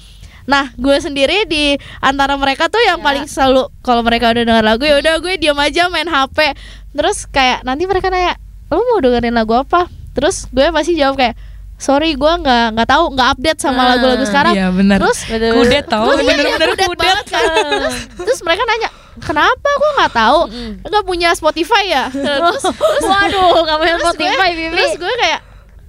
Nah, 0.47 0.71
gue 0.73 0.95
sendiri 0.97 1.43
di 1.43 1.75
antara 1.99 2.33
mereka 2.33 2.65
tuh 2.65 2.79
yang 2.81 2.97
Ya. 2.97 3.03
paling 3.03 3.25
selalu 3.25 3.67
kalau 3.79 3.99
mereka 3.99 4.31
udah 4.31 4.43
denger 4.43 4.63
lagu 4.65 4.81
ya 4.81 4.95
udah 4.97 5.13
gue 5.17 5.35
diam 5.35 5.57
aja 5.57 5.85
main 5.87 6.07
HP. 6.07 6.55
Terus 6.89 7.27
kayak 7.27 7.61
nanti 7.61 7.83
mereka 7.83 8.07
nanya, 8.07 8.39
"Lu 8.67 8.79
mau 8.81 8.97
dengerin 8.97 9.31
lagu 9.33 9.53
apa?" 9.53 9.85
Terus 10.11 10.47
gue 10.47 10.71
pasti 10.71 10.95
jawab 10.95 11.15
kayak, 11.15 11.35
"Sorry, 11.75 12.15
gue 12.15 12.33
nggak 12.33 12.73
nggak 12.73 12.87
tahu, 12.87 13.11
nggak 13.11 13.27
update 13.29 13.59
sama 13.59 13.81
Ah, 13.81 13.87
lagu-lagu 13.93 14.23
sekarang." 14.23 14.55
Iya 14.55 14.67
benar. 14.71 14.97
Terus. 14.97 15.19
Kudet 15.27 15.85
tau 15.85 16.09
Terus 16.09 16.17
iya, 16.17 16.25
bener-bener 16.25 16.69
iya, 16.71 16.77
kudet. 16.81 16.97
banget 16.97 17.27
kan. 17.27 17.43
terus, 17.69 17.95
terus 18.17 18.39
mereka 18.41 18.63
nanya, 18.63 18.89
"Kenapa 19.19 19.69
gue 19.69 19.91
nggak 19.93 20.13
tahu? 20.15 20.39
Nggak 20.81 21.03
punya 21.03 21.29
Spotify 21.33 21.83
ya?" 21.85 22.03
terus 22.15 22.63
Waduh, 23.03 23.61
kamu 23.63 23.83
yang 23.85 23.99
terus 23.99 24.07
Spotify, 24.09 24.49
gue, 24.49 24.57
Bibi. 24.57 24.73
terus 24.73 24.93
gue 24.95 25.13
kayak 25.17 25.39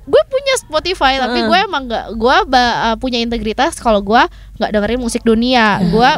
gue 0.08 0.22
punya 0.24 0.54
Spotify 0.58 1.12
tapi 1.16 1.38
gue 1.40 1.58
emang 1.60 1.84
nggak 1.84 2.06
gue 2.14 2.36
ba- 2.46 2.76
uh, 2.82 2.96
punya 2.96 3.18
integritas 3.18 3.76
kalau 3.76 4.00
gue 4.00 4.22
nggak 4.56 4.70
dengerin 4.70 4.98
musik 4.98 5.20
dunia. 5.22 5.78
Gue 5.86 6.08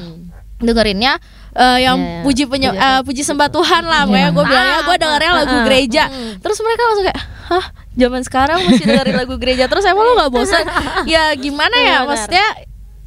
dengerinnya 0.59 1.17
uh, 1.53 1.77
yang 1.77 1.97
Iya, 1.97 2.09
iya. 2.13 2.23
puji 2.23 2.45
penye- 2.47 2.71
Puji- 2.71 2.81
uh, 2.81 3.01
puji 3.03 3.23
sembah 3.23 3.49
Tuhan 3.49 3.83
lah 3.83 4.03
Iya. 4.03 4.09
makanya 4.09 4.31
gue 4.31 4.45
bilangnya 4.45 4.79
gue 4.81 4.97
dengernya 4.99 5.33
lagu 5.35 5.55
Ah, 5.55 5.65
gereja. 5.65 6.03
Mm. 6.07 6.33
terus 6.39 6.59
mereka 6.61 6.83
langsung 6.85 7.05
kayak 7.07 7.21
hah 7.51 7.67
zaman 7.93 8.23
sekarang 8.23 8.59
masih 8.63 8.85
dengerin 8.87 9.17
lagu 9.17 9.35
gereja? 9.37 9.65
Terus 9.67 9.85
emang 9.85 10.05
lo 10.05 10.13
nggak 10.17 10.31
bosan? 10.31 10.65
Ya 11.11 11.35
gimana 11.35 11.75
ya? 11.77 12.05
Maksudnya 12.05 12.47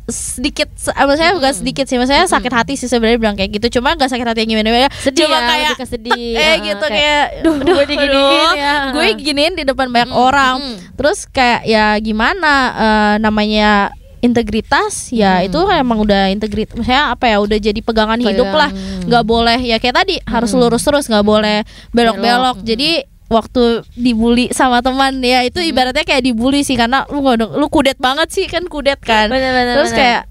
sedikit 0.05 0.67
se- 0.73 0.91
eh, 0.91 1.05
maksudnya 1.05 1.31
bukan 1.33 1.53
sedikit 1.53 1.85
sih 1.85 1.95
maksudnya 1.95 2.25
sakit 2.25 2.51
hati 2.51 2.73
sih 2.73 2.85
sebenarnya 2.85 3.15
bilang 3.17 3.35
kayak 3.35 3.51
gitu 3.53 3.79
cuma 3.79 3.93
nggak 3.93 4.07
sakit 4.07 4.25
hati 4.25 4.39
yang 4.41 4.51
gimana 4.53 4.67
gimana 4.69 4.89
Sedih 4.97 5.19
cuma 5.21 5.37
ya, 5.37 5.47
kayak 5.47 5.87
sedih. 5.87 6.33
eh 6.35 6.43
Ah, 6.43 6.55
gitu 6.61 6.85
kayak, 6.85 6.91
kayak 6.91 7.25
duh, 7.39 7.55
duh, 7.57 7.73
gue 7.73 7.85
diginiin 7.87 8.49
ya. 8.53 8.73
gue 8.91 9.05
giniin 9.17 9.53
di 9.53 9.63
depan 9.63 9.87
banyak 9.87 10.09
Mm, 10.09 10.17
orang 10.17 10.55
mm. 10.57 10.75
terus 10.93 11.23
kayak 11.25 11.63
ya 11.63 11.95
gimana 11.97 12.53
eh, 12.73 13.15
namanya 13.17 13.71
integritas 14.19 15.07
ya 15.09 15.39
Mm. 15.39 15.47
itu 15.47 15.59
emang 15.69 15.99
udah 15.99 16.27
integritas 16.29 16.73
maksudnya 16.73 17.07
apa 17.09 17.25
ya 17.25 17.37
udah 17.37 17.57
jadi 17.57 17.79
pegangan 17.79 18.19
hidup 18.19 18.49
lah 18.49 18.71
nggak 19.03 19.23
boleh 19.23 19.59
ya 19.61 19.77
kayak 19.77 19.95
tadi 19.97 20.15
harus 20.21 20.51
lurus 20.51 20.81
terus 20.81 21.05
nggak 21.05 21.23
boleh 21.23 21.63
belok-belok 21.89 22.59
Belok. 22.59 22.65
jadi 22.65 23.07
waktu 23.31 23.83
dibully 23.95 24.51
sama 24.51 24.83
teman 24.83 25.23
ya 25.23 25.41
itu 25.47 25.63
ibaratnya 25.63 26.03
kayak 26.03 26.23
dibully 26.23 26.61
sih 26.61 26.75
karena 26.75 27.07
lu 27.09 27.23
lu 27.35 27.67
kudet 27.71 27.97
banget 27.97 28.29
sih 28.29 28.45
kan 28.51 28.67
kudet 28.67 28.99
kan 28.99 29.31
Bener-bener, 29.31 29.79
terus 29.79 29.91
bener. 29.95 29.99
kayak 29.99 30.21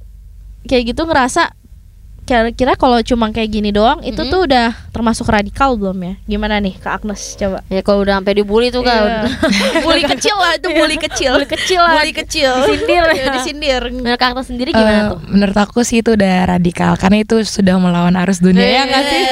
kayak 0.68 0.82
gitu 0.95 1.03
ngerasa 1.09 1.57
kira-kira 2.33 2.72
kalau 2.74 2.97
cuma 3.01 3.28
kayak 3.28 3.53
gini 3.53 3.68
doang 3.68 4.01
itu 4.01 4.16
Mm-mm. 4.16 4.33
tuh 4.33 4.49
udah 4.49 4.72
termasuk 4.89 5.28
radikal 5.28 5.76
belum 5.76 6.01
ya 6.01 6.14
gimana 6.26 6.57
nih 6.57 6.72
Kak 6.74 7.05
Agnes 7.05 7.37
coba 7.37 7.61
Ya 7.68 7.80
kalau 7.80 8.01
udah 8.01 8.16
sampai 8.16 8.33
dibully 8.35 8.68
tuh 8.68 8.80
kan. 8.80 9.05
Iya. 9.05 9.20
bully 9.85 10.05
kecil 10.07 10.33
lah 10.35 10.57
itu 10.57 10.68
bully 10.70 10.97
kecil 10.97 11.33
bully 11.35 11.49
kecil 11.51 11.80
lah. 11.80 11.93
bully 11.95 12.12
kecil 12.14 12.53
Disindir. 12.64 13.05
ya, 13.20 13.24
disindir 13.37 13.83
Menurut 13.93 14.16
Kak 14.16 14.33
Agnes 14.33 14.49
sendiri 14.49 14.70
Eh, 14.70 14.74
gimana 14.74 15.01
tuh? 15.12 15.18
menurut 15.28 15.57
aku 15.59 15.85
sih 15.85 16.01
itu 16.01 16.16
udah 16.16 16.35
radikal 16.51 16.97
karena 16.97 17.20
itu 17.20 17.37
sudah 17.43 17.76
melawan 17.76 18.16
arus 18.16 18.41
dunia 18.41 18.64
ya 18.64 18.83
sih? 18.89 19.22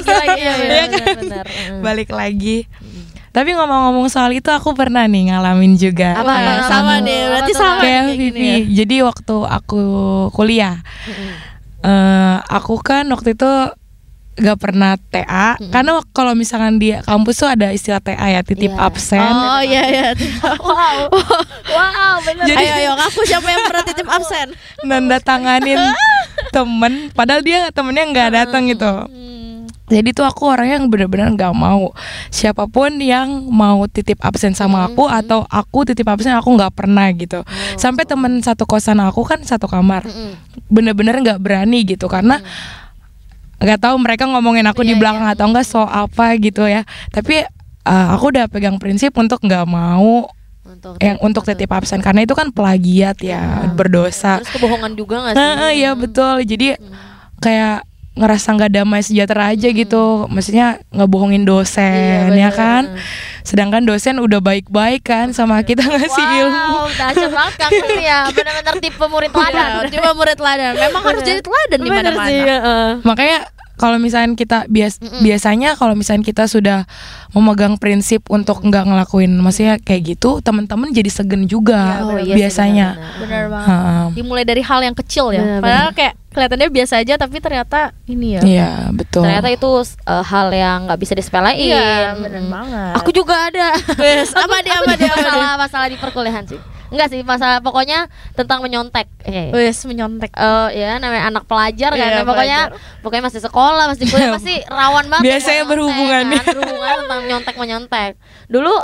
Iya, 0.00 0.32
iya, 0.32 0.52
ya, 0.56 0.84
iya. 0.88 1.04
bener. 1.14 1.44
Mm. 1.44 1.80
Balik 1.80 2.08
lagi. 2.10 2.64
Tapi 3.30 3.50
ngomong-ngomong 3.50 4.06
soal 4.06 4.30
itu 4.30 4.46
aku 4.46 4.72
pernah 4.72 5.02
nih 5.04 5.26
ngalamin 5.28 5.74
juga. 5.74 6.14
Apa, 6.14 6.32
Kayak 6.32 6.62
sama 6.64 6.92
apa 6.94 6.94
deh 7.02 7.20
berarti 7.26 7.52
sama 7.52 7.72
kayak 7.74 7.82
kayak 7.82 8.04
gini 8.06 8.18
Vivi. 8.30 8.46
ya. 8.46 8.56
Jadi 8.78 8.96
waktu 9.02 9.36
aku 9.42 9.82
kuliah, 10.30 10.78
eh 11.84 12.36
aku 12.42 12.80
kan 12.80 13.04
waktu 13.06 13.32
itu 13.32 13.50
gak 14.34 14.58
pernah 14.58 14.98
TA 15.06 15.54
karena 15.70 16.02
kalau 16.10 16.34
misalkan 16.34 16.74
di 16.76 16.90
kampus 16.98 17.38
tuh 17.38 17.46
ada 17.46 17.70
istilah 17.70 18.00
TA 18.00 18.26
ya 18.26 18.42
titip 18.42 18.72
Iya. 18.72 18.82
absen. 18.82 19.20
oh 19.22 19.62
iya 19.62 19.82
iya 19.86 20.08
Wow. 20.58 21.06
Wow, 21.64 22.14
bener. 22.20 22.42
Jadi- 22.44 22.66
ayo 22.66 22.90
ayo 22.90 22.92
aku 22.98 23.22
siapa 23.22 23.46
yang 23.46 23.62
pernah 23.62 23.84
titip 23.84 24.08
absen 24.08 24.48
nanda 24.82 25.20
tanganin 25.20 25.78
temen 26.54 27.12
padahal 27.12 27.40
dia 27.40 27.70
temennya 27.70 28.04
nggak 28.06 28.30
datang 28.34 28.66
gitu 28.66 28.90
Hmm. 29.06 29.33
Jadi 29.84 30.16
tuh 30.16 30.24
aku 30.24 30.48
orangnya 30.48 30.80
yang 30.80 30.88
benar-benar 30.88 31.28
nggak 31.36 31.52
mau 31.52 31.92
siapa 32.32 32.64
pun 32.64 32.96
yang 32.96 33.28
mau 33.52 33.84
titip 33.84 34.16
absen 34.24 34.56
sama 34.56 34.88
aku 34.88 35.04
atau 35.04 35.44
aku 35.52 35.84
titip 35.84 36.08
absen 36.08 36.32
aku 36.32 36.56
nggak 36.56 36.72
pernah 36.72 37.04
gitu. 37.12 37.44
Sampai 37.76 38.08
temen 38.08 38.40
satu 38.40 38.64
kosan 38.64 38.96
aku 39.04 39.20
kan 39.28 39.44
satu 39.44 39.68
kamar. 39.68 40.08
Mm-mm. 40.08 40.40
bener-bener 40.72 41.20
nggak 41.20 41.38
berani 41.44 41.84
gitu 41.84 42.08
karena 42.08 42.40
nggak 43.60 43.78
tahu 43.84 43.96
mereka 44.00 44.24
ngomongin 44.24 44.64
aku 44.64 44.80
di 44.80 44.96
Iya, 44.96 45.00
belakang 45.00 45.28
atau 45.28 45.44
enggak 45.52 45.66
so 45.68 45.84
apa 45.84 46.32
gitu 46.40 46.64
ya. 46.64 46.88
Tapi 47.12 47.44
uh, 47.84 48.08
aku 48.16 48.32
udah 48.32 48.48
pegang 48.48 48.80
prinsip 48.80 49.12
untuk 49.20 49.44
nggak 49.44 49.68
mau 49.68 50.32
Untuk 50.64 50.96
yang 50.96 51.20
untuk 51.20 51.44
titip 51.44 51.68
absen 51.68 52.00
karena 52.00 52.24
itu 52.24 52.32
kan 52.32 52.48
plagiat 52.48 53.20
ya 53.20 53.68
berdosa. 53.76 54.40
Terus 54.40 54.52
kebohongan 54.56 54.96
juga 54.96 55.28
gak 55.28 55.32
sih? 55.36 55.44
Nah, 55.44 55.70
iya 55.76 55.92
betul. 55.92 56.40
Jadi 56.40 56.80
kayak 57.44 57.84
ngerasa 58.14 58.54
nggak 58.54 58.72
damai 58.72 59.02
sejahtera 59.02 59.50
aja 59.50 59.68
gitu. 59.70 60.30
Maksudnya 60.30 60.78
ngebohongin 60.94 61.42
dosen 61.42 62.30
Iya, 62.34 62.48
ya 62.48 62.50
kan. 62.54 62.94
Sedangkan 63.42 63.82
dosen 63.84 64.22
udah 64.22 64.38
baik-baik 64.38 65.04
kan 65.04 65.34
sama 65.34 65.60
kita 65.66 65.82
ngasih 65.84 66.26
ilmu. 66.46 66.54
Wow, 66.54 66.86
dahsyat 66.94 67.32
banget 67.34 67.86
ya. 68.00 68.18
Benar-benar 68.38 68.74
tipe 68.78 69.04
murid 69.10 69.30
teladan. 69.34 69.68
Iya, 69.82 69.90
tipe 69.90 70.10
murid 70.14 70.36
teladan 70.38 70.72
memang 70.78 71.02
harus 71.02 71.22
jadi 71.26 71.40
teladan 71.42 71.78
di 71.82 71.90
mana-mana. 71.90 73.02
Makanya 73.02 73.38
kalau 73.74 73.96
misalnya 73.96 74.32
kita 74.32 74.64
bias 74.66 74.96
biasanya 75.18 75.74
kalau 75.74 75.92
misalnya 75.92 76.22
kita 76.22 76.44
sudah 76.44 76.86
memegang 77.30 77.74
prinsip 77.74 78.22
untuk 78.28 78.60
nggak 78.60 78.84
ngelakuin 78.84 79.34
maksudnya 79.34 79.76
kayak 79.76 80.14
gitu, 80.14 80.38
teman-teman 80.38 80.88
jadi 80.88 81.08
segen 81.08 81.44
juga 81.44 82.00
Oh, 82.00 82.14
iya 82.14 82.22
sih, 82.24 82.38
biasanya. 82.38 82.88
benar 83.18 83.44
banget 83.48 84.08
dimulai 84.14 84.44
dari 84.44 84.62
hal 84.62 84.80
yang 84.80 84.94
kecil 84.94 85.30
ya 85.30 85.42
Benar, 85.42 85.60
padahal 85.60 85.90
kayak 85.92 86.14
kelihatannya 86.30 86.68
biasa 86.68 86.94
aja 86.98 87.14
tapi 87.16 87.36
ternyata 87.38 87.78
ini 88.04 88.34
ya 88.34 88.42
Iya, 88.42 88.70
betul. 88.90 89.22
Ternyata 89.22 89.48
itu 89.48 89.70
uh, 90.04 90.24
hal 90.24 90.50
yang 90.50 90.86
nggak 90.86 90.98
bisa 90.98 91.14
disepelein. 91.14 91.54
iya 91.56 92.10
Mm. 92.10 92.22
benar 92.22 92.42
banget 92.44 92.94
Aku 92.98 93.10
juga 93.10 93.34
ada. 93.44 93.74
Wes, 93.96 94.30
apa 94.32 94.56
dia 94.60 94.74
apa 94.76 94.92
dia 94.92 95.06
apa 95.06 95.18
dia? 95.18 95.30
masalah 95.30 95.50
masalah 95.56 95.86
di 95.86 95.96
perkuliahan 95.96 96.42
sih. 96.44 96.58
Enggak 96.88 97.08
sih, 97.08 97.20
masalah 97.20 97.58
pokoknya 97.58 98.06
tentang 98.32 98.60
menyontek. 98.60 99.08
Eh. 99.22 99.48
Wes 99.50 99.80
menyontek 99.84 100.30
Eh, 100.30 100.68
ya 100.74 100.96
namanya 100.96 101.28
anak 101.28 101.44
pelajar 101.44 101.90
kan 101.90 101.98
Iya, 101.98 102.16
Nah, 102.16 102.24
pokoknya 102.24 102.60
pokoknya 103.00 103.24
masih 103.24 103.40
sekolah 103.40 103.84
masih 103.88 104.04
kuliah 104.06 104.32
pasti 104.32 104.60
rawan 104.64 105.06
banget 105.06 105.24
Biasanya 105.24 105.54
nyontek, 105.56 105.70
berhubungannya. 105.70 106.38
kan, 106.38 106.46
berhubungan 106.50 106.94
tentang 107.00 107.22
nyontek 107.24 107.54
menyontek 107.56 108.12
dulu 108.46 108.74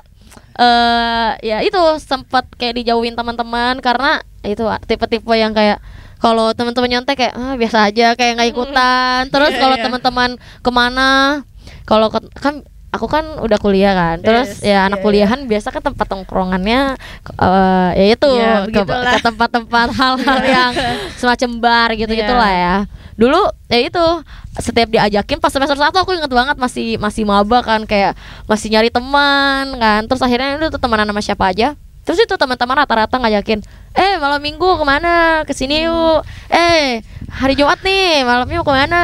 eh 0.56 1.30
ya 1.40 1.58
itu 1.60 1.78
sempat 1.98 2.44
kayak 2.54 2.76
dijauhin 2.76 3.14
teman-teman 3.14 3.78
karena 3.78 4.20
itu 4.42 4.60
tipe-tipe 4.84 5.32
yang 5.32 5.52
kayak 5.52 5.80
kalau 6.16 6.52
teman-teman 6.52 6.90
nyontek 6.90 7.16
kayak 7.16 7.34
ah, 7.34 7.56
biasa 7.56 7.88
aja 7.88 8.12
kayak 8.12 8.32
nggak 8.36 8.50
ikutan 8.50 9.20
terus 9.32 9.52
Iya, 9.52 9.60
kalau 9.60 9.76
iya. 9.76 9.84
teman-teman 9.84 10.30
ke 10.60 10.70
mana 10.70 11.10
kalau 11.84 12.12
kan 12.12 12.60
aku 12.90 13.06
kan 13.06 13.38
udah 13.38 13.58
kuliah 13.58 13.94
kan 13.94 14.16
terus 14.18 14.60
Yes, 14.60 14.66
ya 14.66 14.78
anak 14.86 14.98
iya, 14.98 15.04
kuliahan 15.06 15.40
biasa 15.46 15.70
ke 15.70 15.78
tempat 15.78 16.06
tongkrongannya 16.06 16.98
eh, 17.38 17.88
ya 17.94 18.06
itu 18.12 18.30
Ya, 18.34 18.66
ke, 18.66 18.82
begitulah. 18.82 19.12
ke 19.14 19.18
tempat-tempat 19.22 19.88
hal-hal 19.98 20.38
yang 20.42 20.72
semacam 21.14 21.50
bar 21.62 21.88
gitu 21.94 22.10
gitulah 22.10 22.50
Iya. 22.50 22.66
ya 22.66 22.76
dulu 23.14 23.40
ya 23.68 23.78
itu 23.84 24.04
setiap 24.58 24.88
diajakin 24.88 25.38
pas 25.38 25.52
semester 25.52 25.76
satu 25.76 26.00
aku 26.00 26.16
inget 26.16 26.32
banget 26.32 26.56
masih 26.56 26.96
masih 26.96 27.28
maba 27.28 27.60
kan 27.60 27.84
kayak 27.84 28.16
masih 28.48 28.72
nyari 28.72 28.88
teman 28.88 29.76
kan 29.76 30.00
terus 30.08 30.24
akhirnya 30.24 30.56
itu 30.56 30.72
tuh 30.72 30.80
temenan 30.80 31.04
sama 31.04 31.20
siapa 31.20 31.52
aja 31.52 31.76
terus 32.04 32.18
itu 32.22 32.34
teman-teman 32.34 32.84
rata-rata 32.84 33.16
ngajakin 33.20 33.60
eh 33.94 34.14
malam 34.22 34.38
minggu 34.38 34.78
ke 34.78 34.84
mana? 34.86 35.42
Ke 35.42 35.52
sini 35.54 35.86
yuk. 35.86 36.22
Eh 36.50 37.02
hari 37.30 37.54
jumat 37.58 37.82
nih 37.82 38.22
malam 38.22 38.46
minggu 38.46 38.62
ke 38.62 38.74
mana? 38.74 39.02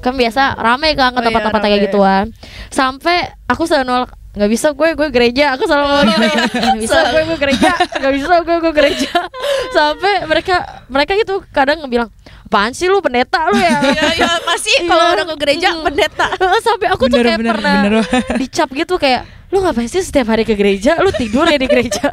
Kan 0.00 0.16
biasa 0.16 0.56
rame 0.56 0.96
kan 0.96 1.12
ke 1.12 1.20
Oh 1.20 1.22
iya, 1.22 1.26
tempat-tempat 1.28 1.60
kayak 1.60 1.80
gituan. 1.88 2.24
Sampai 2.72 3.28
aku 3.48 3.68
selalu 3.68 3.84
nolak 3.88 4.10
nggak 4.32 4.48
bisa 4.48 4.72
gue 4.72 4.88
gue 4.96 5.08
gereja. 5.12 5.44
Aku 5.56 5.68
selalu 5.68 5.84
ngomong 5.84 6.08
gitu. 6.16 6.56
nggak 6.56 6.78
bisa 6.80 6.98
gue 7.12 7.22
gue 7.28 7.38
gereja. 7.38 7.72
Nggak 7.76 8.12
bisa 8.16 8.34
gue 8.40 8.56
gue 8.56 8.72
gereja. 8.72 9.12
Sampai 9.76 10.12
mereka 10.24 10.56
mereka 10.88 11.12
gitu 11.20 11.44
kadang 11.52 11.84
bilang 11.92 12.08
apaan 12.52 12.70
sih 12.70 12.84
lu 12.84 13.00
pendeta 13.00 13.48
lu 13.48 13.56
ya 13.56 13.80
Iya, 13.88 14.04
iya, 14.12 14.30
pasti 14.42 14.84
kalau 14.84 15.00
Iya. 15.02 15.12
orang 15.14 15.26
ke 15.26 15.36
gereja 15.38 15.68
pendeta. 15.74 16.26
sampai 16.60 16.86
aku 16.86 17.08
tuh 17.08 17.16
Bener, 17.16 17.24
kayak 17.26 17.38
bener, 17.40 17.52
pernah 17.56 17.74
bener. 17.80 18.02
dicap 18.40 18.68
gitu 18.70 18.94
kayak 18.96 19.24
lu 19.48 19.58
ngapain 19.58 19.84
sih 19.86 20.00
setiap 20.00 20.28
hari 20.28 20.44
ke 20.44 20.52
gereja 20.52 20.96
lu 20.98 21.08
tidur 21.10 21.44
ya 21.44 21.56
di 21.56 21.64
gereja 21.64 22.12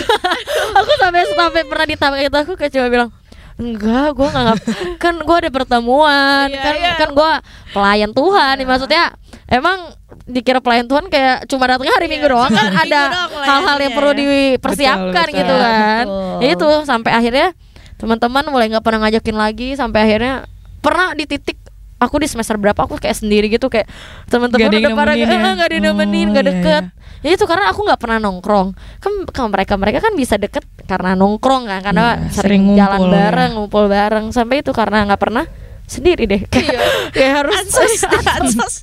aku 0.74 0.90
sampai 0.94 1.24
sampai 1.26 1.62
pernah 1.64 1.86
ditanya 1.86 2.20
gitu 2.20 2.36
aku 2.38 2.52
kayak 2.54 2.72
cuma 2.72 2.88
bilang 2.88 3.10
enggak 3.54 4.12
gue 4.12 4.26
nggak 4.26 4.44
ngap 4.44 4.60
kan 4.98 5.14
gue 5.16 5.36
ada 5.38 5.48
pertemuan 5.48 6.48
Iya, 6.50 6.58
kan 6.58 6.74
iya. 6.74 6.92
kan 6.98 7.08
gue 7.08 7.30
pelayan 7.70 8.10
Tuhan 8.10 8.52
nih 8.58 8.66
maksudnya 8.66 9.04
emang 9.46 9.94
dikira 10.24 10.58
pelayan 10.58 10.84
Tuhan 10.84 11.06
kayak 11.06 11.46
cuma 11.46 11.64
datangnya 11.64 11.94
hari 11.94 12.08
Minggu 12.08 12.26
doang 12.26 12.50
kan 12.50 12.66
ada 12.74 13.00
hal-hal 13.44 13.78
yang 13.78 13.94
pelayanannya 13.94 13.94
perlu 13.94 14.12
dipersiapkan 14.12 15.26
Betul, 15.26 15.36
gitu 15.36 15.54
betul. 15.54 15.62
kan 15.62 16.04
Betul. 16.04 16.50
itu 16.50 16.68
sampai 16.82 17.12
akhirnya 17.14 17.48
teman-teman 18.04 18.44
mulai 18.46 18.68
nggak 18.68 18.84
pernah 18.84 19.08
ngajakin 19.08 19.34
lagi 19.34 19.68
sampai 19.74 20.04
akhirnya 20.04 20.34
pernah 20.78 21.16
di 21.16 21.24
titik 21.24 21.56
aku 21.96 22.20
di 22.20 22.28
semester 22.28 22.60
berapa 22.60 22.76
aku 22.76 23.00
kayak 23.00 23.16
sendiri 23.16 23.48
gitu 23.48 23.72
kayak 23.72 23.88
teman-teman 24.28 24.68
Nggak 24.68 24.76
udah 24.76 24.92
nemenin 24.92 25.16
ya? 25.16 25.26
"Eh, 25.26 25.52
nggak 25.56 25.66
ada 25.66 25.74
yang 25.74 25.84
nemenin 25.88 26.26
Oh, 26.28 26.32
nggak 26.36 26.44
iya, 26.44 26.52
deket 26.52 26.84
ya 27.24 27.30
itu 27.32 27.44
karena 27.48 27.72
aku 27.72 27.80
nggak 27.80 27.96
pernah 27.96 28.18
nongkrong 28.20 28.68
kan 29.00 29.12
kalau 29.32 29.48
mereka 29.48 29.80
mereka 29.80 30.04
kan 30.04 30.12
bisa 30.12 30.36
deket 30.36 30.60
karena 30.84 31.16
nongkrong 31.16 31.64
kan 31.64 31.80
karena 31.80 32.20
Iya, 32.20 32.28
sering, 32.28 32.36
sering 32.36 32.62
ngumpul 32.68 32.84
jalan 32.84 33.00
ya. 33.00 33.12
bareng 33.16 33.50
ngumpul 33.56 33.84
bareng 33.88 34.24
sampai 34.28 34.60
itu 34.60 34.70
karena 34.76 35.08
nggak 35.08 35.20
pernah 35.24 35.44
sendiri 35.84 36.24
deh 36.24 36.42
kayak, 36.46 36.80
kayak 37.14 37.32
harus 37.38 37.54
Ansos, 37.64 38.02
ansos. 38.08 38.74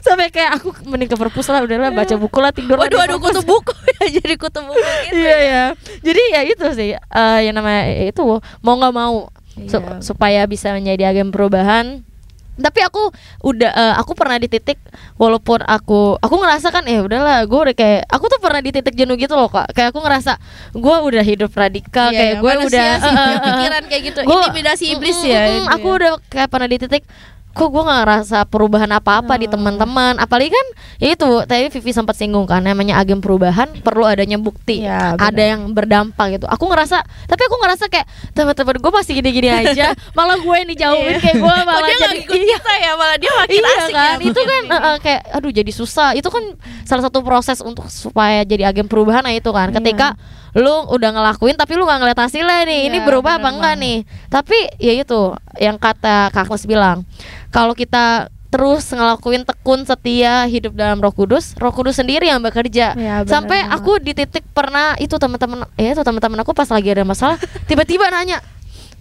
sampai 0.00 0.30
kayak 0.30 0.58
aku 0.58 0.70
mending 0.86 1.06
ke 1.06 1.16
perpus 1.16 1.46
lah 1.48 1.60
udahlah 1.60 1.90
baca 1.90 2.14
buku 2.14 2.38
lah 2.38 2.50
tidur 2.50 2.78
Waduh, 2.78 2.94
waduh, 2.96 3.18
kutu 3.18 3.42
buku 3.42 3.74
ya 3.98 4.22
jadi 4.22 4.34
kutu 4.34 4.60
buku 4.62 4.78
gitu. 4.78 5.18
Iya 5.18 5.36
ya. 5.40 5.64
Jadi 6.00 6.22
ya 6.30 6.40
itu 6.44 6.66
sih 6.72 6.90
eh, 6.94 7.38
yang 7.42 7.54
namanya 7.54 7.82
itu 8.06 8.22
mau 8.60 8.74
nggak 8.74 8.94
mau 8.94 9.28
su- 9.66 9.78
Iya. 9.78 9.98
supaya 9.98 10.40
bisa 10.46 10.70
menjadi 10.70 11.10
agen 11.10 11.30
perubahan. 11.30 12.06
Tapi 12.54 12.80
aku 12.80 13.10
udah 13.42 13.66
eh, 13.68 13.94
aku 13.96 14.12
pernah 14.12 14.36
di 14.36 14.46
titik 14.46 14.78
walaupun 15.14 15.58
aku 15.60 16.16
aku 16.16 16.34
ngerasa 16.34 16.68
kan 16.68 16.84
eh 16.84 16.98
udahlah 16.98 17.42
gue 17.42 17.60
udah 17.60 17.74
kayak 17.74 18.06
aku 18.06 18.24
tuh 18.26 18.38
pernah 18.38 18.58
di 18.58 18.70
titik 18.70 18.94
jenuh 18.94 19.14
gitu 19.14 19.32
loh 19.32 19.46
kak 19.46 19.70
kayak 19.70 19.90
aku 19.90 19.98
ngerasa 19.98 20.38
gue 20.72 20.96
udah 21.02 21.22
hidup 21.22 21.50
radikal 21.50 22.08
Iya, 22.08 22.16
kayak 22.16 22.30
iya, 22.30 22.40
gue 22.40 22.52
udah 22.52 22.62
sih 22.62 22.70
punya 22.70 22.94
eh, 22.94 23.36
pikiran 23.46 23.82
kayak 23.84 24.02
gitu, 24.04 24.18
Gua- 24.22 24.34
intimidasi 24.40 24.84
iblis 24.88 25.16
Mm, 25.16 25.26
ya 25.26 25.42
mm, 25.42 25.66
aku 25.72 25.88
ya. 25.88 25.96
udah 25.96 26.10
kayak 26.28 26.48
pernah 26.48 26.68
di 26.68 26.78
titik 26.78 27.02
kok 27.54 27.70
gue 27.70 27.82
gak 27.86 27.98
ngerasa 28.02 28.38
perubahan 28.50 28.90
apa-apa 28.90 29.38
di 29.38 29.46
teman-teman? 29.46 30.18
Apalagi 30.18 30.50
kan 30.50 30.66
ya 30.98 31.14
itu 31.14 31.26
tadi 31.46 31.70
Vivi 31.70 31.94
sempat 31.94 32.18
singgung 32.18 32.50
kan 32.50 32.58
namanya 32.60 32.98
agen 32.98 33.22
perubahan 33.22 33.70
perlu 33.78 34.02
adanya 34.02 34.36
bukti. 34.36 34.82
Iya, 34.82 35.14
benar. 35.14 35.30
ada 35.30 35.42
yang 35.54 35.62
berdampak 35.70 36.26
gitu. 36.34 36.46
Aku 36.50 36.66
ngerasa 36.66 37.06
tapi 37.30 37.42
aku 37.46 37.56
ngerasa 37.62 37.84
kayak 37.86 38.06
teman-teman 38.34 38.76
gue 38.82 38.92
masih 38.92 39.12
gini-gini 39.22 39.48
aja. 39.62 39.94
Malah 40.12 40.36
gue 40.42 40.54
yang 40.58 40.68
dijauhin 40.74 41.16
kayak 41.22 41.36
gue 41.38 41.54
malah 41.70 41.86
dia 41.86 41.94
nggak 41.94 42.10
jadi 42.10 42.18
ngikut 42.26 42.42
kita 42.58 42.72
ya 42.74 42.92
malah 42.98 43.16
dia 43.16 43.30
makin 43.38 43.54
iya 43.62 43.70
asik 43.78 43.94
kan? 43.94 44.16
ya. 44.18 44.26
Itu 44.26 44.40
kan 44.42 44.62
eh, 44.90 44.96
kayak 44.98 45.20
aduh 45.30 45.52
jadi 45.54 45.72
susah. 45.72 46.08
Itu 46.18 46.28
kan 46.34 46.44
salah 46.82 47.06
satu 47.06 47.22
proses 47.22 47.62
untuk 47.62 47.86
supaya 47.86 48.42
jadi 48.42 48.74
agen 48.74 48.90
perubahan 48.90 49.22
nah 49.22 49.30
itu 49.30 49.54
kan. 49.54 49.70
Ketika 49.70 50.18
lu 50.54 50.70
udah 50.86 51.10
ngelakuin 51.10 51.58
tapi 51.58 51.74
lu 51.74 51.82
nggak 51.82 51.98
ngeliat 52.02 52.18
hasilnya 52.18 52.62
nih. 52.66 52.90
Ini 52.90 52.98
Iya, 53.02 53.06
berubah 53.06 53.42
apa 53.42 53.50
enggak 53.50 53.74
nih? 53.78 53.96
Tapi 54.30 54.58
ya 54.78 54.92
itu 54.94 55.34
yang 55.58 55.78
kata 55.78 56.30
Kak 56.30 56.46
Agnes 56.46 56.66
bilang 56.66 57.02
kalau 57.54 57.70
kita 57.72 58.26
terus 58.50 58.86
ngelakuin 58.88 59.42
tekun 59.42 59.82
setia 59.82 60.46
hidup 60.46 60.74
dalam 60.74 60.98
Roh 60.98 61.10
Kudus, 61.10 61.54
Roh 61.56 61.70
Kudus 61.70 61.94
sendiri 61.96 62.26
yang 62.26 62.38
bekerja. 62.38 62.94
Ya, 62.94 63.14
bener 63.20 63.26
Sampai 63.28 63.62
banget. 63.62 63.74
aku 63.76 63.92
di 63.98 64.12
titik 64.12 64.44
pernah 64.48 64.94
itu 64.96 65.10
teman-teman 65.12 65.66
ya 65.74 65.90
itu 65.90 66.02
teman-teman 66.02 66.38
aku 66.38 66.50
pas 66.50 66.66
lagi 66.66 66.86
ada 66.88 67.02
masalah 67.02 67.34
tiba-tiba 67.68 68.10
nanya 68.10 68.38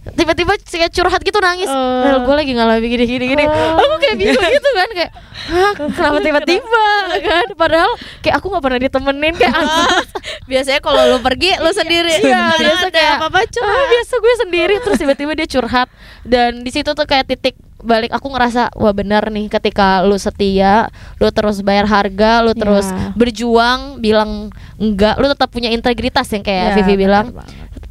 tiba-tiba 0.04 0.60
kayak 0.60 0.92
curhat 0.92 1.22
gitu 1.22 1.40
nangis 1.40 1.66
Oh. 1.66 2.04
Rel 2.04 2.20
gue 2.20 2.36
lagi 2.36 2.52
ngalamin 2.52 2.90
gini 2.92 3.06
gini 3.08 3.26
gini 3.26 3.46
aku 3.48 3.96
kayak 3.98 4.16
bingung 4.20 4.36
gitu 4.52 4.70
kan 4.74 4.90
kayak 4.92 5.12
Hah, 5.44 5.72
kenapa 5.96 6.18
tiba-tiba 6.20 6.86
kan 7.24 7.48
padahal 7.56 7.92
kayak 8.20 8.36
aku 8.36 8.52
nggak 8.52 8.64
pernah 8.64 8.80
ditemenin 8.82 9.34
kayak 9.34 9.56
Ah, 9.64 10.04
biasanya 10.44 10.82
kalau 10.82 11.08
lu 11.08 11.18
pergi 11.22 11.56
lu 11.56 11.72
sendiri 11.72 12.20
Iya, 12.20 12.52
Kadang 12.52 12.60
biasa 12.60 12.84
ada 12.84 12.92
kayak 12.92 13.16
apa-apa 13.16 13.40
curhat. 13.48 13.72
ah, 13.72 13.86
biasa 13.88 14.14
gue 14.18 14.34
sendiri 14.44 14.76
terus 14.82 14.98
tiba-tiba 14.98 15.32
dia 15.36 15.48
curhat 15.48 15.88
dan 16.24 16.52
di 16.60 16.72
situ 16.74 16.90
tuh 16.90 17.06
kayak 17.06 17.24
titik 17.30 17.56
balik 17.84 18.10
aku 18.10 18.28
ngerasa 18.28 18.72
wah 18.74 18.92
benar 18.92 19.28
nih 19.28 19.46
ketika 19.48 20.02
lu 20.02 20.16
setia, 20.16 20.88
lu 21.18 21.28
terus 21.30 21.60
bayar 21.60 21.84
harga, 21.84 22.40
lu 22.40 22.52
terus 22.54 22.88
Iya. 22.88 23.12
berjuang 23.14 23.80
bilang 24.00 24.48
enggak, 24.76 25.16
lu 25.18 25.28
tetap 25.28 25.48
punya 25.48 25.68
integritas 25.68 26.26
yang 26.28 26.42
kayak 26.42 26.64
Ya, 26.66 26.76
Vivi 26.76 26.96
bilang 26.98 27.36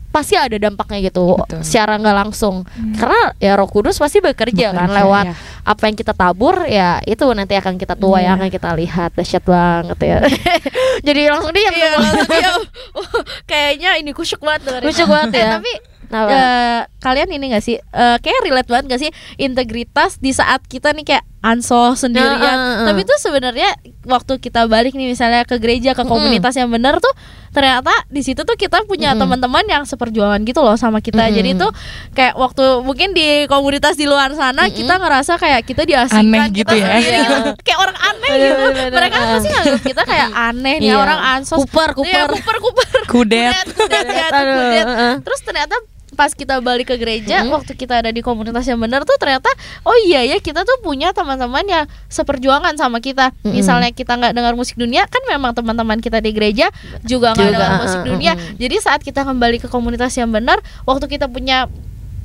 pasti 0.09 0.37
ada 0.37 0.53
dampaknya 0.55 1.09
gitu 1.09 1.41
Betul. 1.41 1.65
secara 1.65 1.97
nggak 1.97 2.17
langsung 2.19 2.69
karena 2.95 3.33
ya 3.39 3.57
Roh 3.57 3.65
Kudus 3.65 3.97
pasti 3.97 4.21
bekerja, 4.21 4.69
kan 4.71 4.85
Bekerja, 4.85 4.97
lewat 5.01 5.25
ya. 5.25 5.35
apa 5.65 5.83
yang 5.83 5.97
kita 5.97 6.13
tabur 6.13 6.57
ya 6.65 7.01
itu 7.03 7.25
nanti 7.33 7.57
akan 7.57 7.75
kita 7.77 7.97
tuai 7.97 8.29
Iya. 8.29 8.37
akan 8.37 8.49
kita 8.49 8.71
lihat 8.77 9.11
dahsyat 9.13 9.41
banget 9.43 9.99
ya 10.03 10.19
jadi 11.07 11.33
langsung 11.33 11.51
diam 11.51 11.73
Iya, 11.73 11.89
semua. 11.89 12.05
langsung 12.05 12.29
dia 12.29 12.51
oh, 13.01 13.21
kayaknya 13.45 13.91
ini 13.97 14.13
kusyuk 14.13 14.41
banget. 14.41 14.81
Kusyuk 14.85 15.09
banget 15.09 15.29
Eh, 15.33 15.41
ya. 15.41 15.51
tapi 15.57 15.73
Nah, 16.13 16.29
eh, 16.29 16.81
kalian 16.99 17.29
ini 17.31 17.51
gak 17.51 17.65
sih 17.65 17.77
eh, 17.77 18.17
kayak 18.19 18.41
relate 18.43 18.69
banget 18.69 18.85
gak 18.87 19.01
sih 19.01 19.11
integritas 19.37 20.17
di 20.17 20.31
saat 20.31 20.61
kita 20.63 20.93
nih 20.93 21.05
kayak 21.07 21.25
ansos 21.41 21.99
sendirian 21.99 22.39
Nah, 22.39 22.79
eh, 22.79 22.79
eh. 22.79 22.87
tapi 22.87 23.01
tuh 23.03 23.19
sebenarnya 23.19 23.71
waktu 24.05 24.39
kita 24.39 24.67
balik 24.67 24.93
nih 24.93 25.09
misalnya 25.09 25.43
ke 25.43 25.57
gereja 25.57 25.91
ke 25.91 26.05
komunitas 26.05 26.55
yang 26.55 26.69
benar 26.69 26.99
tuh 26.99 27.11
ternyata 27.51 27.91
di 28.07 28.21
situ 28.21 28.41
tuh 28.41 28.55
kita 28.55 28.85
punya 28.85 29.11
Mm-mm. 29.11 29.21
teman-teman 29.21 29.65
yang 29.67 29.83
seperjuangan 29.83 30.41
gitu 30.41 30.61
loh 30.61 30.73
sama 30.75 30.99
kita 30.99 31.25
Mm-mm. 31.25 31.35
jadi 31.35 31.51
tuh 31.59 31.71
kayak 32.13 32.35
waktu 32.35 32.63
mungkin 32.81 33.11
di 33.11 33.45
komunitas 33.47 33.95
di 33.95 34.05
luar 34.05 34.31
sana 34.33 34.65
Mm-mm. 34.65 34.77
kita 34.77 34.95
ngerasa 34.97 35.33
kayak 35.37 35.61
kita 35.65 35.83
diasingkan 35.83 36.29
Aneh 36.29 36.55
kita 36.55 36.55
gitu 36.55 36.75
ya. 36.77 36.87
sendiri 36.93 37.11
Iya. 37.11 37.29
kayak 37.67 37.79
orang 37.81 37.99
aneh 37.99 38.31
gitu 38.31 38.55
bener, 38.55 38.71
bener. 38.71 38.91
mereka 38.95 39.17
pasti 39.19 39.49
nganggap 39.51 39.83
kita 39.83 40.03
kayak 40.05 40.29
aneh 40.49 40.75
nih 40.79 40.89
Iya. 40.89 40.97
orang 40.99 41.21
ansos 41.33 41.59
Kuper, 41.59 41.89
Iya, 41.91 41.97
kuper. 41.97 42.29
kuper 42.31 42.57
kuper 42.61 43.01
Kudet. 43.05 43.55
kudet 43.69 44.07
ya 44.07 44.27
Aduh, 44.37 44.55
kudet. 44.55 44.87
heeh. 44.87 45.15
Terus 45.21 45.41
ternyata 45.43 45.75
pas 46.13 46.31
kita 46.37 46.61
balik 46.61 46.93
ke 46.93 46.97
gereja 47.01 47.43
Mm-mm. 47.43 47.57
waktu 47.57 47.73
kita 47.73 48.05
ada 48.05 48.11
di 48.13 48.21
komunitas 48.21 48.69
yang 48.69 48.77
benar 48.77 49.03
tuh 49.09 49.17
ternyata 49.17 49.49
oh 49.83 49.97
iya 50.05 50.21
ya 50.29 50.37
kita 50.39 50.63
tuh 50.63 50.77
punya 50.85 51.17
teman-teman 51.17 51.65
yang 51.65 51.85
seperjuangan 52.13 52.77
sama 52.77 53.01
kita 53.01 53.33
Mm-mm. 53.41 53.57
misalnya 53.57 53.91
kita 53.91 54.21
nggak 54.21 54.37
dengar 54.37 54.53
musik 54.53 54.77
dunia 54.77 55.09
kan 55.09 55.25
memang 55.29 55.57
teman-teman 55.57 55.99
kita 56.05 56.21
di 56.21 56.31
gereja 56.37 56.69
juga 57.03 57.33
nggak 57.33 57.51
dengar 57.57 57.73
musik 57.81 58.01
mm-mm. 58.05 58.11
dunia 58.13 58.33
jadi 58.61 58.77
saat 58.85 59.01
kita 59.01 59.25
kembali 59.25 59.59
ke 59.65 59.69
komunitas 59.73 60.13
yang 60.21 60.29
benar 60.29 60.61
waktu 60.85 61.09
kita 61.09 61.33
punya 61.33 61.67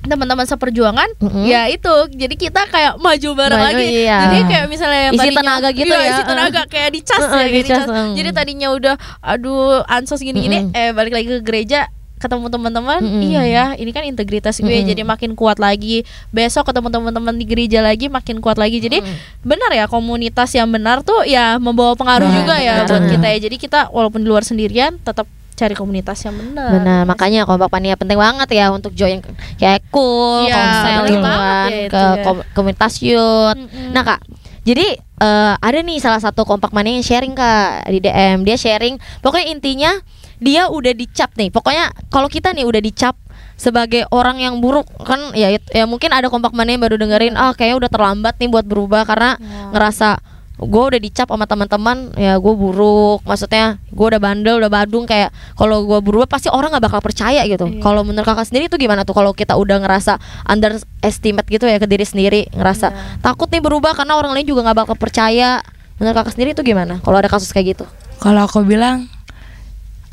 teman-teman 0.08 0.48
seperjuangan 0.48 1.10
Mm-mm. 1.20 1.44
ya 1.48 1.68
itu 1.68 1.92
jadi 2.16 2.36
kita 2.36 2.68
kayak 2.72 2.96
maju 3.00 3.30
bareng 3.36 3.60
Maju, 3.60 3.76
lagi 3.76 3.88
iya. 4.08 4.18
jadi 4.24 4.38
kayak 4.48 4.66
misalnya 4.72 5.02
yang 5.12 5.14
Isi 5.14 5.20
tadinya 5.20 5.40
tenaga 5.44 5.70
gitu 5.76 5.92
iya, 5.92 6.00
ya. 6.00 6.12
isi 6.16 6.24
tenaga 6.24 6.62
kayak 6.72 6.90
dicas 6.96 7.20
Heeh, 7.20 7.28
ya 7.28 7.36
kayak 7.36 7.52
dicas, 7.52 7.84
dicas. 7.84 7.88
mm. 7.92 8.14
jadi 8.16 8.30
tadinya 8.32 8.68
udah 8.72 8.96
aduh 9.20 9.84
ansos 9.88 10.24
gini-gini 10.24 10.72
Mm-mm. 10.72 10.80
eh 10.80 10.92
balik 10.96 11.14
lagi 11.16 11.28
ke 11.28 11.40
gereja 11.44 11.92
ketemu 12.18 12.46
teman-teman 12.48 12.98
Mm-mm. 12.98 13.22
iya 13.24 13.42
ya 13.44 13.66
ini 13.74 13.90
kan 13.90 14.02
integritas 14.02 14.58
gue 14.58 14.68
Mm-mm. 14.68 14.88
jadi 14.88 15.02
makin 15.02 15.32
kuat 15.32 15.58
lagi 15.58 16.02
besok 16.30 16.66
ketemu 16.66 16.90
teman-teman 16.90 17.32
di 17.32 17.46
gereja 17.46 17.80
lagi 17.80 18.08
makin 18.08 18.38
kuat 18.38 18.58
lagi 18.58 18.78
jadi 18.78 19.06
benar 19.42 19.70
ya 19.72 19.86
komunitas 19.86 20.50
yang 20.52 20.66
benar 20.68 21.02
tuh 21.02 21.22
ya 21.24 21.58
membawa 21.58 21.94
pengaruh 21.94 22.26
Nah, 22.26 22.36
juga 22.36 22.56
ya 22.58 22.74
betul. 22.82 22.90
buat 22.92 23.06
kita 23.08 23.28
ya 23.28 23.38
jadi 23.40 23.56
kita 23.56 23.80
walaupun 23.90 24.20
di 24.20 24.28
luar 24.28 24.42
sendirian 24.42 24.98
tetap 24.98 25.26
cari 25.54 25.74
komunitas 25.74 26.22
yang 26.22 26.34
benar 26.34 26.70
Benar, 26.72 27.02
makanya 27.04 27.42
kompak 27.44 27.66
pania 27.68 27.94
penting 27.94 28.14
banget 28.16 28.46
ya 28.52 28.70
untuk 28.70 28.94
join 28.94 29.22
kayak 29.56 29.82
cool, 29.88 30.44
Iya, 30.44 30.54
konseling 30.54 31.18
betul. 31.18 31.26
kan, 31.28 31.68
ya 31.68 31.78
itu 31.80 31.90
ke 31.90 31.98
ya. 31.98 32.22
kom- 32.22 32.46
komunitas 32.52 32.94
youth. 33.00 33.58
Mm-mm. 33.58 33.90
Nah 33.90 34.04
kak, 34.04 34.22
jadi 34.62 34.86
eh, 35.00 35.54
ada 35.58 35.80
nih 35.80 35.98
salah 35.98 36.22
satu 36.22 36.44
kompak 36.44 36.70
mania 36.70 36.94
yang 36.94 37.02
sharing 37.02 37.34
kak 37.34 37.90
di 37.90 37.98
DM. 38.00 38.44
Dia 38.44 38.54
sharing, 38.54 38.96
pokoknya 39.18 39.50
intinya 39.50 39.92
dia 40.38 40.70
udah 40.70 40.94
dicap 40.94 41.34
nih. 41.38 41.50
Pokoknya 41.50 41.94
kalau 42.14 42.30
kita 42.30 42.54
nih 42.54 42.66
udah 42.66 42.82
dicap 42.82 43.18
sebagai 43.58 44.06
orang 44.14 44.38
yang 44.38 44.62
buruk 44.62 44.86
kan 45.02 45.34
ya 45.34 45.58
ya 45.74 45.86
mungkin 45.90 46.14
ada 46.14 46.30
kompak 46.30 46.54
mania 46.54 46.78
yang 46.78 46.84
baru 46.86 46.96
dengerin 47.02 47.34
ah 47.34 47.58
kayaknya 47.58 47.86
udah 47.86 47.90
terlambat 47.90 48.38
nih 48.38 48.54
buat 48.54 48.66
berubah 48.70 49.02
karena 49.02 49.34
ngerasa 49.74 50.22
gue 50.58 50.84
udah 50.90 50.98
dicap 50.98 51.30
sama 51.30 51.46
teman-teman 51.46 52.14
ya 52.18 52.38
gue 52.38 52.54
buruk. 52.54 53.22
Maksudnya 53.26 53.78
gue 53.94 54.06
udah 54.10 54.22
bandel 54.22 54.58
udah 54.58 54.70
badung 54.74 55.06
kayak 55.06 55.30
kalau 55.54 55.86
gue 55.86 56.00
berubah 56.02 56.26
pasti 56.26 56.50
orang 56.50 56.74
nggak 56.74 56.86
bakal 56.90 57.02
percaya 57.02 57.46
gitu. 57.46 57.66
Kalau 57.82 58.02
menurut 58.02 58.26
kakak 58.26 58.50
sendiri 58.50 58.66
itu 58.66 58.78
gimana 58.78 59.06
tuh 59.06 59.14
kalau 59.14 59.38
kita 59.38 59.54
udah 59.54 59.78
ngerasa 59.86 60.18
underestimate 60.50 61.46
gitu 61.50 61.70
ya 61.70 61.78
ke 61.78 61.86
diri 61.86 62.06
sendiri 62.06 62.42
ngerasa 62.54 63.20
takut 63.22 63.50
nih 63.54 63.62
berubah 63.62 63.94
karena 63.94 64.18
orang 64.18 64.34
lain 64.34 64.50
juga 64.50 64.66
nggak 64.66 64.86
bakal 64.86 64.96
percaya. 64.98 65.62
Menurut 66.02 66.14
kakak 66.14 66.34
sendiri 66.38 66.54
itu 66.58 66.62
gimana 66.66 67.02
kalau 67.06 67.18
ada 67.22 67.30
kasus 67.30 67.54
kayak 67.54 67.78
gitu? 67.78 67.86
Kalau 68.18 68.50
aku 68.50 68.66
bilang 68.66 69.10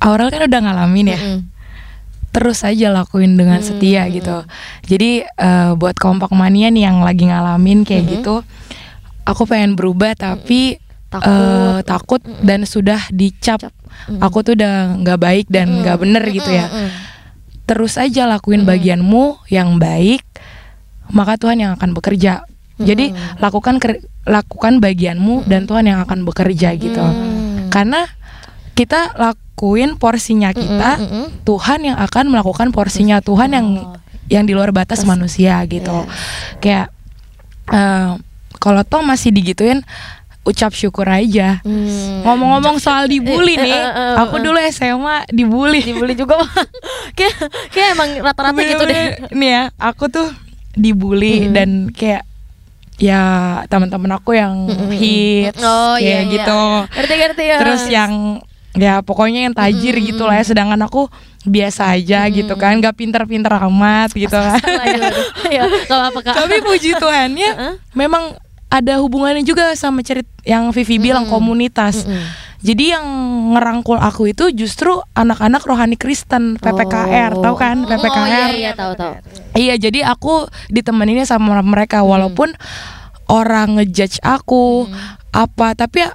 Aurel 0.04 0.28
kan 0.28 0.44
udah 0.44 0.60
ngalamin 0.60 1.06
ya. 1.08 1.18
Mm-mm. 1.18 1.38
Terus 2.28 2.60
aja 2.60 2.90
lakuin 2.90 3.38
dengan 3.38 3.62
Hmm, 3.62 3.66
setia 3.66 4.04
gitu. 4.10 4.42
Jadi 4.84 5.22
eh, 5.22 5.70
buat 5.74 5.96
kompak 5.96 6.28
mania 6.30 6.68
nih 6.68 6.84
yang 6.84 7.00
lagi 7.00 7.24
ngalamin 7.24 7.86
kayak 7.86 8.04
gitu, 8.10 8.42
aku 9.22 9.42
pengen 9.46 9.72
berubah 9.74 10.12
tapi 10.12 10.76
Takut. 11.08 11.30
eh, 11.30 11.78
takut 11.86 12.20
dan 12.42 12.66
sudah 12.66 13.00
dicap. 13.08 13.70
Aku 14.18 14.42
tuh 14.42 14.58
udah 14.58 14.98
nggak 14.98 15.18
baik 15.18 15.46
dan 15.46 15.80
nggak 15.80 15.96
bener 15.96 16.26
gitu 16.28 16.50
ya. 16.50 16.66
Mm-mm. 16.66 16.90
Terus 17.64 17.96
aja 17.96 18.26
lakuin 18.26 18.66
bagianmu 18.66 19.46
yang 19.48 19.78
baik, 19.78 20.20
maka 21.08 21.38
Tuhan 21.38 21.62
yang 21.62 21.72
akan 21.78 21.94
bekerja. 21.94 22.44
Jadi 22.74 23.14
lakukan 23.38 23.78
ker- 23.78 24.02
lakukan 24.26 24.82
bagianmu 24.82 25.46
dan 25.46 25.70
Tuhan 25.70 25.86
yang 25.86 26.02
akan 26.02 26.26
bekerja 26.26 26.74
gitu. 26.74 26.98
Mm. 26.98 27.70
Karena 27.70 28.10
kita 28.74 29.14
lakuin 29.14 29.94
porsinya 29.94 30.50
kita, 30.50 30.98
Mm-mm. 30.98 31.26
Tuhan 31.42 31.80
yang 31.84 31.96
akan 31.96 32.24
melakukan 32.28 32.68
porsinya 32.70 33.18
Tuhan 33.18 33.50
yang 33.50 33.66
yang 34.26 34.44
di 34.44 34.52
luar 34.52 34.70
batas 34.70 35.04
manusia 35.04 35.62
gitu. 35.64 36.04
Kayak 36.58 36.90
eh, 37.68 38.10
kalau 38.58 38.82
toh 38.82 39.00
masih 39.00 39.30
digituin 39.30 39.82
ucap 40.44 40.76
syukur 40.76 41.08
aja. 41.08 41.64
Hmm. 41.64 42.20
Ngomong-ngomong 42.20 42.76
soal 42.76 43.08
dibully 43.08 43.56
nih, 43.56 43.64
Eh, 43.64 43.80
eh, 43.80 43.92
eh, 43.96 44.14
aku 44.20 44.36
dulu 44.38 44.60
SMA 44.68 45.24
dibully. 45.32 45.80
dibully 45.80 46.12
juga 46.12 46.36
kayak 47.16 47.34
kayak 47.72 47.88
emang 47.96 48.10
rata-rata 48.20 48.60
gitu 48.60 48.84
deh. 48.84 49.04
Nih 49.32 49.50
ya, 49.50 49.62
aku 49.80 50.12
tuh 50.12 50.28
dibully 50.74 51.48
Mm. 51.48 51.52
dan 51.54 51.70
kayak 51.88 52.22
ya 52.94 53.22
teman-teman 53.66 54.14
aku 54.14 54.34
yang 54.34 54.70
hits 54.92 55.58
oh 55.58 55.98
iya 55.98 56.22
kayak 56.22 56.22
iya. 56.22 56.30
gitu. 56.30 56.60
ngerti 56.94 57.14
ngerti 57.18 57.42
ya 57.44 57.56
Terus 57.58 57.82
yang 57.90 58.12
ya 58.74 59.00
pokoknya 59.00 59.50
yang 59.50 59.54
tajir 59.54 59.94
gitu 59.98 60.26
lah 60.26 60.38
ya. 60.38 60.44
Sedangkan 60.44 60.80
aku 60.84 61.08
biasa 61.46 61.94
aja 61.94 62.26
gitu 62.28 62.54
kan. 62.58 62.78
Gak 62.78 62.98
pinter-pinter 62.98 63.52
amat 63.70 64.12
gitu. 64.14 64.34
Kan 64.34 64.60
ya 65.54 65.66
nggak 65.66 66.22
kak. 66.22 66.34
Tapi 66.34 66.56
puji 66.62 66.98
Tuhannya 66.98 67.80
memang 67.94 68.38
ada 68.74 68.98
hubungannya 68.98 69.46
juga 69.46 69.70
sama 69.78 70.02
cerit 70.02 70.26
yang 70.42 70.74
Vivi 70.74 70.98
bilang 70.98 71.30
komunitas. 71.30 72.02
Jadi 72.64 72.96
yang 72.96 73.04
ngerangkul 73.52 74.00
aku 74.00 74.32
itu 74.32 74.48
justru 74.56 74.96
anak-anak 75.12 75.68
rohani 75.68 76.00
Kristen 76.00 76.56
PPKR 76.56 77.36
tahu 77.36 77.54
kan? 77.60 77.84
PPKR 77.84 78.24
oh 78.24 78.26
iya 78.26 78.48
iya 78.56 78.72
tahu 78.72 78.96
tahu. 78.96 79.12
Iya, 79.52 79.76
jadi 79.76 80.08
aku 80.08 80.48
ditemeninnya 80.72 81.28
sama 81.28 81.60
mereka 81.60 82.00
walaupun 82.00 82.56
orang 83.28 83.76
ngejudge 83.76 84.16
aku 84.24 84.88
apa, 85.36 85.76
tapi 85.76 86.08
ya 86.08 86.10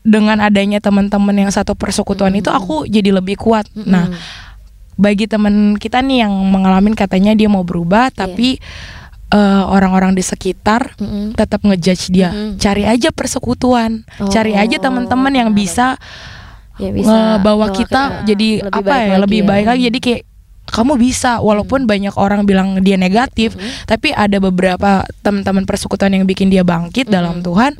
dengan 0.00 0.40
adanya 0.40 0.80
teman-teman 0.80 1.36
yang 1.36 1.52
satu 1.52 1.76
persekutuan 1.76 2.32
itu 2.32 2.48
aku 2.48 2.88
jadi 2.88 3.12
lebih 3.12 3.36
kuat. 3.36 3.68
Nah, 3.76 4.08
bagi 4.96 5.28
teman 5.28 5.76
kita 5.76 6.00
nih 6.04 6.24
yang 6.28 6.32
mengalami 6.48 6.92
katanya 6.92 7.32
dia 7.36 7.48
mau 7.48 7.64
berubah 7.64 8.12
tapi 8.12 8.60
eh, 9.32 9.64
orang-orang 9.64 10.16
di 10.16 10.24
sekitar 10.24 10.96
Mm-mm. 10.96 11.36
tetap 11.36 11.64
ngejudge 11.64 12.12
dia. 12.12 12.32
Cari 12.56 12.84
aja 12.88 13.12
persekutuan, 13.12 14.04
cari 14.32 14.56
aja 14.56 14.76
teman-teman 14.80 15.32
yang 15.32 15.50
bisa 15.52 16.00
ya 16.80 16.88
bisa 16.96 17.36
ngebawa 17.36 17.68
bawa 17.68 17.76
kita 17.76 18.24
jadi 18.24 18.64
lebih 18.64 18.72
apa 18.72 18.88
baik 18.88 19.04
ya 19.04 19.12
lagi 19.12 19.22
lebih 19.28 19.40
ya. 19.40 19.46
baik 19.48 19.66
lagi. 19.68 19.82
Jadi 19.92 19.98
kayak 20.00 20.22
kamu 20.70 20.92
bisa 20.96 21.42
walaupun 21.42 21.84
banyak 21.84 22.14
orang 22.14 22.46
bilang 22.46 22.78
dia 22.80 22.94
negatif 22.94 23.58
tapi 23.90 24.14
ada 24.14 24.38
beberapa 24.38 25.02
teman-teman 25.20 25.66
persekutuan 25.66 26.14
yang 26.14 26.24
bikin 26.24 26.46
dia 26.46 26.62
bangkit 26.62 27.10
dalam 27.10 27.42
Tuhan 27.42 27.74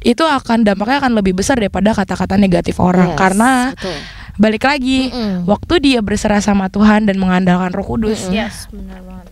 itu 0.00 0.22
akan 0.22 0.62
dampaknya 0.62 1.02
akan 1.02 1.12
lebih 1.14 1.34
besar 1.34 1.58
daripada 1.58 1.90
kata-kata 1.90 2.34
negatif 2.34 2.78
orang 2.78 3.12
Yes, 3.12 3.18
karena 3.18 3.50
betul. 3.74 3.98
balik 4.36 4.64
lagi 4.64 5.10
Mm-mm. 5.10 5.42
waktu 5.44 5.74
dia 5.82 5.98
berserah 5.98 6.38
sama 6.38 6.70
Tuhan 6.70 7.04
dan 7.04 7.18
mengandalkan 7.18 7.74
Roh 7.74 7.82
Kudus 7.84 8.30
Yes, 8.30 8.70
benar 8.70 9.02
banget. 9.02 9.26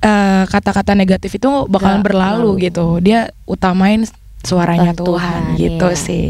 eh, 0.00 0.44
kata-kata 0.48 0.92
negatif 0.94 1.36
itu 1.36 1.50
bakalan 1.66 2.00
Nggak 2.00 2.06
berlalu 2.10 2.50
gitu 2.66 2.98
dia 2.98 3.30
utamain 3.44 4.02
suaranya 4.40 4.96
Tuhan, 4.96 5.54
Tuhan, 5.54 5.60
gitu 5.60 5.88
iya. 5.92 5.98
sih 6.00 6.28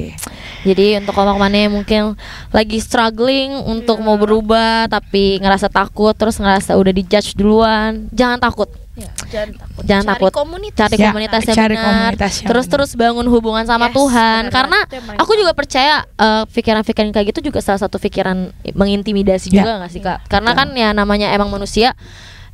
Jadi 0.60 1.00
untuk 1.00 1.16
kompak 1.16 1.40
mana 1.40 1.56
yang 1.56 1.72
mungkin 1.72 2.20
lagi 2.52 2.84
struggling 2.84 3.56
untuk 3.64 3.96
mau 4.04 4.20
berubah 4.20 4.92
tapi 4.92 5.40
ngerasa 5.40 5.72
takut 5.72 6.12
terus 6.12 6.36
ngerasa 6.36 6.76
udah 6.76 6.92
dijudge 6.92 7.32
duluan, 7.32 8.12
jangan 8.12 8.36
takut. 8.36 8.68
Ya, 9.00 9.08
jangan 9.26 9.50
takut. 9.56 9.82
Jangan 9.82 10.04
Cari 10.04 10.12
takut. 10.14 10.32
komunitas. 10.34 10.80
Cari 10.84 10.96
Ya, 10.96 11.08
komunitas 11.08 11.40
yang 11.42 11.56
cari 11.56 11.72
benar. 11.72 11.84
komunitas 11.88 12.32
yang 12.36 12.48
terus 12.48 12.64
benar. 12.64 12.72
terus 12.76 12.90
bangun 12.94 13.26
hubungan 13.26 13.64
sama 13.64 13.86
Yes, 13.86 13.96
Tuhan 13.96 14.42
benar 14.42 14.52
karena 14.52 14.78
aku 15.16 15.32
juga 15.34 15.52
percaya 15.52 15.94
eh, 16.04 16.44
pikiran-pikiran 16.46 17.08
kayak 17.10 17.26
gitu 17.30 17.40
juga 17.42 17.58
salah 17.58 17.80
satu 17.80 17.96
pikiran 17.96 18.36
mengintimidasi 18.70 19.48
Ya. 19.48 19.64
juga 19.64 19.72
nggak 19.78 19.90
sih 19.90 20.00
Kak? 20.00 20.18
Karena 20.26 20.52
kan 20.52 20.68
ya 20.72 20.92
namanya 20.92 21.32
emang 21.32 21.48
manusia 21.48 21.96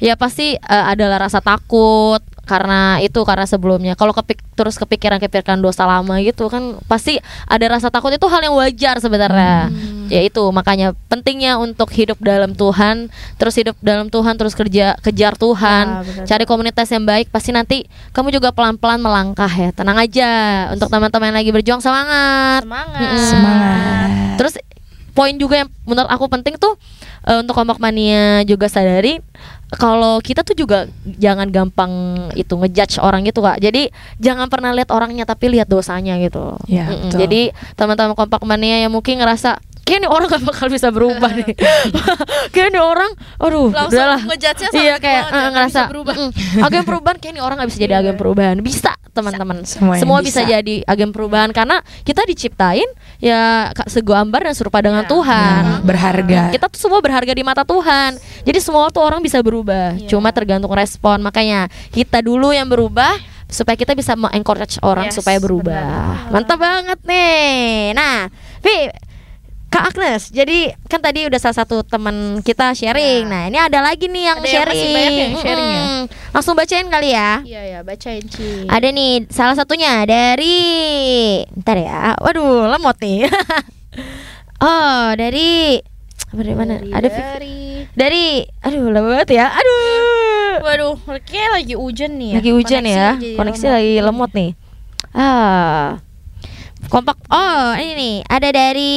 ya 0.02 0.14
pasti 0.14 0.56
eh, 0.56 0.84
adalah 0.92 1.28
rasa 1.28 1.40
takut 1.40 2.20
karena 2.46 3.02
itu 3.02 3.18
karena 3.26 3.42
sebelumnya. 3.42 3.98
Kalau 3.98 4.14
kepik 4.14 4.38
terus 4.54 4.78
kepikiran-kepikiran 4.78 5.58
dosa 5.58 5.82
lama 5.82 6.14
gitu 6.22 6.46
kan 6.46 6.78
pasti 6.86 7.18
ada 7.50 7.66
rasa 7.66 7.90
takut. 7.90 8.14
Itu 8.14 8.30
hal 8.30 8.46
yang 8.46 8.54
wajar 8.54 9.02
sebenarnya. 9.02 9.68
Ya 10.06 10.22
itu. 10.22 10.46
Makanya 10.54 10.94
pentingnya 11.10 11.58
untuk 11.58 11.90
hidup 11.90 12.22
dalam 12.22 12.54
Tuhan 12.54 13.10
terus 13.36 13.58
hidup 13.58 13.74
dalam 13.82 14.06
Tuhan 14.06 14.38
terus 14.38 14.54
kerja 14.54 14.94
kejar 15.02 15.34
Tuhan. 15.34 16.06
Ya, 16.06 16.22
cari 16.22 16.46
komunitas 16.46 16.86
yang 16.94 17.02
baik 17.02 17.34
pasti 17.34 17.50
nanti 17.50 17.90
kamu 18.14 18.30
juga 18.30 18.54
pelan-pelan 18.54 19.02
melangkah 19.02 19.50
ya. 19.50 19.74
Tenang 19.74 19.98
aja 19.98 20.30
untuk 20.70 20.86
teman-teman 20.86 21.34
yang 21.34 21.38
lagi 21.42 21.50
berjuang. 21.50 21.82
Semangat. 21.82 22.62
Semangat. 22.62 23.02
Mm-mm. 23.02 23.26
semangat. 23.26 24.08
Terus 24.38 24.54
poin 25.18 25.34
juga 25.34 25.66
yang 25.66 25.68
menurut 25.82 26.12
aku 26.12 26.30
penting 26.30 26.60
tuh 26.60 26.78
eh, 27.26 27.42
untuk 27.42 27.58
kompak 27.58 27.82
mania 27.82 28.46
juga 28.46 28.70
sadari 28.70 29.18
kalau 29.76 30.18
kita 30.24 30.40
tuh 30.40 30.56
juga 30.56 30.88
jangan 31.04 31.52
gampang 31.52 31.92
itu 32.32 32.56
ngejudge 32.56 32.96
orang 32.98 33.28
gitu 33.28 33.44
kak. 33.44 33.60
Jadi 33.60 33.92
jangan 34.16 34.48
pernah 34.48 34.72
lihat 34.72 34.88
orangnya 34.88 35.28
tapi 35.28 35.52
lihat 35.52 35.68
dosanya 35.68 36.16
gitu. 36.18 36.56
Ya, 36.64 36.88
betul. 36.88 37.20
Jadi 37.28 37.52
teman-teman 37.76 38.16
kompak 38.16 38.40
mania 38.48 38.80
yang 38.80 38.92
mungkin 38.92 39.20
ngerasa 39.20 39.60
kayak 39.86 40.02
nih 40.02 40.10
orang 40.10 40.26
gak 40.26 40.42
bakal 40.42 40.66
bisa 40.66 40.90
berubah 40.90 41.30
nih. 41.30 41.54
kayak 42.56 42.74
nih 42.74 42.82
orang, 42.82 43.10
aduh, 43.38 43.70
Langsung 43.70 44.02
udahlah. 44.02 44.20
ngejudge-nya 44.26 44.68
sama 44.74 44.82
Iya 44.82 44.94
kayak 44.98 45.22
ya, 45.22 45.22
eh, 45.22 45.30
nggak 45.30 45.52
ngerasa 45.54 45.80
mm-mm. 45.94 46.30
agen 46.66 46.82
perubahan 46.82 47.16
kayak 47.22 47.34
nih 47.38 47.42
orang 47.46 47.56
nggak 47.62 47.70
bisa 47.70 47.78
jadi 47.78 47.94
agen 48.02 48.16
perubahan. 48.18 48.56
Bisa 48.66 48.92
teman-teman. 49.14 49.62
Semua 49.62 50.18
bisa. 50.20 50.42
bisa. 50.42 50.50
jadi 50.58 50.82
agen 50.84 51.14
perubahan 51.14 51.54
karena 51.54 51.80
kita 52.02 52.26
diciptain 52.26 52.88
ya 53.18 53.70
ka- 53.72 53.88
segambar 53.88 54.46
dan 54.46 54.54
serupa 54.54 54.80
dengan 54.80 55.04
Tuhan. 55.04 55.62
Ya, 55.62 55.74
berharga. 55.82 56.40
Kita 56.52 56.66
tuh 56.68 56.80
semua 56.80 57.00
berharga 57.00 57.32
di 57.32 57.42
mata 57.42 57.62
Tuhan. 57.62 58.16
Jadi 58.44 58.58
semua 58.60 58.88
tuh 58.88 59.02
orang 59.02 59.20
bisa 59.20 59.40
berubah. 59.40 59.96
Cuma 60.06 60.30
tergantung 60.30 60.72
respon. 60.72 61.20
Makanya 61.20 61.66
kita 61.90 62.20
dulu 62.20 62.52
yang 62.52 62.68
berubah 62.68 63.16
supaya 63.46 63.78
kita 63.78 63.94
bisa 63.94 64.18
mengencourage 64.18 64.82
orang 64.82 65.06
Yes, 65.06 65.16
supaya 65.16 65.38
berubah. 65.38 66.28
Mantap 66.34 66.58
banget 66.58 66.98
nih. 67.06 67.94
Nah, 67.94 68.26
Vi 68.58 68.90
Kak 69.76 69.92
Agnes, 69.92 70.32
jadi 70.32 70.72
kan 70.88 71.04
tadi 71.04 71.28
udah 71.28 71.36
salah 71.36 71.52
satu 71.60 71.84
teman 71.84 72.40
kita 72.40 72.72
sharing. 72.72 73.28
Nah, 73.28 73.44
ini 73.44 73.60
ada 73.60 73.84
lagi 73.84 74.08
nih 74.08 74.24
yang 74.24 74.40
Ada 74.40 74.48
yang 74.48 74.54
sharing. 74.56 74.88
banyak 74.88 75.12
yang 75.12 75.34
sharing 75.36 75.68
ya? 75.68 75.82
Mm-mm. 75.84 76.00
Langsung 76.32 76.54
bacain 76.56 76.88
kali 76.88 77.08
ya. 77.12 77.44
Iya 77.44 77.62
ya, 77.68 77.78
bacain 77.84 78.24
Ci. 78.24 78.64
Ada 78.64 78.88
nih 78.88 79.28
salah 79.28 79.52
satunya 79.52 80.00
dari 80.02 80.56
Ntar 81.54 81.76
ya 81.76 82.16
Waduh 82.16 82.72
lemot 82.72 82.96
nih 83.04 83.28
Oh 84.64 85.12
dari 85.12 85.76
apa 86.26 86.40
dari 86.40 86.56
mana? 86.56 86.74
Dari- 86.80 86.92
Ada 86.96 87.08
dari 87.12 87.56
dari 87.92 88.24
aduh 88.64 88.88
lama 88.88 89.08
banget 89.12 89.28
ya. 89.36 89.46
Aduh. 89.52 90.64
Waduh, 90.64 90.96
kayak 91.20 91.50
lagi 91.52 91.76
hujan 91.76 92.16
nih 92.16 92.28
ya. 92.32 92.36
Lagi 92.40 92.50
hujan 92.50 92.80
Koneksi 92.80 92.96
ya. 92.96 93.08
Koneksi 93.36 93.64
lemot. 93.68 93.76
lagi 93.76 93.94
lemot 94.00 94.30
nih. 94.32 94.50
Ah. 95.12 96.00
Kompak. 96.88 97.20
Oh, 97.28 97.76
ini 97.76 97.92
nih. 97.92 98.14
Ada 98.24 98.48
dari 98.56 98.94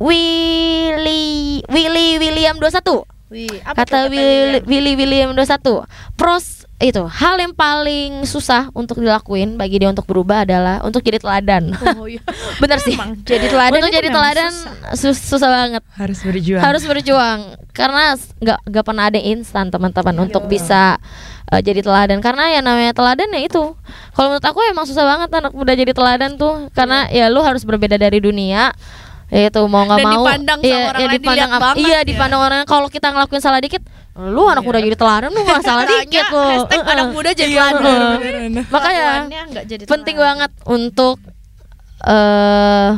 Willy 0.00 1.62
Willy 1.66 2.08
William 2.18 2.56
21. 2.58 3.06
Wih, 3.30 3.46
apa 3.62 3.86
Kata 3.86 4.10
Willy, 4.10 4.58
Willy 4.66 4.92
William 4.98 5.30
21. 5.32 5.86
Pros 6.18 6.66
itu 6.80 7.04
hal 7.06 7.36
yang 7.36 7.52
paling 7.52 8.24
susah 8.24 8.72
untuk 8.72 8.98
dilakuin 8.98 9.54
bagi 9.54 9.78
dia 9.78 9.86
untuk 9.86 10.08
berubah 10.08 10.42
adalah 10.42 10.80
untuk 10.82 11.04
jadi 11.04 11.20
teladan. 11.20 11.70
Oh 11.94 12.08
iya. 12.08 12.18
Bener 12.62 12.80
sih. 12.80 12.96
Emang 12.96 13.14
jadi 13.22 13.46
teladan 13.46 13.78
untuk 13.78 13.94
jadi 13.94 14.08
teladan 14.08 14.50
sus- 14.96 15.22
susah 15.22 15.46
banget. 15.46 15.82
Harus 15.94 16.18
berjuang. 16.24 16.62
Harus 16.64 16.82
berjuang 16.82 17.38
karena 17.70 18.16
nggak 18.18 18.58
nggak 18.66 18.84
pernah 18.84 19.04
ada 19.06 19.20
instan 19.20 19.70
teman-teman 19.70 20.10
Iya. 20.16 20.22
untuk 20.26 20.42
bisa 20.50 20.98
uh, 21.52 21.60
jadi 21.62 21.84
teladan 21.84 22.18
karena 22.18 22.50
ya 22.50 22.60
namanya 22.64 22.96
teladan 22.96 23.30
ya 23.30 23.46
itu. 23.46 23.76
Kalau 24.10 24.26
menurut 24.34 24.42
aku 24.42 24.58
emang 24.66 24.88
susah 24.90 25.06
banget 25.06 25.30
anak 25.30 25.52
muda 25.54 25.76
jadi 25.76 25.92
teladan 25.94 26.34
tuh 26.34 26.66
karena 26.74 27.06
ya 27.12 27.30
lu 27.30 27.44
harus 27.44 27.62
berbeda 27.62 27.94
dari 27.94 28.18
dunia. 28.18 28.72
Ya 29.30 29.46
itu 29.46 29.62
mau 29.64 29.86
nggak 29.86 29.98
mau 30.02 30.26
dipandang 30.26 30.58
sama 30.58 30.66
iya, 30.66 30.78
orang 30.90 31.00
ya 31.00 31.06
lain, 31.06 31.14
dipandang 31.16 31.50
banget 31.54 31.76
iya 31.78 31.90
ya. 31.94 32.00
dipandang 32.02 32.40
orang 32.42 32.60
kalau 32.66 32.88
kita 32.90 33.08
ngelakuin 33.14 33.38
salah 33.38 33.62
dikit 33.62 33.82
lu 34.18 34.42
anak 34.44 34.66
muda 34.66 34.82
jadi 34.82 34.96
teladan 34.98 35.30
lu 35.30 35.40
nggak 35.40 35.62
salah 35.62 35.84
dikit 35.94 36.26
lu 36.28 36.42
hashtag 36.42 36.80
anak 36.82 37.06
muda 37.14 37.30
jadi 37.30 37.52
Iya, 37.54 37.66
teladan. 37.70 38.18
heeh. 38.18 38.64
makanya 38.68 39.10
jadi 39.64 39.82
penting 39.86 40.16
banget 40.18 40.50
untuk 40.66 41.16
eh 42.02 42.90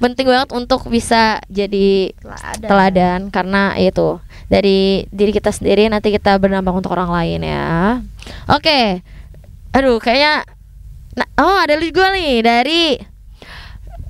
penting 0.00 0.26
banget 0.26 0.48
untuk 0.56 0.88
bisa 0.88 1.44
jadi 1.52 2.16
Teladan. 2.16 2.64
teladan 2.64 3.20
karena 3.28 3.76
itu 3.76 4.16
dari 4.48 5.04
diri 5.12 5.30
kita 5.30 5.52
sendiri 5.52 5.92
nanti 5.92 6.08
kita 6.08 6.40
berdampak 6.40 6.72
untuk 6.72 6.96
orang 6.96 7.12
lain 7.12 7.44
ya. 7.44 8.00
Oke. 8.48 9.04
Aduh, 9.70 10.00
kayaknya 10.00 10.42
nah, 11.14 11.28
oh 11.38 11.58
ada 11.60 11.76
juga 11.78 12.10
nih 12.10 12.40
dari 12.40 12.96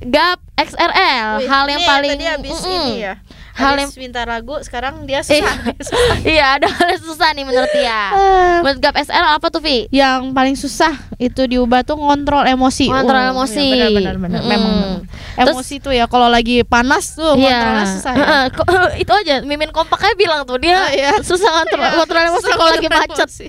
Gap 0.02 0.40
XRL 0.54 1.28
Wih, 1.38 1.46
hal 1.46 1.64
yang 1.66 1.76
ini 1.76 1.86
paling 1.86 2.10
tadi 2.14 2.26
abis 2.26 2.56
Mm-mm. 2.58 2.76
ini 2.82 2.94
ya. 3.02 3.14
Hal 3.50 3.76
Habis 3.76 3.92
minta 3.94 4.24
lagu 4.24 4.56
sekarang 4.58 5.04
dia 5.04 5.20
susah. 5.20 5.52
iya 6.24 6.56
ada 6.56 6.64
hal 6.66 6.86
yang 6.90 7.02
susah 7.02 7.28
nih 7.30 7.44
menurut 7.44 7.68
dia. 7.70 8.08
Menurut 8.64 8.80
Gap 8.80 8.96
XRL 8.96 9.36
apa 9.36 9.46
tuh 9.46 9.60
Vi? 9.60 9.84
yang 9.90 10.32
paling 10.32 10.56
susah 10.56 10.88
itu 11.18 11.44
diubah 11.44 11.84
tuh 11.84 11.92
ngontrol 11.94 12.48
emosi. 12.48 12.88
Ngontrol 12.88 13.20
Oh, 13.20 13.32
emosi. 13.36 13.60
iya, 13.60 13.88
benar 13.90 14.16
benar. 14.16 14.40
Memang 14.40 15.04
Terus- 15.34 15.52
emosi 15.52 15.76
tuh 15.76 15.92
ya 15.92 16.08
kalau 16.08 16.26
lagi 16.26 16.64
panas 16.64 17.12
tuh 17.12 17.36
ngontrolnya 17.36 17.84
susah 17.90 18.12
ya. 18.14 18.26
Itu 19.02 19.12
aja 19.12 19.44
Mimin 19.44 19.68
kompak 19.68 20.00
aja 20.00 20.16
bilang 20.16 20.40
tuh 20.42 20.56
dia 20.56 20.80
Oh, 20.80 20.88
iya. 20.88 21.12
susah 21.20 21.50
ngontrol, 21.52 21.84
Iya, 21.84 21.92
ngontrol 21.94 22.22
emosi 22.26 22.48
kalau 22.50 22.70
lagi 22.70 22.88
macet. 22.88 23.28
emosi. 23.28 23.46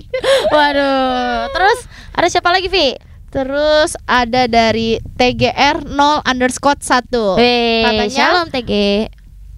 Waduh. 0.50 1.48
Terus 1.48 1.78
ada 2.12 2.26
siapa 2.28 2.52
lagi 2.52 2.68
Vi? 2.68 3.11
Terus 3.32 3.96
ada 4.04 4.44
dari 4.44 5.00
TGR 5.16 5.88
0 5.88 5.96
underscore 6.22 6.76
1 6.76 7.40
Weh, 7.40 7.80
Katanya 7.80 8.12
Shalom 8.12 8.46
TG 8.52 8.72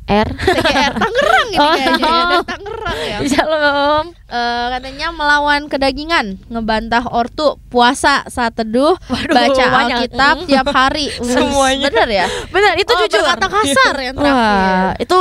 R 0.05 0.29
TGR 0.31 0.93
Tangerang 0.95 1.49
ini 1.49 1.59
Oh. 1.59 1.73
kayaknya 1.73 2.07
ya, 2.07 2.23
dari 2.23 2.47
Tangerang 2.47 2.99
ya 3.03 3.19
Shalom 3.27 4.05
Eh, 4.25 4.67
katanya 4.69 5.09
melawan 5.11 5.67
kedagingan, 5.67 6.43
ngebantah 6.49 7.07
ortu, 7.07 7.55
puasa 7.67 8.27
saat 8.27 8.51
teduh, 8.53 8.99
Waduh, 9.05 9.31
baca. 9.31 9.65
Alkitab 9.87 10.43
Mm. 10.43 10.47
tiap 10.51 10.67
hari. 10.69 11.07
Semuanya. 11.23 11.87
Bener 11.87 12.09
ya? 12.11 12.27
Benar 12.49 12.75
itu 12.75 12.91
Oh, 12.91 12.99
jujur 13.01 13.23
berkata 13.23 13.47
kasar 13.47 13.95
yang 13.97 14.15
Wah 14.15 14.27
terakhir. 14.27 15.07
itu 15.07 15.19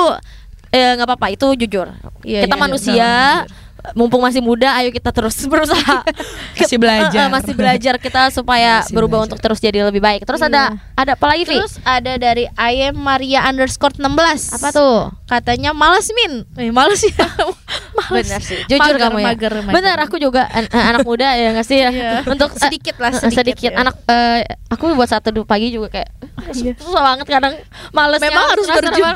eh, 0.71 0.91
nggak 0.97 1.05
apa-apa 1.05 1.27
itu 1.29 1.47
jujur 1.55 1.87
Iya, 2.25 2.41
Kita 2.41 2.49
iya, 2.49 2.49
iya, 2.49 2.55
manusia 2.57 3.11
Mumpung 3.91 4.19
masih 4.19 4.39
muda, 4.39 4.71
ayo 4.75 4.89
kita 4.89 5.11
terus 5.11 5.36
berusaha 5.51 6.07
Masih 6.55 6.79
belajar. 6.79 7.27
Masih 7.27 7.51
belajar 7.51 7.95
kita 7.97 8.29
supaya 8.29 8.79
Masih 8.79 8.93
berubah 8.93 9.19
belajar. 9.19 9.27
untuk 9.29 9.39
terus 9.39 9.59
jadi 9.59 9.84
lebih 9.84 9.99
baik. 9.99 10.23
Terus 10.23 10.39
ada 10.39 10.71
ada 10.93 11.11
apa 11.13 11.25
lagi, 11.25 11.43
Vi? 11.43 11.59
Terus 11.59 11.75
ada 11.81 12.15
dari 12.15 12.47
I 12.53 12.88
am 12.88 12.95
Maria 12.97 13.43
underscore 13.43 13.91
16 13.93 14.55
apa 14.55 14.67
tuh? 14.69 15.11
Katanya 15.25 15.73
malas 15.73 16.07
min 16.13 16.45
Eh 16.55 16.69
malas 16.69 17.01
ya 17.01 17.11
Males. 17.99 18.25
Benar 18.25 18.39
sih. 18.39 18.59
Jujur 18.65 18.79
Mager, 18.79 19.01
kamu 19.01 19.17
ya. 19.17 19.25
mager, 19.27 19.53
mager. 19.59 19.73
Benar, 19.73 19.97
aku 19.99 20.15
juga 20.17 20.45
an- 20.47 20.65
eh, 20.65 20.84
anak 20.86 21.03
muda 21.03 21.27
ya 21.31 21.51
nggak 21.51 21.65
sih 21.65 21.77
ya. 21.77 21.89
Iya. 21.89 22.11
Untuk 22.34 22.49
eh, 22.49 22.59
Sedikit 22.59 22.95
lah, 22.97 23.11
eh, 23.11 23.19
sedikit 23.19 23.38
sedikit. 23.43 23.71
ya. 23.71 23.81
Anak 23.81 23.95
eh, 24.05 24.41
aku 24.67 24.93
buat 24.93 25.07
satu 25.07 25.29
dua 25.29 25.43
pagi 25.43 25.69
juga 25.69 25.91
kayak 25.91 26.09
Iya. 26.45 26.75
susah 26.75 27.01
banget 27.03 27.27
kadang 27.29 27.55
males 27.89 28.19
Memang 28.19 28.45
harus 28.45 28.67
berjuang. 28.67 29.15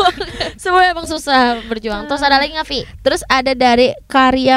Semua 0.56 0.82
emang 0.86 1.06
susah 1.06 1.60
berjuang. 1.64 2.06
Terus 2.06 2.22
ada 2.22 2.38
lagi 2.38 2.52
nggak, 2.52 2.68
Vi? 2.68 2.82
Terus 3.00 3.22
ada 3.28 3.52
dari 3.52 3.92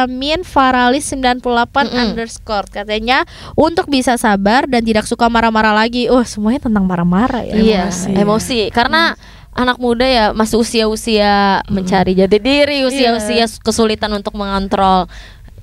Karyamin 0.01 0.41
Faralis 0.43 1.05
98 1.13 1.45
Mm-mm. 1.45 1.93
underscore 1.93 2.67
Katanya 2.69 3.29
untuk 3.53 3.89
bisa 3.89 4.17
sabar 4.17 4.65
dan 4.65 4.81
tidak 4.81 5.05
suka 5.05 5.29
marah-marah 5.29 5.77
lagi 5.77 6.09
Oh 6.09 6.25
semuanya 6.25 6.65
tentang 6.65 6.89
marah-marah 6.89 7.45
ya 7.45 7.55
Iya, 7.57 7.83
Emosi. 7.91 8.11
emosi. 8.17 8.61
Karena 8.71 9.13
anak 9.51 9.77
muda 9.77 10.07
ya 10.07 10.25
masih 10.31 10.63
usia-usia 10.63 11.61
mencari 11.67 12.15
jati 12.15 12.39
diri, 12.39 12.87
usia-usia 12.87 13.45
kesulitan 13.61 14.15
untuk 14.15 14.33
mengontrol 14.39 15.11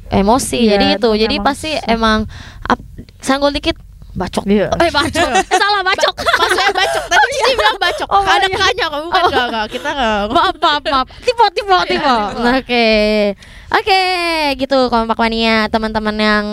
emosi. 0.08 0.68
Iya, 0.68 0.78
Jadi 0.78 0.86
itu, 1.00 1.10
jadi 1.18 1.36
memang 1.40 1.48
pasti 1.48 1.72
emang 1.88 2.20
ap, 2.64 2.80
sanggul 3.20 3.52
dikit 3.52 3.80
bacok. 4.14 4.44
Iya. 4.50 4.74
Eh 4.76 4.92
bacok. 4.92 5.30
Eh, 5.30 5.46
salah 5.62 5.82
bacok. 5.86 6.16
Maksudnya 6.20 6.72
bacok 6.74 7.04
Tadi 7.06 7.27
Cici 7.48 7.56
bilang 7.56 7.78
bacok 7.78 8.08
Oh, 8.08 8.22
Ada 8.22 8.46
iya. 8.46 8.58
kanya 8.58 8.86
kok 8.86 9.00
Bukan 9.02 9.22
enggak, 9.24 9.46
enggak. 9.48 9.66
Kita 9.70 9.90
enggak 9.90 10.20
maaf, 10.30 10.56
maaf, 10.58 10.82
maaf. 10.84 11.08
Tipe, 11.20 11.46
tipe, 11.52 11.76
tipe. 11.88 12.14
Oke. 12.54 12.88
Oke, 13.68 14.02
gitu 14.56 14.88
kompak 14.88 15.20
mania 15.20 15.68
teman-teman 15.68 16.16
yang 16.16 16.46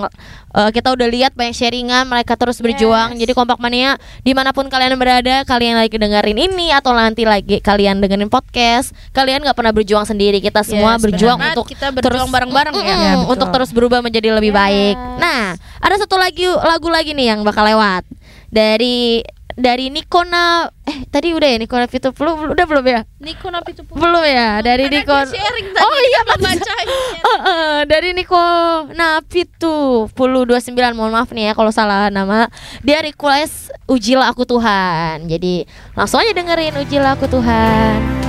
eh, 0.51 0.70
kita 0.70 0.90
udah 0.90 1.07
lihat 1.07 1.30
banyak 1.32 1.55
sharingan 1.55 2.11
mereka 2.11 2.34
terus 2.34 2.59
berjuang. 2.59 3.14
Jadi 3.14 3.30
kompak 3.30 3.62
mania 3.62 3.95
di 4.20 4.34
mana 4.34 4.51
pun 4.51 4.66
kalian 4.66 4.99
berada, 4.99 5.42
kalian 5.45 5.78
lagi 5.78 5.95
dengerin 5.95 6.34
ini 6.34 6.74
atau 6.74 6.90
nanti 6.90 7.22
lagi 7.22 7.62
kalian 7.62 8.03
dengerin 8.03 8.26
podcast, 8.26 8.90
kalian 9.11 9.47
nggak 9.47 9.55
pernah 9.55 9.70
berjuang 9.70 10.03
sendiri. 10.03 10.42
Kita 10.42 10.66
semua 10.66 10.99
Yes, 10.99 11.07
berjuang 11.07 11.38
benar. 11.38 11.55
untuk 11.55 11.70
Kita 11.70 11.95
berjuang 11.95 12.26
bareng-bareng 12.28 12.74
ya. 12.74 12.82
Mm-mm, 12.82 12.99
Ya, 13.01 13.12
betul. 13.14 13.30
untuk 13.30 13.49
terus 13.53 13.70
berubah 13.70 14.03
menjadi 14.03 14.28
lebih 14.34 14.51
baik. 14.51 14.99
Nah, 15.14 15.55
ada 15.55 15.95
satu 15.95 16.18
lagi 16.18 16.51
lagu 16.51 16.90
lagi 16.90 17.14
nih 17.14 17.30
yang 17.30 17.47
bakal 17.47 17.62
lewat 17.62 18.03
dari 18.51 19.22
dari 19.55 19.86
Nikona 19.90 20.66
eh 20.84 21.07
tadi 21.09 21.30
udah 21.30 21.48
ya 21.48 21.59
Nikona 21.62 21.86
Fitu 21.86 22.11
belum 22.11 22.52
udah 22.52 22.66
belum 22.66 22.84
ya? 22.84 23.00
Niko 23.22 23.48
napi 23.48 23.72
itu 23.72 23.82
belum 23.86 24.24
ya 24.26 24.61
dari 24.61 24.90
Nikon 24.90 25.26
sharing 25.30 25.68
tadi 25.72 25.84
oh 25.86 25.98
iya 25.98 26.20
bacain. 26.26 26.88
Eh, 27.24 27.40
eh, 27.40 27.78
dari 27.88 28.12
Niko 28.12 28.38
Napitu 28.92 30.07
Pulu 30.12 30.44
29 30.44 30.76
mohon 30.92 31.12
maaf 31.14 31.32
nih 31.32 31.50
ya 31.50 31.52
kalau 31.57 31.72
salah 31.72 32.12
nama. 32.12 32.46
Dia 32.84 33.00
request 33.00 33.72
ujilah 33.88 34.28
aku 34.28 34.44
Tuhan. 34.44 35.24
Jadi 35.24 35.64
langsung 35.96 36.20
aja 36.20 36.36
dengerin 36.36 36.76
ujilah 36.84 37.16
aku 37.16 37.26
Tuhan 37.26 38.24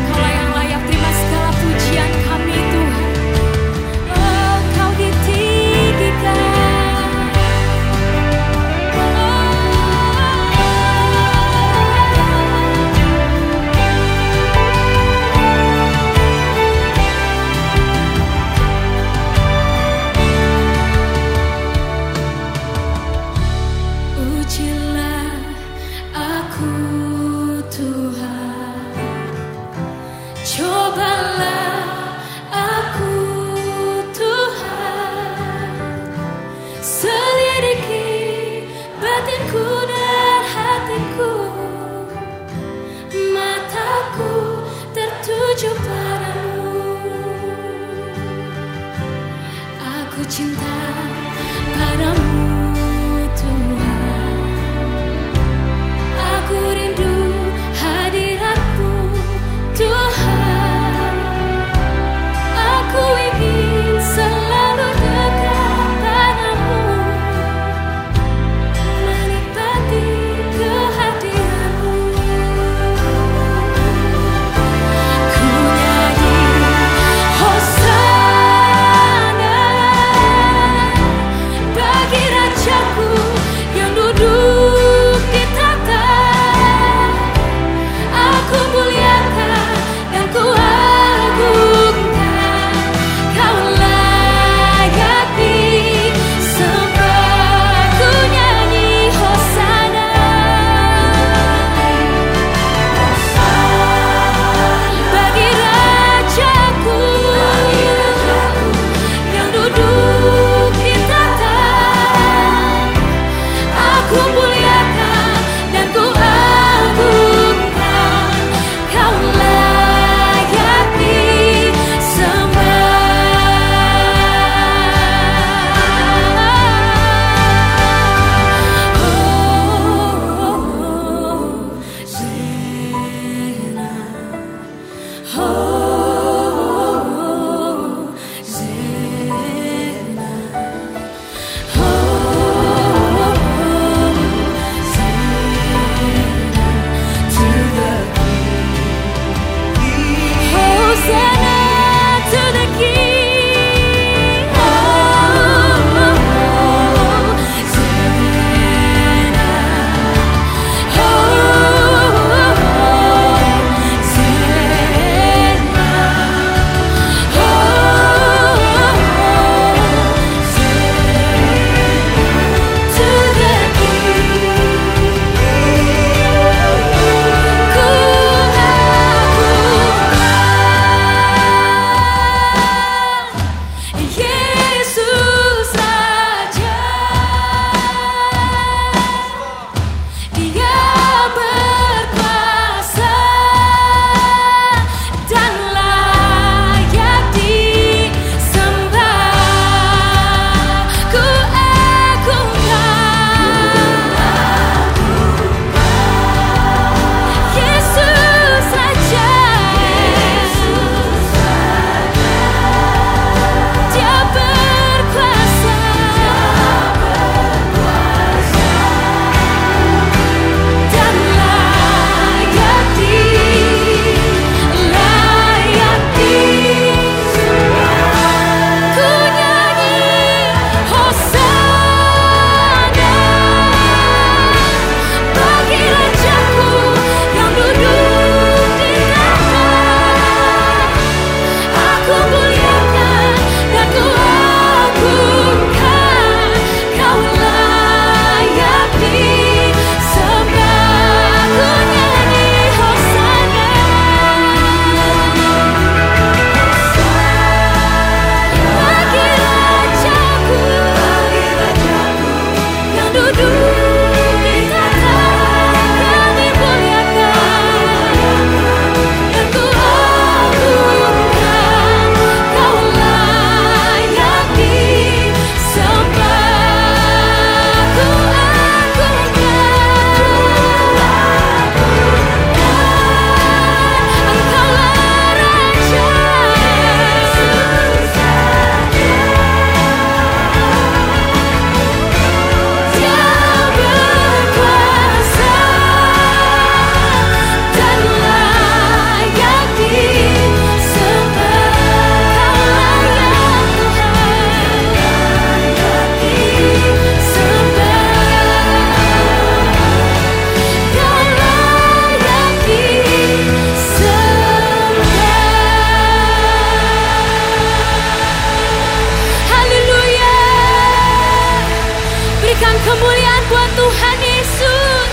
Berikan 322.56 322.80
kemuliaan 322.88 323.44
buat 323.52 323.68
Tuhan 323.76 324.18
Yesus. 324.24 325.12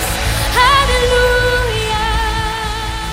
Haleluya. 0.55 2.07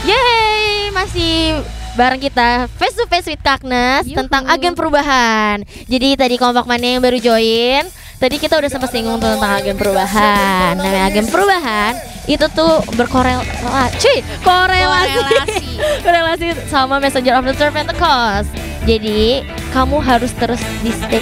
Yeay, 0.06 0.94
masih 0.94 1.66
bareng 1.98 2.22
kita 2.22 2.70
face 2.78 2.94
to 2.94 3.10
face 3.10 3.26
with 3.26 3.42
Kaknes 3.42 4.06
tentang 4.06 4.46
agen 4.46 4.78
perubahan. 4.78 5.66
Jadi 5.90 6.14
tadi 6.14 6.38
kompak 6.38 6.70
mana 6.70 6.86
yang 6.86 7.02
baru 7.02 7.18
join, 7.18 7.90
tadi 8.20 8.36
kita 8.36 8.60
udah 8.60 8.70
sempat 8.70 8.92
singgung 8.92 9.18
tentang 9.18 9.40
agen 9.40 9.80
perubahan. 9.80 10.76
Nah, 10.76 11.08
agen 11.08 11.26
perubahan 11.32 11.96
itu 12.28 12.46
tuh 12.52 12.84
berkorelasi, 12.94 14.14
korelasi, 14.44 15.66
korelasi 16.06 16.48
sama 16.68 17.00
Messenger 17.00 17.40
of 17.40 17.48
the 17.48 17.56
Church 17.56 17.74
Pentecost. 17.74 18.52
Jadi 18.84 19.44
kamu 19.72 20.02
harus 20.02 20.34
terus 20.36 20.62
di 20.82 20.90
stay 20.90 21.22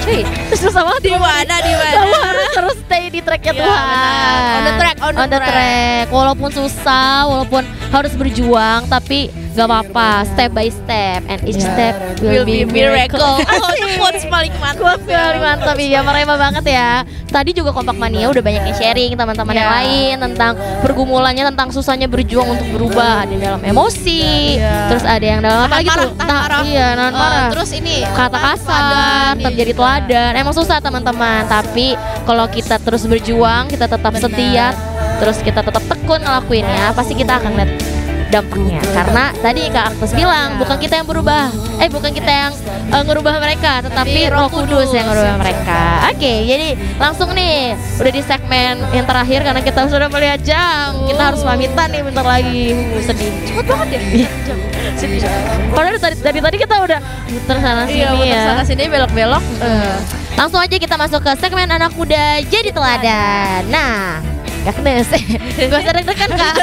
cuy 0.00 0.22
terus 0.48 0.72
sama 0.72 0.94
di 1.02 1.10
mana 1.10 1.54
di 1.58 1.72
mana 1.74 1.92
kamu 1.96 2.14
harus 2.22 2.48
terus 2.54 2.76
stay 2.86 3.10
di 3.10 3.20
tracknya 3.20 3.52
Iya, 3.52 3.62
Tuhan. 3.66 4.50
On 4.54 4.62
the 4.62 4.74
track, 4.78 4.96
on 5.02 5.12
the 5.14 5.26
track. 5.26 5.48
track. 5.50 6.06
walaupun 6.08 6.50
susah 6.54 7.26
walaupun 7.26 7.62
harus 7.90 8.14
berjuang 8.14 8.86
tapi 8.86 9.26
gak 9.50 9.66
apa-apa 9.66 10.08
step 10.24 10.50
by 10.50 10.66
step 10.66 11.20
and 11.26 11.42
each 11.42 11.58
step 11.58 11.90
will, 12.20 12.42
be 12.42 12.62
miracle 12.64 13.18
Oh, 13.60 13.72
itu 13.72 13.98
quotes 13.98 14.22
paling 14.24 14.54
mantap. 14.56 14.78
Quotes 14.78 15.04
paling 15.04 15.42
mantap 15.42 15.74
iya 15.76 16.00
merema 16.00 16.34
banget 16.36 16.64
ya 16.66 17.02
Tadi 17.26 17.50
juga 17.52 17.70
Kompak 17.70 17.94
Mania 17.94 18.26
udah 18.26 18.38
banyak 18.38 18.62
yang 18.64 18.76
sharing 18.76 19.10
teman-teman 19.12 19.52
yang 19.52 19.66
Iya. 19.66 19.76
lain 19.76 20.14
Tentang 20.24 20.52
pergumulannya, 20.80 21.44
tentang 21.44 21.68
susahnya 21.68 22.06
berjuang 22.06 22.46
untuk 22.48 22.68
berubah 22.72 23.22
Ada 23.22 23.30
yang 23.32 23.42
dalam 23.44 23.62
emosi 23.64 24.22
Iya. 24.56 24.76
Terus 24.88 25.04
ada 25.04 25.26
yang 25.28 25.40
dalam 25.40 25.60
apa 25.60 25.74
lagi 25.76 25.88
marah, 25.88 25.98
tuh? 26.00 26.10
tahan 26.12 26.28
Ta- 26.28 26.40
marah. 26.40 26.60
Iya, 26.62 26.86
nahan 26.92 27.10
Eh, 27.10 27.18
marah 27.18 27.44
terus 27.50 27.70
ini 27.72 27.94
kata 28.06 28.38
kasar, 28.40 28.82
tetap 29.34 29.52
jadi 29.52 29.72
teladan. 29.72 30.30
Emang 30.36 30.52
susah 30.52 30.78
teman-teman, 30.78 31.42
tapi 31.46 31.86
kalau 32.22 32.46
kita 32.46 32.76
terus 32.76 33.02
berjuang, 33.04 33.66
kita 33.66 33.86
tetap 33.86 34.12
setia, 34.14 34.74
terus 35.20 35.38
kita 35.44 35.60
tetap 35.60 35.84
tekun 35.84 36.20
ngelakuinnya, 36.24 36.96
pasti 36.96 37.12
kita 37.12 37.36
akan 37.36 37.52
lihat 37.60 37.70
dampaknya. 38.30 38.80
Karena 38.94 39.24
tadi 39.42 39.62
Kak 39.68 39.84
Aktus 39.92 40.14
bilang, 40.14 40.56
bukan 40.56 40.78
kita 40.78 41.02
yang 41.02 41.06
berubah, 41.10 41.50
eh 41.82 41.90
bukan 41.90 42.14
kita 42.14 42.30
yang 42.30 42.52
eh, 42.94 43.02
ngerubah 43.02 43.42
mereka, 43.42 43.82
tetapi 43.84 44.30
Roh 44.30 44.48
Kudus 44.48 44.94
yang 44.94 45.10
ngerubah 45.10 45.34
mereka. 45.42 45.80
Oke, 46.14 46.46
jadi 46.46 46.78
langsung 46.96 47.34
nih, 47.34 47.74
udah 47.98 48.12
di 48.14 48.22
segmen 48.22 48.74
yang 48.94 49.04
terakhir 49.04 49.42
karena 49.42 49.60
kita 49.60 49.80
sudah 49.90 50.08
melihat 50.08 50.40
jam, 50.46 50.94
kita 51.10 51.22
harus 51.34 51.42
pamitan 51.42 51.90
nih 51.90 52.02
bentar 52.06 52.24
lagi. 52.24 52.64
Uh, 52.70 53.02
sedih. 53.02 53.30
Cepet 53.50 53.64
banget 53.66 53.88
ya. 53.98 54.00
sedih. 54.94 55.20
Padahal 55.74 55.98
dari, 55.98 56.16
dari 56.22 56.38
tadi 56.38 56.56
kita 56.62 56.74
udah 56.86 57.00
muter 57.30 57.56
sana 57.58 57.82
sini 57.90 57.98
Iya, 57.98 58.08
ya. 58.10 58.14
muter 58.14 58.40
sana 58.46 58.62
sini 58.62 58.82
belok-belok. 58.86 59.42
Eh, 59.58 59.96
Langsung 60.38 60.56
aja 60.56 60.72
kita 60.72 60.96
masuk 60.96 61.20
ke 61.20 61.32
segmen 61.36 61.68
anak 61.68 61.92
muda 61.92 62.40
jadi 62.48 62.72
teladan. 62.72 63.60
Nah, 63.68 64.24
Agnes, 64.60 65.08
gak 65.70 65.80
usah 65.80 65.92
deg-degan 65.96 66.30
kak 66.36 66.54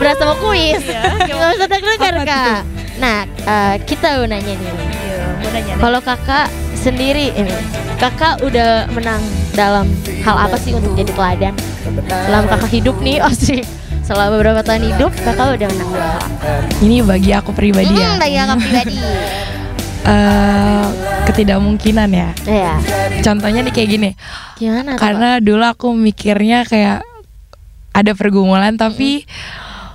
Berasa 0.00 0.22
mau 0.24 0.36
kuis 0.40 0.80
Gak 1.28 1.52
usah 1.56 1.68
deg-degan 1.68 2.16
kak 2.24 2.60
Nah, 2.96 3.28
eh, 3.28 3.74
kita 3.84 4.16
mau 4.16 4.24
nanya 4.24 4.56
nih 4.56 4.72
Iya, 4.72 5.16
mau 5.44 5.50
nanya 5.52 5.72
nih. 5.76 5.82
Kalau 5.84 6.00
kakak 6.00 6.46
sendiri 6.72 7.36
ini 7.36 7.52
Kakak 7.96 8.44
udah 8.44 8.88
menang 8.92 9.20
dalam 9.52 9.88
hal 10.20 10.36
apa 10.36 10.56
sih 10.60 10.76
untuk 10.76 10.92
jadi 10.96 11.12
teladan? 11.16 11.54
Selama 12.28 12.46
kakak 12.52 12.72
hidup 12.72 12.96
nih, 13.00 13.24
oh 13.24 13.32
sih 13.32 13.64
Selama 14.04 14.36
beberapa 14.36 14.60
tahun 14.60 14.94
hidup, 14.94 15.12
kakak 15.24 15.56
udah 15.56 15.68
menang 15.72 15.90
dalam 15.92 16.08
hal 16.12 16.20
apa? 16.20 16.28
Ini 16.84 16.96
bagi 17.02 17.30
aku 17.32 17.50
pribadi 17.56 17.90
ya. 17.90 18.16
Hmm, 18.16 18.20
bagi 18.20 18.36
kakak 18.36 18.58
pribadi 18.60 18.96
Eh, 20.06 20.86
ketidakmungkinan 21.26 22.08
ya. 22.14 22.30
Iya 22.46 22.78
Contohnya 23.26 23.66
nih 23.66 23.74
kayak 23.74 23.88
gini. 23.90 24.10
Gimana 24.54 24.94
tuh, 24.94 25.02
Karena 25.02 25.30
dulu 25.42 25.64
aku 25.66 25.88
mikirnya 25.98 26.62
kayak 26.62 27.02
ada 27.96 28.12
pergumulan 28.12 28.76
tapi 28.76 29.24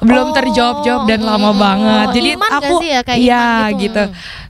belum 0.02 0.34
terjawab-jawab 0.34 1.06
dan 1.06 1.22
lama 1.22 1.54
banget. 1.54 2.08
Jadi 2.18 2.30
Iman 2.34 2.50
gak 2.50 2.58
aku 2.66 2.74
sih 2.82 2.90
ya, 2.90 3.02
kayak 3.06 3.20
iya 3.22 3.46
iman 3.70 3.78
gitu? 3.78 3.86
gitu. 3.86 4.04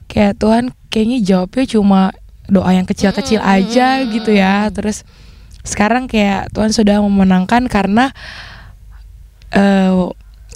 Kayak 0.08 0.32
Tuhan 0.40 0.64
kayaknya 0.88 1.18
jawabnya 1.20 1.64
cuma 1.68 2.00
doa 2.48 2.70
yang 2.72 2.88
kecil-kecil 2.88 3.38
Mm, 3.38 3.52
aja 3.60 3.86
mm, 4.00 4.06
gitu 4.16 4.30
ya. 4.32 4.72
Terus 4.72 5.04
sekarang 5.60 6.08
kayak 6.08 6.48
Tuhan 6.50 6.72
sudah 6.72 7.04
memenangkan 7.04 7.68
karena 7.68 8.16
eh 9.52 9.92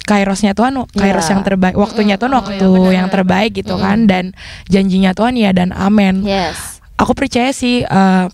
kairosnya 0.07 0.55
Tuhan 0.55 0.73
kairos 0.95 1.27
Iya. 1.27 1.31
yang 1.35 1.41
terbaik 1.43 1.75
waktunya 1.75 2.15
Tuhan 2.17 2.33
Mm, 2.33 2.39
waktu 2.41 2.67
benar. 2.71 2.93
yang 2.95 3.07
terbaik 3.11 3.51
gitu 3.53 3.75
Mm. 3.75 3.81
kan 3.83 3.97
dan 4.07 4.25
janjinya 4.65 5.11
Tuhan 5.13 5.35
ya 5.35 5.51
dan 5.53 5.69
amin 5.71 6.23
Yes 6.23 6.79
aku 6.95 7.13
percaya 7.13 7.51
sih 7.51 7.83
eh, 7.83 8.25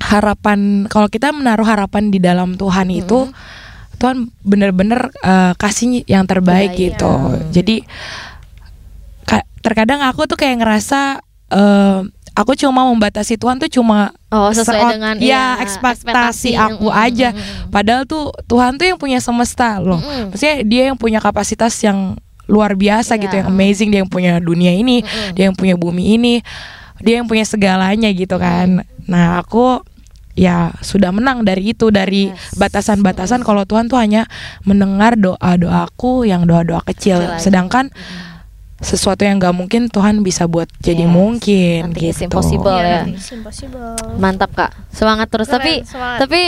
harapan 0.00 0.86
kalau 0.86 1.08
kita 1.08 1.34
menaruh 1.34 1.66
harapan 1.66 2.08
di 2.08 2.20
dalam 2.20 2.54
Tuhan 2.54 2.88
itu 2.88 3.28
Tuhan 4.00 4.16
bener-bener 4.40 5.12
eh, 5.14 5.52
kasih 5.54 6.02
yang 6.04 6.24
terbaik 6.24 6.72
Terbaik. 6.72 6.96
gitu 6.96 7.12
jadi 7.52 7.76
ka- 9.24 9.46
terkadang 9.60 10.00
aku 10.02 10.24
tuh 10.24 10.34
kayak 10.34 10.58
ngerasa 10.58 11.20
eh, 11.50 12.00
aku 12.32 12.56
cuma 12.56 12.86
membatasi 12.86 13.36
Tuhan 13.36 13.58
tuh 13.58 13.68
cuma 13.70 14.14
Oh 14.30 14.48
sesuai 14.48 14.64
serot- 14.80 14.92
dengan 14.94 15.14
ya 15.18 15.26
iya, 15.26 15.44
ekspektasi 15.60 16.50
Mm, 16.52 16.62
aku 16.64 16.86
mm, 16.88 16.96
aja 16.98 17.28
mm, 17.28 17.36
mm. 17.36 17.68
padahal 17.68 18.02
tuh 18.04 18.30
Tuhan 18.46 18.74
tuh 18.74 18.86
yang 18.86 18.96
punya 18.96 19.18
semesta 19.18 19.76
loh 19.76 19.98
Mm-mm. 19.98 20.32
maksudnya 20.32 20.56
dia 20.62 20.82
yang 20.88 20.96
punya 20.96 21.18
kapasitas 21.18 21.74
yang 21.80 22.16
luar 22.46 22.74
biasa 22.74 23.14
gitu 23.16 23.30
Iya. 23.30 23.44
yang 23.44 23.48
amazing 23.48 23.88
dia 23.90 24.00
yang 24.00 24.08
punya 24.08 24.32
dunia 24.38 24.72
ini 24.72 25.02
Mm-mm. 25.02 25.34
dia 25.34 25.44
yang 25.46 25.54
punya 25.54 25.74
bumi 25.74 26.16
ini 26.16 26.34
dia 26.98 27.18
yang 27.18 27.26
punya 27.26 27.44
segalanya 27.44 28.08
gitu 28.08 28.36
kan 28.36 28.82
nah 29.04 29.38
aku 29.38 29.82
ya 30.40 30.72
sudah 30.80 31.12
menang 31.12 31.44
dari 31.44 31.76
itu 31.76 31.92
dari 31.92 32.32
Yes. 32.32 32.56
batasan-batasan 32.56 33.44
kalau 33.44 33.68
Tuhan 33.68 33.92
tuh 33.92 34.00
hanya 34.00 34.24
mendengar 34.64 35.12
doa 35.14 35.52
doaku 35.54 36.24
yang 36.24 36.48
doa 36.48 36.64
doa 36.64 36.80
kecil 36.80 37.20
Kecil 37.20 37.36
aja. 37.36 37.38
sedangkan 37.38 37.92
sesuatu 38.80 39.28
yang 39.28 39.36
nggak 39.36 39.52
mungkin 39.52 39.82
Tuhan 39.86 40.24
bisa 40.24 40.48
buat 40.48 40.64
jadi 40.80 41.04
Yes. 41.04 41.12
mungkin 41.12 41.80
Nothing 41.92 42.00
is 42.02 42.16
gitu 42.16 42.24
impossible. 42.32 42.72
ya. 42.72 43.04
Iya, 43.04 43.20
impossible. 43.36 43.92
Mantap 44.16 44.50
kak, 44.56 44.72
semangat 44.88 45.28
terus. 45.28 45.46
Keren, 45.46 45.60
tapi 45.60 45.72
semangat. 45.84 46.18
tapi 46.18 46.42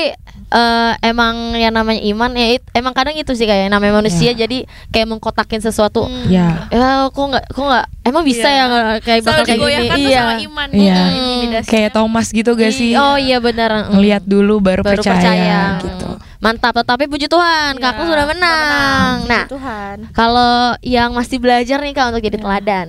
eh, 0.52 0.92
emang 1.02 1.34
yang 1.54 1.72
namanya 1.72 1.98
iman 2.04 2.30
ya 2.30 2.46
it- 2.52 2.68
emang 2.70 2.92
kadang 2.92 3.12
itu 3.12 3.32
sih 3.32 3.42
kayak 3.42 3.66
namanya 3.66 3.98
manusia 3.98 4.30
Ya. 4.30 4.44
jadi 4.44 4.62
kayak 4.88 5.08
mengkotakin 5.08 5.58
sesuatu. 5.58 6.04
Hmm. 6.04 6.28
ya 6.28 6.68
Ya 6.68 7.08
kok 7.08 7.24
nggak 7.26 7.44
kok 7.48 7.64
nggak 7.64 7.86
emang 8.02 8.22
bisa 8.22 8.44
Iya. 8.44 8.64
ya 8.68 8.76
kayak 8.98 9.20
bakal 9.22 9.42
kayak 9.42 9.58
gini. 9.58 9.86
Iya. 10.04 10.20
sama 10.20 10.34
iman. 10.38 10.68
Iya. 10.70 10.94
Mm, 10.94 11.08
intimidasinya. 11.08 11.62
kayak 11.66 11.90
Thomas 11.90 12.26
gitu 12.28 12.50
gak 12.52 12.70
sih 12.70 12.92
Oh 12.94 13.16
iya 13.16 13.38
benar. 13.38 13.70
Mm. 13.82 13.92
ngelihat 13.92 14.22
dulu 14.22 14.54
baru, 14.58 14.82
baru 14.82 15.00
percaya, 15.00 15.16
percaya, 15.16 15.60
gitu 15.80 16.08
Mm. 16.08 16.20
Mantap, 16.38 16.74
tetapi 16.76 17.06
puji 17.06 17.26
Tuhan, 17.26 17.72
Iya, 17.72 17.82
kakak 17.84 18.02
sudah 18.04 18.26
menang. 18.26 19.14
Puji 19.16 19.30
Nah, 19.30 19.44
Tuhan. 19.46 19.96
kalau 20.10 20.54
yang 20.80 21.10
masih 21.12 21.38
belajar 21.38 21.78
nih 21.78 21.92
kak 21.92 22.10
untuk 22.10 22.18
jadi 22.20 22.34
teladan, 22.36 22.88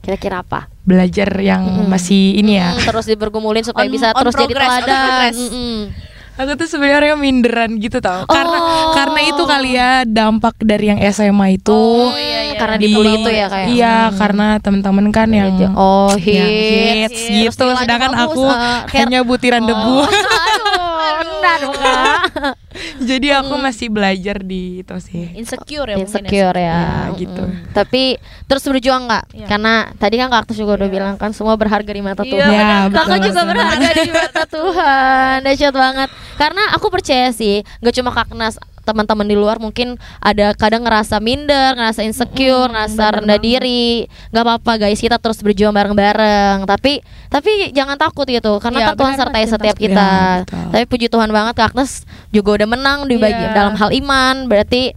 kira-kira 0.00 0.40
apa? 0.40 0.72
belajar 0.80 1.28
yang 1.36 1.60
Mm-mm. 1.62 1.86
masih 1.86 2.34
ini 2.36 2.56
ya 2.56 2.70
Mm, 2.70 2.86
terus 2.86 3.04
dibergumulin 3.04 3.60
supaya 3.60 3.84
On- 3.84 3.92
bisa 3.92 4.10
on 4.10 4.22
terus 4.22 4.34
jadi 4.34 4.48
progress, 4.48 4.70
teladan. 4.80 5.32
Aku 6.36 6.52
tuh 6.54 6.68
sebenarnya 6.68 7.14
minderan 7.14 7.76
gitu 7.76 7.96
tau. 7.98 8.24
Karena 8.26 8.58
Oh. 8.58 8.92
karena 8.92 9.20
itu 9.24 9.42
kali 9.42 9.70
ya 9.72 10.04
dampak 10.04 10.60
dari 10.60 10.90
yang 10.90 11.00
SMA 11.02 11.56
itu. 11.56 11.72
Oh, 11.72 12.12
iya, 12.12 12.40
iya. 12.46 12.56
Karena 12.56 12.76
Di- 12.76 12.84
dibully 12.86 13.12
itu 13.16 13.30
ya 13.30 13.46
kayak. 13.46 13.66
Iya 13.68 13.96
karena 14.12 14.46
teman-teman 14.58 15.08
kan 15.10 15.28
yang 15.28 15.48
Oh, 15.72 16.12
yang 16.12 16.20
hits. 16.20 17.16
hits 17.16 17.20
gitu. 17.26 17.64
Terus 17.64 17.80
Sedangkan 17.80 18.12
aku 18.14 18.44
hair- 18.44 18.84
hanya 19.00 19.20
butiran 19.20 19.62
debu. 19.62 19.96
Oh, 19.96 20.04
aduh, 20.06 20.85
nah 21.42 21.54
Aduh, 21.56 21.72
Kak. 21.72 22.20
Jadi 23.08 23.32
aku 23.32 23.54
masih 23.56 23.88
belajar 23.88 24.36
di 24.44 24.84
itu 24.84 24.96
sih. 25.00 25.32
Insecure 25.32 25.88
ya 25.88 25.96
mungkin 25.96 26.24
Insecure 26.24 26.58
ya. 26.60 26.76
Ya, 26.76 27.16
gitu. 27.16 27.44
Mm. 27.48 27.72
Tapi 27.72 28.20
terus 28.44 28.64
berjuang 28.68 29.08
nggak? 29.08 29.24
Iya. 29.32 29.46
Karena 29.48 29.74
tadi 29.96 30.14
kan 30.20 30.28
Kak 30.28 30.40
Aktus 30.44 30.60
juga 30.60 30.76
udah 30.76 30.88
bilang 30.92 31.14
kan 31.16 31.32
semua 31.32 31.56
berharga 31.56 31.88
di 31.88 32.02
mata 32.04 32.22
Iya, 32.22 32.32
Tuhan. 32.36 32.52
Ya, 32.52 32.68
Kakak 32.92 32.92
betul 32.92 33.28
juga 33.32 33.40
berharga 33.48 33.88
di 33.96 34.10
mata 34.12 34.42
Tuhan. 34.56 35.36
Dahsyat 35.42 35.74
banget. 35.74 36.08
Karena 36.36 36.62
aku 36.76 36.86
percaya 36.92 37.28
sih, 37.32 37.64
gak 37.80 37.94
cuma 37.96 38.12
Kak 38.12 38.36
Nas 38.36 38.60
teman-teman 38.86 39.26
di 39.26 39.34
luar 39.34 39.58
mungkin 39.58 39.98
ada 40.22 40.54
kadang 40.54 40.86
ngerasa 40.86 41.18
minder, 41.18 41.74
ngerasa 41.74 42.06
insecure, 42.06 42.70
ngerasa 42.70 43.18
rendah 43.18 43.36
diri. 43.36 44.06
Gak 44.30 44.46
apa-apa 44.46 44.86
guys, 44.86 45.02
kita 45.02 45.18
terus 45.18 45.42
berjuang 45.42 45.74
bareng-bareng. 45.74 46.62
Tapi 46.62 47.02
tapi 47.26 47.74
jangan 47.74 47.98
takut 47.98 48.22
gitu, 48.24 48.62
karena 48.62 48.78
Iya, 48.78 48.86
kan 48.86 48.96
Tuhan 48.96 49.14
sertai 49.18 49.42
benar, 49.42 49.54
setiap 49.58 49.76
kita. 49.76 50.10
Betul. 50.46 50.64
tapi 50.70 50.84
puji 50.86 51.06
Tuhan 51.10 51.30
banget 51.34 51.54
Kak 51.58 51.74
Agnes 51.74 52.06
juga 52.30 52.62
udah 52.62 52.68
menang 52.70 52.98
di 53.04 53.18
bagian 53.18 53.50
Iya. 53.50 53.58
dalam 53.58 53.74
hal 53.74 53.90
iman. 53.90 54.46
Berarti 54.46 54.94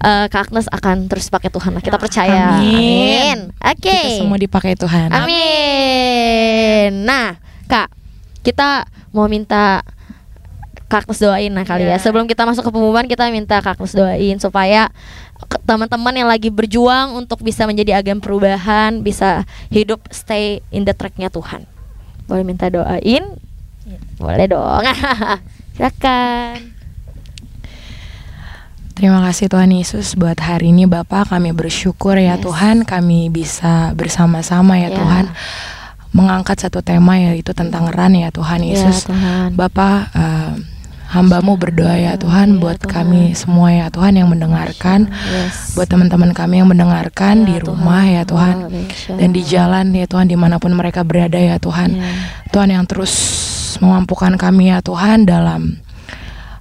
eh, 0.00 0.26
Kak 0.30 0.48
Agnes 0.48 0.70
akan 0.70 1.10
terus 1.10 1.26
pakai 1.26 1.50
Tuhan. 1.50 1.74
Kita 1.82 1.98
percaya. 1.98 2.62
Amin. 2.62 3.50
Oke. 3.58 3.90
Kita 3.90 4.22
semua 4.22 4.38
dipakai 4.38 4.78
Tuhan. 4.78 5.10
Amin. 5.10 7.02
Nah, 7.02 7.36
Kak, 7.64 7.88
kita 8.42 8.84
mau 9.10 9.26
minta 9.26 9.80
Kak 10.94 11.10
Agnes 11.10 11.18
doain 11.18 11.50
nah 11.50 11.66
kali 11.66 11.82
ya. 11.82 11.98
Iya. 11.98 12.06
Sebelum 12.06 12.30
kita 12.30 12.46
masuk 12.46 12.62
ke 12.62 12.70
pengumuman, 12.70 13.02
kita 13.10 13.26
minta 13.34 13.58
Kak 13.58 13.82
Agnes 13.82 13.98
doain 13.98 14.38
supaya 14.38 14.94
teman-teman 15.66 16.14
yang 16.14 16.30
lagi 16.30 16.54
berjuang 16.54 17.18
untuk 17.18 17.42
bisa 17.42 17.66
menjadi 17.66 17.98
agen 17.98 18.22
perubahan, 18.22 19.02
bisa 19.02 19.42
hidup 19.74 20.06
stay 20.14 20.62
in 20.70 20.86
the 20.86 20.94
tracknya 20.94 21.34
Tuhan. 21.34 21.66
Boleh 22.30 22.46
minta 22.46 22.70
doain? 22.70 23.26
Boleh 24.22 24.46
dong. 24.46 24.86
Silakan. 25.74 26.70
Terima 28.94 29.18
kasih 29.26 29.50
Tuhan 29.50 29.74
Yesus 29.74 30.14
buat 30.14 30.38
hari 30.38 30.70
ini 30.70 30.86
Bapak 30.86 31.34
kami 31.34 31.50
bersyukur 31.50 32.14
ya 32.14 32.38
Yes. 32.38 32.46
Tuhan 32.46 32.86
kami 32.86 33.26
bisa 33.26 33.90
bersama-sama 33.98 34.78
ya 34.78 34.94
Ya. 34.94 35.02
Tuhan 35.02 35.24
mengangkat 36.14 36.62
satu 36.62 36.78
tema 36.78 37.18
yaitu 37.18 37.50
tentang 37.50 37.90
ran 37.90 38.14
ya 38.14 38.30
Tuhan 38.30 38.62
Yesus. 38.62 39.02
Ya, 39.02 39.06
Tuhan. 39.10 39.46
Bapak 39.58 39.98
eh, 40.14 40.73
hambamu 41.14 41.54
berdoa 41.54 41.94
ya 41.94 42.18
Tuhan 42.18 42.58
buat 42.58 42.82
kami 42.82 43.38
semua 43.38 43.70
ya 43.70 43.86
Tuhan 43.86 44.18
yang 44.18 44.26
mendengarkan. 44.26 45.06
Buat 45.78 45.86
teman-teman 45.86 46.34
kami 46.34 46.58
yang 46.58 46.66
mendengarkan 46.66 47.46
Ya, 47.46 47.46
di 47.46 47.56
rumah 47.62 48.02
ya 48.02 48.22
Tuhan 48.26 48.66
dan 49.14 49.28
di 49.30 49.42
jalan 49.46 49.94
ya 49.94 50.06
Tuhan 50.10 50.26
di 50.26 50.34
mana 50.34 50.58
pun 50.58 50.74
mereka 50.74 51.06
berada 51.06 51.38
ya 51.38 51.62
Tuhan. 51.62 51.94
Ya. 51.94 52.10
Tuhan 52.50 52.68
yang 52.74 52.84
terus 52.90 53.14
memampukan 53.78 54.34
kami 54.34 54.74
ya 54.74 54.82
Tuhan 54.82 55.26
dalam 55.26 55.78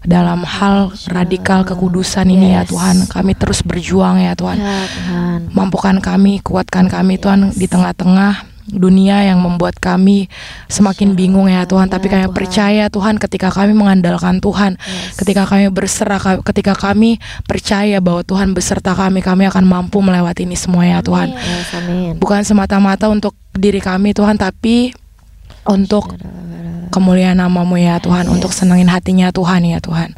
dalam 0.03 0.43
hal 0.43 0.91
radikal 1.09 1.65
kekudusan 1.65 2.29
ini 2.29 2.53
ya. 2.53 2.61
Tuhan. 2.67 3.09
Kami 3.09 3.33
terus 3.33 3.65
berjuang 3.65 4.21
ya 4.21 4.37
Tuhan. 4.37 4.57
Ya, 4.61 4.85
Tuhan. 4.85 5.39
mampukan 5.49 5.97
kami 5.97 6.45
kuatkan 6.45 6.85
kami 6.89 7.17
Tuhan 7.17 7.49
di 7.57 7.65
tengah-tengah 7.65 8.52
dunia 8.65 9.23
yang 9.23 9.39
membuat 9.39 9.75
kami 9.75 10.31
semakin 10.65 11.13
bingung 11.13 11.47
ya 11.47 11.63
Tuhan. 11.63 11.87
Tapi 11.87 12.07
Ya, 12.07 12.11
kami 12.13 12.25
Tuhan. 12.25 12.35
percaya 12.35 12.83
Tuhan 12.87 13.15
ketika 13.17 13.49
kami 13.49 13.71
mengandalkan 13.71 14.37
Tuhan 14.37 14.79
Yes. 14.79 15.15
ketika 15.15 15.43
kami 15.43 15.67
berserah 15.67 16.17
ka- 16.17 16.41
ketika 16.43 16.73
kami 16.73 17.17
percaya 17.43 17.99
bahwa 17.99 18.21
Tuhan 18.21 18.51
beserta 18.51 18.93
kami 18.93 19.19
kami 19.19 19.43
akan 19.45 19.63
mampu 19.63 19.99
melewati 19.99 20.43
ini 20.43 20.55
semua 20.55 20.83
ya 20.83 20.99
Tuhan. 20.99 21.35
Bukan 22.15 22.41
semata-mata 22.43 23.07
untuk 23.07 23.33
diri 23.51 23.77
kami 23.77 24.11
Tuhan 24.11 24.35
tapi 24.35 24.95
untuk 25.63 26.15
kemuliaan 26.93 27.41
namamu 27.41 27.81
ya 27.81 27.97
Tuhan 27.97 28.29
untuk 28.29 28.53
senengin 28.53 28.85
hatinya 28.85 29.33
Tuhan 29.33 29.65
ya 29.65 29.81
Tuhan. 29.81 30.13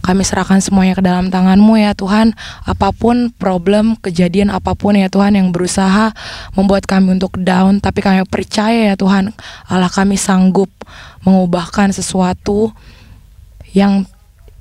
Kami 0.00 0.22
serahkan 0.24 0.64
semuanya 0.64 0.96
ke 0.96 1.04
dalam 1.04 1.28
tanganmu 1.28 1.76
ya 1.76 1.92
Tuhan. 1.92 2.32
Apa 2.64 2.96
pun 2.96 3.28
problem 3.36 4.00
kejadian 4.00 4.48
apa 4.48 4.72
pun 4.72 4.96
ya 4.96 5.12
Tuhan 5.12 5.36
yang 5.36 5.52
berusaha 5.52 6.16
membuat 6.56 6.88
kami 6.88 7.20
untuk 7.20 7.36
down 7.36 7.84
tapi 7.84 8.00
kami 8.00 8.24
percaya 8.24 8.94
ya 8.94 8.96
Tuhan 8.96 9.36
Allah 9.68 9.92
kami 9.92 10.16
sanggup 10.16 10.72
mengubahkan 11.26 11.92
sesuatu 11.92 12.72
yang 13.76 14.08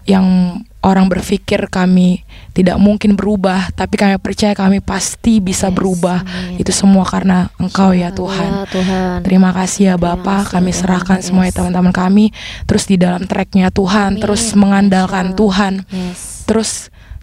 yang 0.03 0.60
orang 0.86 1.10
berpikir 1.10 1.66
kami 1.68 2.22
tidak 2.53 2.78
mungkin 2.78 3.18
berubah 3.18 3.74
tapi 3.74 3.98
kami 3.98 4.22
percaya 4.22 4.53
kami 4.53 4.80
pasti 4.80 5.41
bisa 5.41 5.74
berubah 5.74 6.22
amin. 6.22 6.62
itu 6.62 6.70
semua 6.70 7.02
karena 7.03 7.49
Engkau 7.57 7.90
ya 7.91 8.07
Ya, 8.07 8.10
Tuhan 8.14 8.52
Tuhan. 8.70 9.18
Terima 9.26 9.49
kasih 9.49 9.82
ya 9.91 9.95
Bapak, 9.98 10.45
kasih, 10.45 10.53
kami 10.53 10.70
Tuhan. 10.70 10.80
serahkan 10.80 11.20
semua 11.26 11.44
ya 11.44 11.52
Yes. 11.52 11.57
teman-teman 11.57 11.90
kami 11.90 12.26
terus 12.64 12.86
di 12.86 12.95
dalam 12.95 13.26
tracknya 13.26 13.74
Tuhan, 13.74 14.16
Amin. 14.16 14.22
terus 14.22 14.53
mengandalkan 14.53 15.34
Yes, 15.34 15.38
Tuhan, 15.41 15.74
Yes. 15.90 16.20
terus 16.45 16.70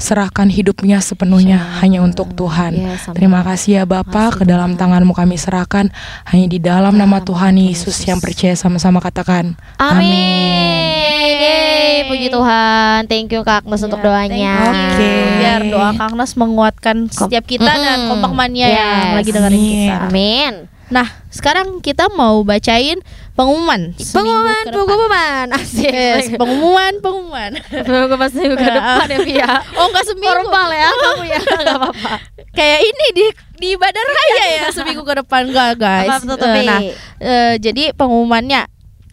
serahkan 0.02 0.50
hidupnya 0.50 0.98
sepenuhnya 0.98 1.62
Yes, 1.62 1.74
hanya 1.78 1.98
untuk 2.00 2.34
Tuhan. 2.34 2.74
Yes, 2.74 3.06
amin. 3.06 3.14
Terima 3.14 3.40
kasih 3.40 3.70
ya 3.72 3.84
Bapak, 3.84 4.36
ke 4.36 4.44
dalam 4.44 4.74
tanganmu 4.74 5.12
kami 5.12 5.36
serahkan 5.36 5.94
hanya 6.26 6.46
di 6.46 6.58
dalam 6.58 6.92
nama 6.92 7.18
Tuhan 7.18 7.54
Yesus 7.54 7.94
Yesus. 7.94 8.04
yang 8.04 8.18
percaya 8.18 8.52
sama-sama 8.52 8.98
katakan. 8.98 9.54
Amin. 9.76 11.38
Yeay, 11.38 12.06
puji 12.06 12.28
Tuhan. 12.28 13.06
Thank 13.06 13.30
you 13.30 13.42
Kak 13.42 13.62
Agnes 13.62 13.80
untuk 13.80 13.98
Ya, 13.98 14.04
doanya. 14.04 14.54
thank 14.60 14.74
you. 14.74 14.82
Oke. 14.92 15.12
Biar 15.38 15.60
doa 15.64 15.90
Kang 15.94 16.14
Nas 16.14 16.32
menguatkan 16.34 16.96
setiap 17.06 17.44
kita 17.44 17.66
dan 17.68 17.98
Mm-mm. 18.00 18.10
kompak 18.10 18.32
mania 18.32 18.66
yang 18.66 18.98
Yes. 19.08 19.16
lagi 19.16 19.30
dengerin 19.30 19.60
kita. 19.62 19.96
Amin. 20.08 20.52
Nah, 20.88 21.08
sekarang 21.28 21.80
kita 21.80 22.12
mau 22.12 22.42
bacain 22.42 23.00
pengumuman. 23.32 23.80
Pengumuman, 23.96 24.64
pengumuman. 24.68 25.46
Asik. 25.56 25.88
Yes, 25.88 26.28
pengumuman, 26.36 26.92
pengumuman. 27.00 27.50
Pengumuman 27.68 28.28
seminggu 28.28 28.56
ke 28.60 28.68
depan 28.68 29.06
ya 29.08 29.18
Via. 29.24 29.52
Oh, 29.78 29.88
enggak 29.88 30.04
seminggu. 30.06 30.36
Normal 30.36 30.68
ya 30.72 30.88
kamu 30.92 31.22
ya. 31.26 31.40
Enggak 31.62 31.76
apa-apa. 31.80 32.12
Kayak 32.52 32.80
ini 32.84 33.06
di 33.16 33.26
di 33.62 33.70
Badar 33.78 34.04
Raya 34.04 34.44
ya 34.52 34.66
seminggu 34.70 35.02
ke 35.02 35.14
depan 35.24 35.48
enggak, 35.48 35.70
guys. 35.80 36.20
Apa 36.22 36.36
nah, 36.36 36.80
eh, 37.18 37.54
jadi 37.56 37.96
pengumumannya 37.96 38.68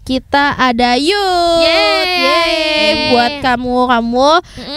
kita 0.09 0.57
ada 0.57 0.97
yuk, 0.97 1.61
Yeay. 1.61 3.13
buat 3.13 3.45
kamu 3.45 3.77
kamu 3.93 4.29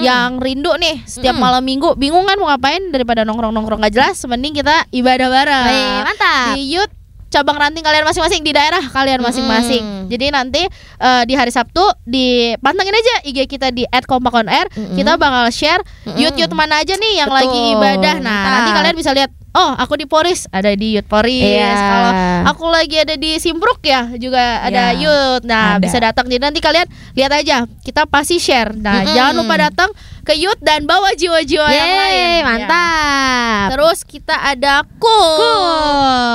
yang 0.05 0.37
rindu 0.37 0.77
nih 0.77 1.01
setiap 1.09 1.33
Mm-mm. 1.33 1.49
malam 1.49 1.65
minggu 1.65 1.97
bingung 1.97 2.29
kan 2.29 2.37
mau 2.37 2.53
ngapain 2.53 2.93
daripada 2.93 3.25
nongkrong 3.25 3.49
nongkrong 3.49 3.81
gak 3.81 3.97
jelas, 3.97 4.21
mending 4.29 4.53
kita 4.61 4.85
ibadah 4.93 5.33
bareng. 5.33 5.65
Baik, 5.73 6.01
mantap. 6.05 6.53
di 6.53 6.77
Youth 6.77 6.93
cabang 7.33 7.57
ranting 7.57 7.81
kalian 7.81 8.05
masing-masing 8.05 8.45
di 8.45 8.53
daerah 8.53 8.85
kalian 8.93 9.25
masing-masing. 9.25 9.81
Mm-mm. 9.83 10.09
Jadi 10.13 10.27
nanti 10.29 10.63
eh, 11.01 11.23
di 11.25 11.33
hari 11.33 11.49
Sabtu 11.49 11.81
dipantengin 12.05 12.93
aja 12.93 13.15
IG 13.25 13.49
kita 13.49 13.73
di 13.73 13.89
@kompakonair. 14.05 14.69
Mm-mm. 14.71 14.95
Kita 14.95 15.17
bakal 15.17 15.49
share 15.49 15.81
Mm-mm. 16.05 16.21
youth 16.21 16.37
youth 16.37 16.53
mana 16.53 16.85
aja 16.85 16.93
nih 16.93 17.25
yang 17.25 17.33
Betul, 17.33 17.41
lagi 17.49 17.61
ibadah. 17.73 18.15
Nah, 18.21 18.31
mantap. 18.37 18.53
nanti 18.53 18.71
kalian 18.77 18.97
bisa 18.97 19.13
lihat 19.17 19.33
Oh, 19.53 19.77
aku 19.77 20.01
di 20.01 20.09
Poris, 20.09 20.49
ada 20.49 20.73
di 20.73 20.97
Youth 20.97 21.05
Poris. 21.13 21.45
Iya. 21.45 21.77
Kalau 21.77 22.11
aku 22.57 22.65
lagi 22.73 23.05
ada 23.05 23.21
di 23.21 23.37
Simpruk 23.37 23.85
ya, 23.85 24.09
juga 24.17 24.65
ada 24.65 24.97
Iya, 24.97 25.05
Youth. 25.05 25.45
Nah, 25.45 25.77
ada. 25.77 25.85
bisa 25.85 26.01
datang. 26.01 26.25
Jadi 26.25 26.41
nanti 26.41 26.65
kalian 26.65 26.89
lihat 27.13 27.33
aja, 27.37 27.69
kita 27.85 28.09
pasti 28.09 28.41
share. 28.41 28.73
Nah, 28.73 29.05
Mm-mm. 29.05 29.13
jangan 29.13 29.35
lupa 29.37 29.61
datang 29.61 29.93
ke 30.23 30.35
Youth 30.35 30.59
dan 30.59 30.87
bawa 30.87 31.13
jiwa-jiwa 31.13 31.67
yang 31.67 31.93
lain. 31.93 32.15
Yeay, 32.15 32.39
Ya. 32.39 32.45
mantap. 32.45 33.67
Terus 33.75 33.99
kita 34.03 34.35
ada 34.37 34.87
Cool. 34.97 35.35
Cool. 35.35 35.67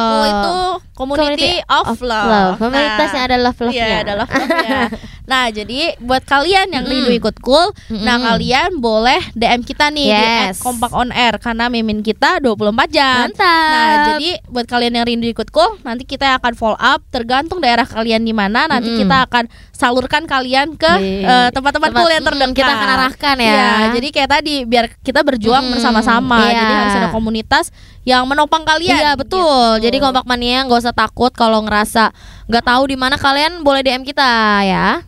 Cool 0.03 0.23
itu 0.26 0.55
community, 0.97 1.53
of, 1.69 2.01
love. 2.01 2.57
Komunitas 2.57 3.09
yang 3.14 3.23
ada 3.26 3.38
love 3.38 3.55
love-nya. 3.55 3.85
Iya, 3.85 3.97
ada 4.01 4.14
love 4.18 4.31
love-nya. 4.31 4.80
nah, 5.27 5.45
jadi 5.47 5.99
buat 5.99 6.23
kalian 6.23 6.71
yang 6.71 6.83
rindu 6.83 7.11
ikut 7.11 7.35
cool, 7.37 7.69
nah 7.93 8.15
Mm-mm. 8.15 8.25
kalian 8.25 8.69
boleh 8.77 9.19
DM 9.33 9.61
kita 9.61 9.91
nih 9.91 10.07
Yes. 10.07 10.55
di 10.55 10.63
@kompak 10.63 10.89
on 10.89 11.11
air 11.11 11.35
karena 11.35 11.67
mimin 11.67 11.99
kita 11.99 12.39
24 12.39 12.55
jam. 12.87 13.27
Mantap. 13.27 13.43
Nah, 13.69 13.87
jadi 14.09 14.39
buat 14.47 14.65
kalian 14.65 14.93
yang 14.93 15.05
rindu 15.05 15.27
ikut 15.27 15.51
cool, 15.51 15.75
nanti 15.81 16.03
kita 16.03 16.39
akan 16.39 16.53
follow 16.53 16.75
up 16.75 17.03
tergantung 17.07 17.59
daerah 17.59 17.83
kalian 17.83 18.21
di 18.21 18.31
mana. 18.31 18.65
Nanti 18.65 18.87
Mm-mm. 18.89 19.03
kita 19.03 19.27
akan 19.27 19.43
salurkan 19.69 20.23
kalian 20.23 20.73
ke 20.73 20.89
eh, 21.21 21.49
tempat-tempat 21.51 21.91
Tempat- 21.91 21.99
cool 21.99 22.09
yang 22.09 22.23
mm, 22.23 22.29
terdekat. 22.31 22.55
kita 22.55 22.71
akan 22.73 22.89
arahkan 22.89 23.35
ya. 23.37 23.51
Iya, 23.51 23.67
jadi 23.93 24.07
kayak 24.09 24.29
tadi 24.31 24.55
biar 24.63 24.85
kita 24.97 25.21
berjuang 25.21 25.61
Mm-mm. 25.61 25.73
bersama-sama. 25.75 26.39
Iya. 26.45 26.55
Jadi 26.57 26.73
harus 26.73 26.95
ada 26.95 27.09
komunitas 27.11 27.65
yang 28.01 28.23
menopang 28.23 28.63
kalian. 28.63 28.95
Iya 28.95 29.11
betul. 29.13 29.43
gitu. 29.43 29.83
Jadi 29.83 29.97
kompak 29.99 30.23
mania 30.23 30.63
nggak 30.63 30.79
usah 30.79 30.95
takut 30.95 31.29
kalau 31.29 31.59
ngerasa 31.61 32.15
nggak 32.47 32.63
tahu 32.63 32.83
di 32.87 32.95
mana 32.95 33.15
kalian 33.15 33.59
boleh 33.61 33.83
DM 33.83 34.01
kita 34.01 34.23
ya. 34.63 35.03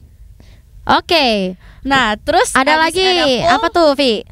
Oke. 0.85 1.55
Nah, 1.81 2.15
terus 2.15 2.51
Ada 2.51 2.75
lagi 2.75 3.03
ada 3.03 3.55
apa 3.55 3.67
tuh 3.69 3.95
Vi? 3.95 4.23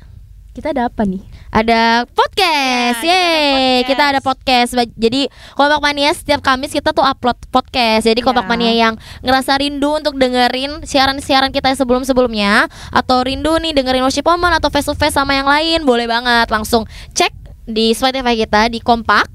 Kita 0.51 0.73
ada 0.73 0.89
apa 0.89 1.05
nih? 1.05 1.21
Ada 1.47 2.03
podcast, 2.11 2.99
Ya, 2.99 3.07
kita 3.07 3.13
ada 3.13 3.23
yeay 3.23 3.53
podcast. 3.77 3.87
kita 3.87 4.03
ada 4.03 4.19
podcast. 4.19 4.69
Jadi 4.93 5.21
kompak 5.53 5.79
mania 5.79 6.09
setiap 6.11 6.41
Kamis 6.41 6.73
kita 6.73 6.91
tuh 6.91 7.01
upload 7.01 7.37
podcast. 7.47 8.03
Jadi 8.03 8.19
kompak 8.19 8.45
Ya. 8.45 8.49
mania 8.49 8.73
yang 8.73 8.93
ngerasa 9.21 9.55
rindu 9.55 9.95
untuk 9.95 10.17
dengerin 10.17 10.81
siaran-siaran 10.81 11.53
kita 11.53 11.71
yang 11.71 11.79
sebelum-sebelumnya 11.79 12.67
atau 12.89 13.21
rindu 13.21 13.53
nih 13.57 13.71
dengerin 13.71 14.01
worship 14.01 14.25
moment 14.25 14.53
atau 14.53 14.67
face 14.67 14.85
to 14.85 14.93
face 14.93 15.13
sama 15.13 15.33
yang 15.33 15.47
lain, 15.47 15.85
boleh 15.85 16.03
banget 16.03 16.49
langsung 16.49 16.83
cek 17.13 17.31
di 17.63 17.93
Spotify 17.93 18.33
kita 18.33 18.67
di 18.67 18.81
kompak. 18.81 19.29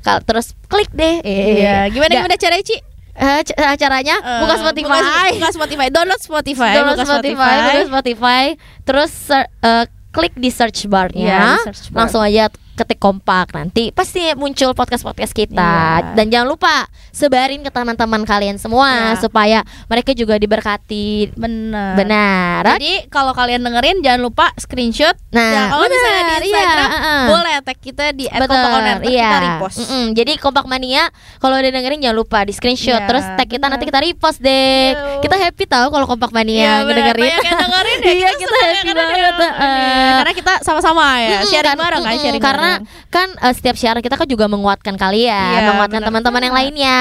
Kal- 0.00 0.22
Terus 0.22 0.52
klik 0.66 0.92
deh. 0.92 1.18
Iya, 1.24 1.88
gimana 1.88 2.12
gimana 2.14 2.36
caranya, 2.36 2.62
Ci? 2.62 2.78
Eh, 3.16 3.40
c- 3.42 3.56
acaranya 3.56 4.16
Eh, 4.16 4.40
buka 4.40 4.54
Spotify. 4.58 5.00
Buka, 5.00 5.22
buka 5.34 5.50
Spotify. 5.52 5.86
Download 5.88 6.20
Spotify. 6.20 6.72
Download 6.72 6.94
buka 6.94 7.06
Spotify, 7.08 7.54
buka 7.56 7.84
Spotify, 7.86 8.44
terus 8.82 9.12
eh, 9.30 9.84
klik 10.10 10.32
di 10.34 10.48
search 10.48 10.86
bar-nya, 10.86 11.56
di 11.56 11.64
search 11.66 11.90
bar. 11.90 11.98
langsung 12.02 12.20
aja 12.20 12.48
ketik 12.76 12.98
kompak 12.98 13.50
nanti 13.50 13.88
pasti 13.90 14.20
muncul 14.34 14.70
podcast 14.70 15.00
podcast 15.00 15.32
kita 15.32 15.72
Iya. 15.98 16.12
dan 16.12 16.26
jangan 16.28 16.48
lupa 16.48 16.74
sebarin 17.10 17.60
ke 17.60 17.70
teman-teman 17.70 18.22
kalian 18.22 18.56
semua 18.56 19.16
Iya. 19.16 19.18
supaya 19.18 19.58
mereka 19.86 20.12
juga 20.12 20.36
diberkati 20.36 21.32
Benar. 21.32 21.96
benar. 21.96 22.62
Jadi 22.76 23.08
kalau 23.08 23.32
kalian 23.32 23.60
dengerin 23.60 24.00
jangan 24.00 24.20
lupa 24.20 24.52
screenshot. 24.56 25.16
Nah, 25.30 25.44
Ya, 25.48 25.62
kalau 25.68 25.86
misalnya 25.86 26.22
di 26.22 26.28
iya, 26.28 26.36
Instagram 26.42 26.88
uh-uh. 26.90 27.22
boleh 27.26 27.54
tag 27.62 27.78
kita 27.78 28.04
di 28.12 28.24
Betul, 28.26 28.44
@kompakowner 28.46 28.96
iya. 29.02 29.24
kita 29.24 29.38
repost. 29.42 29.76
Mm-mm. 29.80 30.04
Jadi 30.12 30.32
kompak 30.36 30.64
mania 30.66 31.02
kalau 31.38 31.56
udah 31.56 31.70
dengerin 31.70 31.98
jangan 31.98 32.18
lupa 32.18 32.38
di 32.42 32.52
screenshot 32.52 32.74
Iya, 32.94 33.08
terus 33.08 33.24
tag 33.32 33.48
kita 33.48 33.66
nanti 33.66 33.84
kita 33.84 33.98
repost 33.98 34.38
deh. 34.38 34.92
Yo. 34.92 35.20
Kita 35.20 35.36
happy 35.38 35.64
tahu 35.64 35.86
kalau 35.88 36.04
kompak 36.04 36.28
Iya, 36.28 36.36
mania. 36.36 36.70
Banyak 36.84 36.92
yang 36.92 37.58
dengerin 37.58 37.98
ya. 37.98 38.12
Iya, 38.16 38.28
kita 38.32 38.48
senang 38.50 38.60
ya, 38.60 38.74
happy 38.76 38.86
karena 38.86 39.02
banget, 39.02 39.34
uh. 39.36 39.64
iya, 39.66 40.12
Karena 40.16 40.32
kita 40.34 40.52
sama-sama 40.60 41.04
ya, 41.16 41.30
Mm-mm, 41.32 41.48
sharing 41.48 41.64
kan- 41.68 41.78
bareng 41.78 42.02
kan, 42.02 42.16
sharing 42.18 42.42
karena 42.42 42.65
bareng. 42.68 42.82
kan 43.08 43.28
eh, 43.32 43.52
setiap 43.52 43.74
siaran 43.74 44.00
kita 44.00 44.14
kan 44.14 44.24
juga 44.24 44.46
menguatkan 44.46 44.94
kalian, 44.94 45.58
Iya, 45.58 45.68
menguatkan 45.68 46.00
teman-teman 46.02 46.42
yang 46.42 46.54
banget. 46.54 46.72
lainnya. 46.72 47.00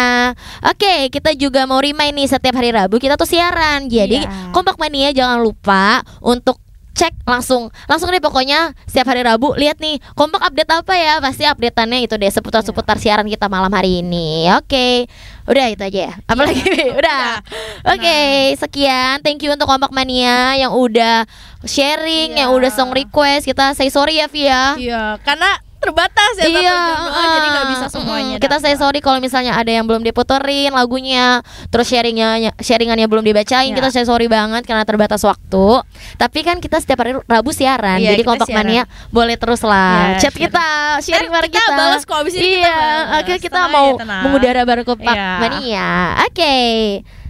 Oke, 0.64 0.96
kita 1.10 1.32
juga 1.34 1.64
mau 1.64 1.78
remind 1.78 2.16
nih 2.16 2.28
setiap 2.28 2.56
hari 2.56 2.70
Rabu 2.70 2.98
kita 2.98 3.16
tuh 3.16 3.26
siaran. 3.26 3.86
Jadi 3.86 4.22
Iya. 4.22 4.52
kompak 4.52 4.76
mania 4.76 5.10
jangan 5.10 5.40
lupa 5.40 6.02
untuk 6.20 6.65
cek 6.96 7.28
langsung. 7.28 7.68
Langsung 7.86 8.08
deh 8.10 8.24
pokoknya 8.24 8.72
setiap 8.88 9.12
hari 9.12 9.22
Rabu 9.22 9.52
lihat 9.54 9.78
nih 9.78 10.00
kompak 10.16 10.40
update 10.42 10.72
apa 10.72 10.94
ya? 10.96 11.14
Pasti 11.20 11.44
updateannya 11.44 12.08
itu 12.08 12.16
deh 12.16 12.32
seputar 12.32 12.64
seputar 12.64 12.96
siaran 12.96 13.28
kita 13.28 13.52
malam 13.52 13.70
hari 13.70 14.00
ini. 14.00 14.48
Oke. 14.56 15.12
Udah 15.46 15.70
itu 15.70 15.84
aja 15.84 16.00
ya? 16.10 16.14
Apalagi 16.26 16.64
udah. 17.00 17.44
Oke 17.92 18.18
sekian. 18.56 19.20
Thank 19.22 19.44
you 19.44 19.52
untuk 19.52 19.68
kompak 19.68 19.92
mania 19.92 20.56
yang 20.56 20.72
udah 20.72 21.28
sharing 21.62 22.34
yang 22.34 22.50
Iya. 22.50 22.58
udah 22.58 22.72
song 22.72 22.90
request. 22.90 23.44
Kita 23.44 23.76
say 23.76 23.92
sorry 23.92 24.18
ya 24.18 24.32
Via. 24.32 24.80
Iya, 24.80 25.20
karena 25.22 25.60
terbatas 25.86 26.34
ya 26.36 26.44
satu 26.44 26.52
Iya, 26.56 26.62
jam 26.66 26.80
doang, 26.88 27.30
jadi 27.30 27.48
nggak 27.48 27.62
uh, 27.62 27.72
bisa 27.72 27.86
semuanya. 27.88 28.36
mm, 28.36 28.42
Kita 28.42 28.56
say 28.58 28.74
dapat. 28.74 28.82
sorry 28.82 29.00
kalau 29.00 29.20
misalnya 29.20 29.54
ada 29.54 29.68
yang 29.68 29.86
belum 29.86 30.02
diputerin 30.02 30.72
lagunya, 30.72 31.40
terus 31.68 31.86
sharingnya 31.86 32.28
sharingannya 32.58 33.06
belum 33.06 33.22
dibacain, 33.24 33.70
Iya. 33.70 33.76
kita 33.76 33.90
say 33.90 34.04
sorry 34.04 34.26
banget 34.26 34.64
karena 34.64 34.82
terbatas 34.82 35.22
waktu. 35.22 35.86
Tapi 36.16 36.40
kan 36.42 36.58
kita 36.58 36.78
setiap 36.78 37.00
hari 37.00 37.14
Rabu 37.22 37.52
siaran, 37.52 37.98
Iya, 37.98 38.12
jadi 38.12 38.22
kita 38.22 38.30
kompak 38.32 38.48
siaran. 38.48 38.66
mania 38.66 38.84
boleh 39.10 39.36
terus 39.36 39.62
lah 39.62 40.18
Iya, 40.18 40.22
chat 40.22 40.34
kita, 40.34 40.66
sharing 41.00 41.30
bareng 41.30 41.50
kita 41.50 41.62
kita. 41.62 41.76
balas 41.76 42.02
kok, 42.04 42.18
abis 42.18 42.34
ini 42.34 42.48
kita 42.52 42.60
Iya, 42.60 42.76
balas. 42.76 43.06
oke 43.16 43.34
kita 43.38 43.54
Tenang 43.56 43.72
mau 43.72 43.88
tenang. 43.96 44.22
mengudara 44.24 44.62
bareng 44.64 44.86
kompak 44.86 45.14
Iya. 45.14 45.30
mania. 45.40 45.88
Oke. 46.26 46.56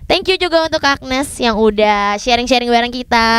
Thank 0.05 0.27
you 0.27 0.37
juga 0.37 0.61
untuk 0.63 0.79
Agnes 0.79 1.25
yang 1.35 1.57
udah 1.57 2.13
sharing-sharing 2.15 2.69
bareng 2.69 2.93
kita. 2.93 3.29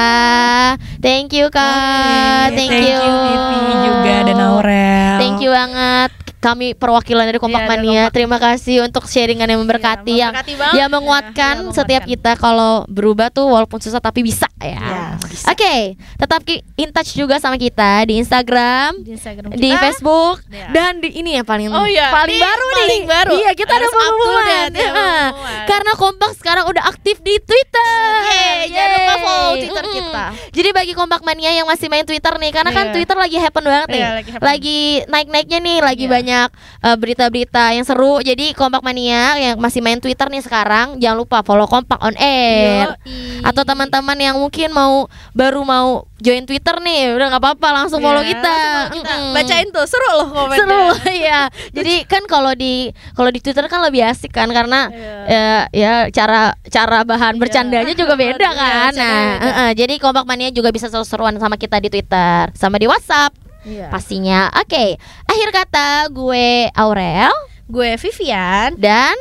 Thank 0.98 1.30
you 1.32 1.46
Kak. 1.46 2.50
Oke, 2.50 2.58
thank, 2.58 2.74
you. 2.74 2.98
Vivi 2.98 3.74
juga 3.84 4.14
dan 4.24 4.36
Aurel. 4.36 5.14
Thank 5.16 5.38
you 5.40 5.50
banget 5.50 6.10
kami 6.38 6.74
perwakilan 6.74 7.22
dari 7.24 7.38
Kompak 7.38 7.58
dari 7.60 7.70
Mania. 7.72 8.02
Kompak. 8.04 8.12
Terima 8.12 8.38
kasih 8.38 8.76
untuk 8.80 9.02
sharingan 9.04 9.46
yang 9.46 9.58
memberkati 9.58 10.10
Iya, 10.12 10.20
yang 10.20 10.32
memberkati 10.32 10.54
banget. 10.54 10.74
yang 10.76 10.88
menguatkan 10.88 11.54
Iya, 11.56 11.64
iya, 11.64 11.74
setiap 11.74 12.02
menguatkan. 12.04 12.22
kita 12.22 12.32
kalau 12.36 12.72
berubah 12.86 13.28
tuh 13.28 13.46
walaupun 13.48 13.78
susah 13.78 13.98
tapi 13.98 14.22
bisa 14.22 14.46
ya. 14.56 14.78
Iya. 14.78 15.02
Oke, 15.44 15.74
tetap 16.14 16.40
ki- 16.40 16.62
in 16.76 16.90
touch 16.90 17.12
juga 17.12 17.36
sama 17.36 17.56
kita 17.56 18.06
di 18.06 18.14
Instagram, 18.16 18.94
di 19.00 19.10
Instagram 19.12 19.50
di. 19.52 19.70
Facebook 19.72 20.38
Iya. 20.46 20.70
dan 20.70 20.92
di 20.98 21.08
ini 21.12 21.34
yang 21.34 21.42
paling 21.42 21.66
Oh 21.68 21.82
iya, 21.84 22.14
paling 22.14 22.30
ini 22.32 22.38
baru 22.40 22.62
nih. 22.64 22.78
paling 22.78 23.04
baru. 23.08 23.32
Iya, 23.36 23.50
kita 23.52 23.72
ada 23.72 23.78
Harus 23.80 23.90
up 23.90 23.96
to 23.96 24.06
pengumuman. 24.06 24.46
ya, 24.46 24.86
pengumuman. 24.86 25.32
Karena 25.66 25.92
Kompak 25.96 26.30
sekarang 26.36 26.55
udah 26.64 26.88
aktif 26.88 27.20
di 27.20 27.36
Twitter. 27.36 28.08
Yeay, 28.24 28.72
jangan 28.72 28.90
lupa 28.96 29.04
Yeay. 29.12 29.20
follow 29.20 29.52
Twitter 29.58 29.84
Mm-mm. 29.84 29.96
kita. 30.00 30.24
Jadi 30.56 30.68
bagi 30.72 30.92
Kompak 30.96 31.20
Mania 31.20 31.50
yang 31.52 31.66
masih 31.68 31.92
main 31.92 32.06
Twitter 32.08 32.32
nih, 32.40 32.50
karena 32.54 32.70
kan 32.72 32.84
Iya. 32.88 32.94
Twitter 32.96 33.16
lagi 33.18 33.36
happen 33.36 33.64
banget 33.66 33.88
nih. 33.92 34.00
Iya, 34.00 34.10
lagi 34.14 34.30
happen. 34.32 34.46
lagi 34.46 34.80
naik-naiknya 35.10 35.58
nih, 35.60 35.78
lagi 35.82 36.04
Iya. 36.06 36.12
banyak 36.16 36.48
uh, 36.80 36.96
berita-berita 36.96 37.64
yang 37.74 37.84
seru. 37.84 38.22
Jadi 38.22 38.56
Kompak 38.56 38.80
Mania 38.80 39.36
yang 39.36 39.56
masih 39.58 39.82
main 39.82 39.98
Twitter 39.98 40.30
nih 40.30 40.40
sekarang, 40.40 40.96
jangan 40.96 41.18
lupa 41.18 41.42
follow 41.42 41.66
Kompak 41.66 41.98
on 42.00 42.14
air. 42.16 42.94
Yoi. 43.04 43.42
Atau 43.44 43.66
teman-teman 43.66 44.16
yang 44.16 44.36
mungkin 44.38 44.70
mau 44.70 45.10
baru 45.34 45.66
mau 45.66 46.06
join 46.16 46.42
Twitter 46.42 46.76
nih, 46.78 47.12
udah 47.12 47.26
nggak 47.28 47.42
apa-apa 47.42 47.68
langsung 47.74 48.00
follow 48.00 48.20
Iya, 48.20 48.32
kita. 48.32 48.48
langsung 48.48 48.72
follow 48.72 48.96
kita. 48.96 49.14
Mm-mm. 49.14 49.34
Bacain 49.34 49.68
tuh, 49.68 49.84
seru 49.84 50.10
loh 50.14 50.26
komennya. 50.26 50.58
Seru 50.58 50.84
ya. 51.28 51.40
Jadi 51.76 51.94
kan 52.04 52.22
kalau 52.24 52.52
di 52.52 52.74
kalau 53.12 53.28
di 53.28 53.38
Twitter 53.38 53.64
kan 53.64 53.80
lebih 53.80 54.02
asik 54.02 54.30
kan 54.30 54.48
karena 54.48 54.88
ya, 55.26 55.44
ya 55.70 55.92
cara 56.08 56.40
cara 56.64 57.02
bahan 57.02 57.36
Iya. 57.36 57.40
bercandanya 57.40 57.94
juga 57.94 58.14
beda 58.22 58.32
Iya, 58.42 58.50
kan. 58.50 58.90
bercandanya 58.90 58.96
Nah, 58.96 59.24
beda. 59.36 59.44
eh, 59.44 59.60
eh, 59.62 59.70
jadi 59.76 59.94
kompak 59.96 60.24
mania 60.24 60.48
juga 60.48 60.68
bisa 60.68 60.86
seru-seruan 60.86 61.36
sama 61.36 61.54
kita 61.54 61.76
di 61.78 61.88
Twitter, 61.88 62.48
sama 62.52 62.76
di 62.76 62.86
WhatsApp 62.86 63.36
Iya. 63.62 63.90
pastinya. 63.90 64.48
Oke, 64.56 64.94
akhir 65.26 65.48
kata 65.52 65.88
gue 66.08 66.70
Aurel 66.72 67.34
Gue 67.66 67.98
Vivian. 67.98 68.78
dan 68.78 69.18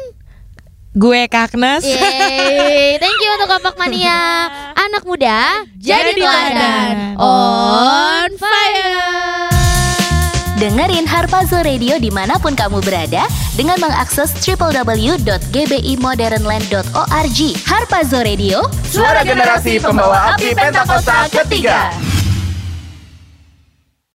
Gue 0.95 1.27
Kaknes. 1.27 1.83
Yeay, 1.83 2.95
thank 3.03 3.19
you 3.19 3.27
untuk 3.35 3.51
kompak 3.51 3.75
mania. 3.75 4.47
Anak 4.79 5.03
muda 5.03 5.67
jadi 5.75 6.15
teladan. 6.15 7.19
On 7.19 8.31
fire. 8.39 9.51
Dengerin 10.55 11.03
Harpazo 11.03 11.59
Radio 11.67 11.99
di 11.99 12.07
mana 12.15 12.39
pun 12.39 12.55
kamu 12.55 12.79
berada 12.79 13.27
dengan 13.59 13.75
mengakses 13.75 14.31
www.gbimodernland.org. 14.39 17.39
Harpazo 17.67 18.23
Radio, 18.23 18.63
Suara 18.87 19.27
generasi 19.27 19.83
pembawa 19.83 20.31
api 20.31 20.55
Pentakosta 20.55 21.27
ketiga. 21.27 21.91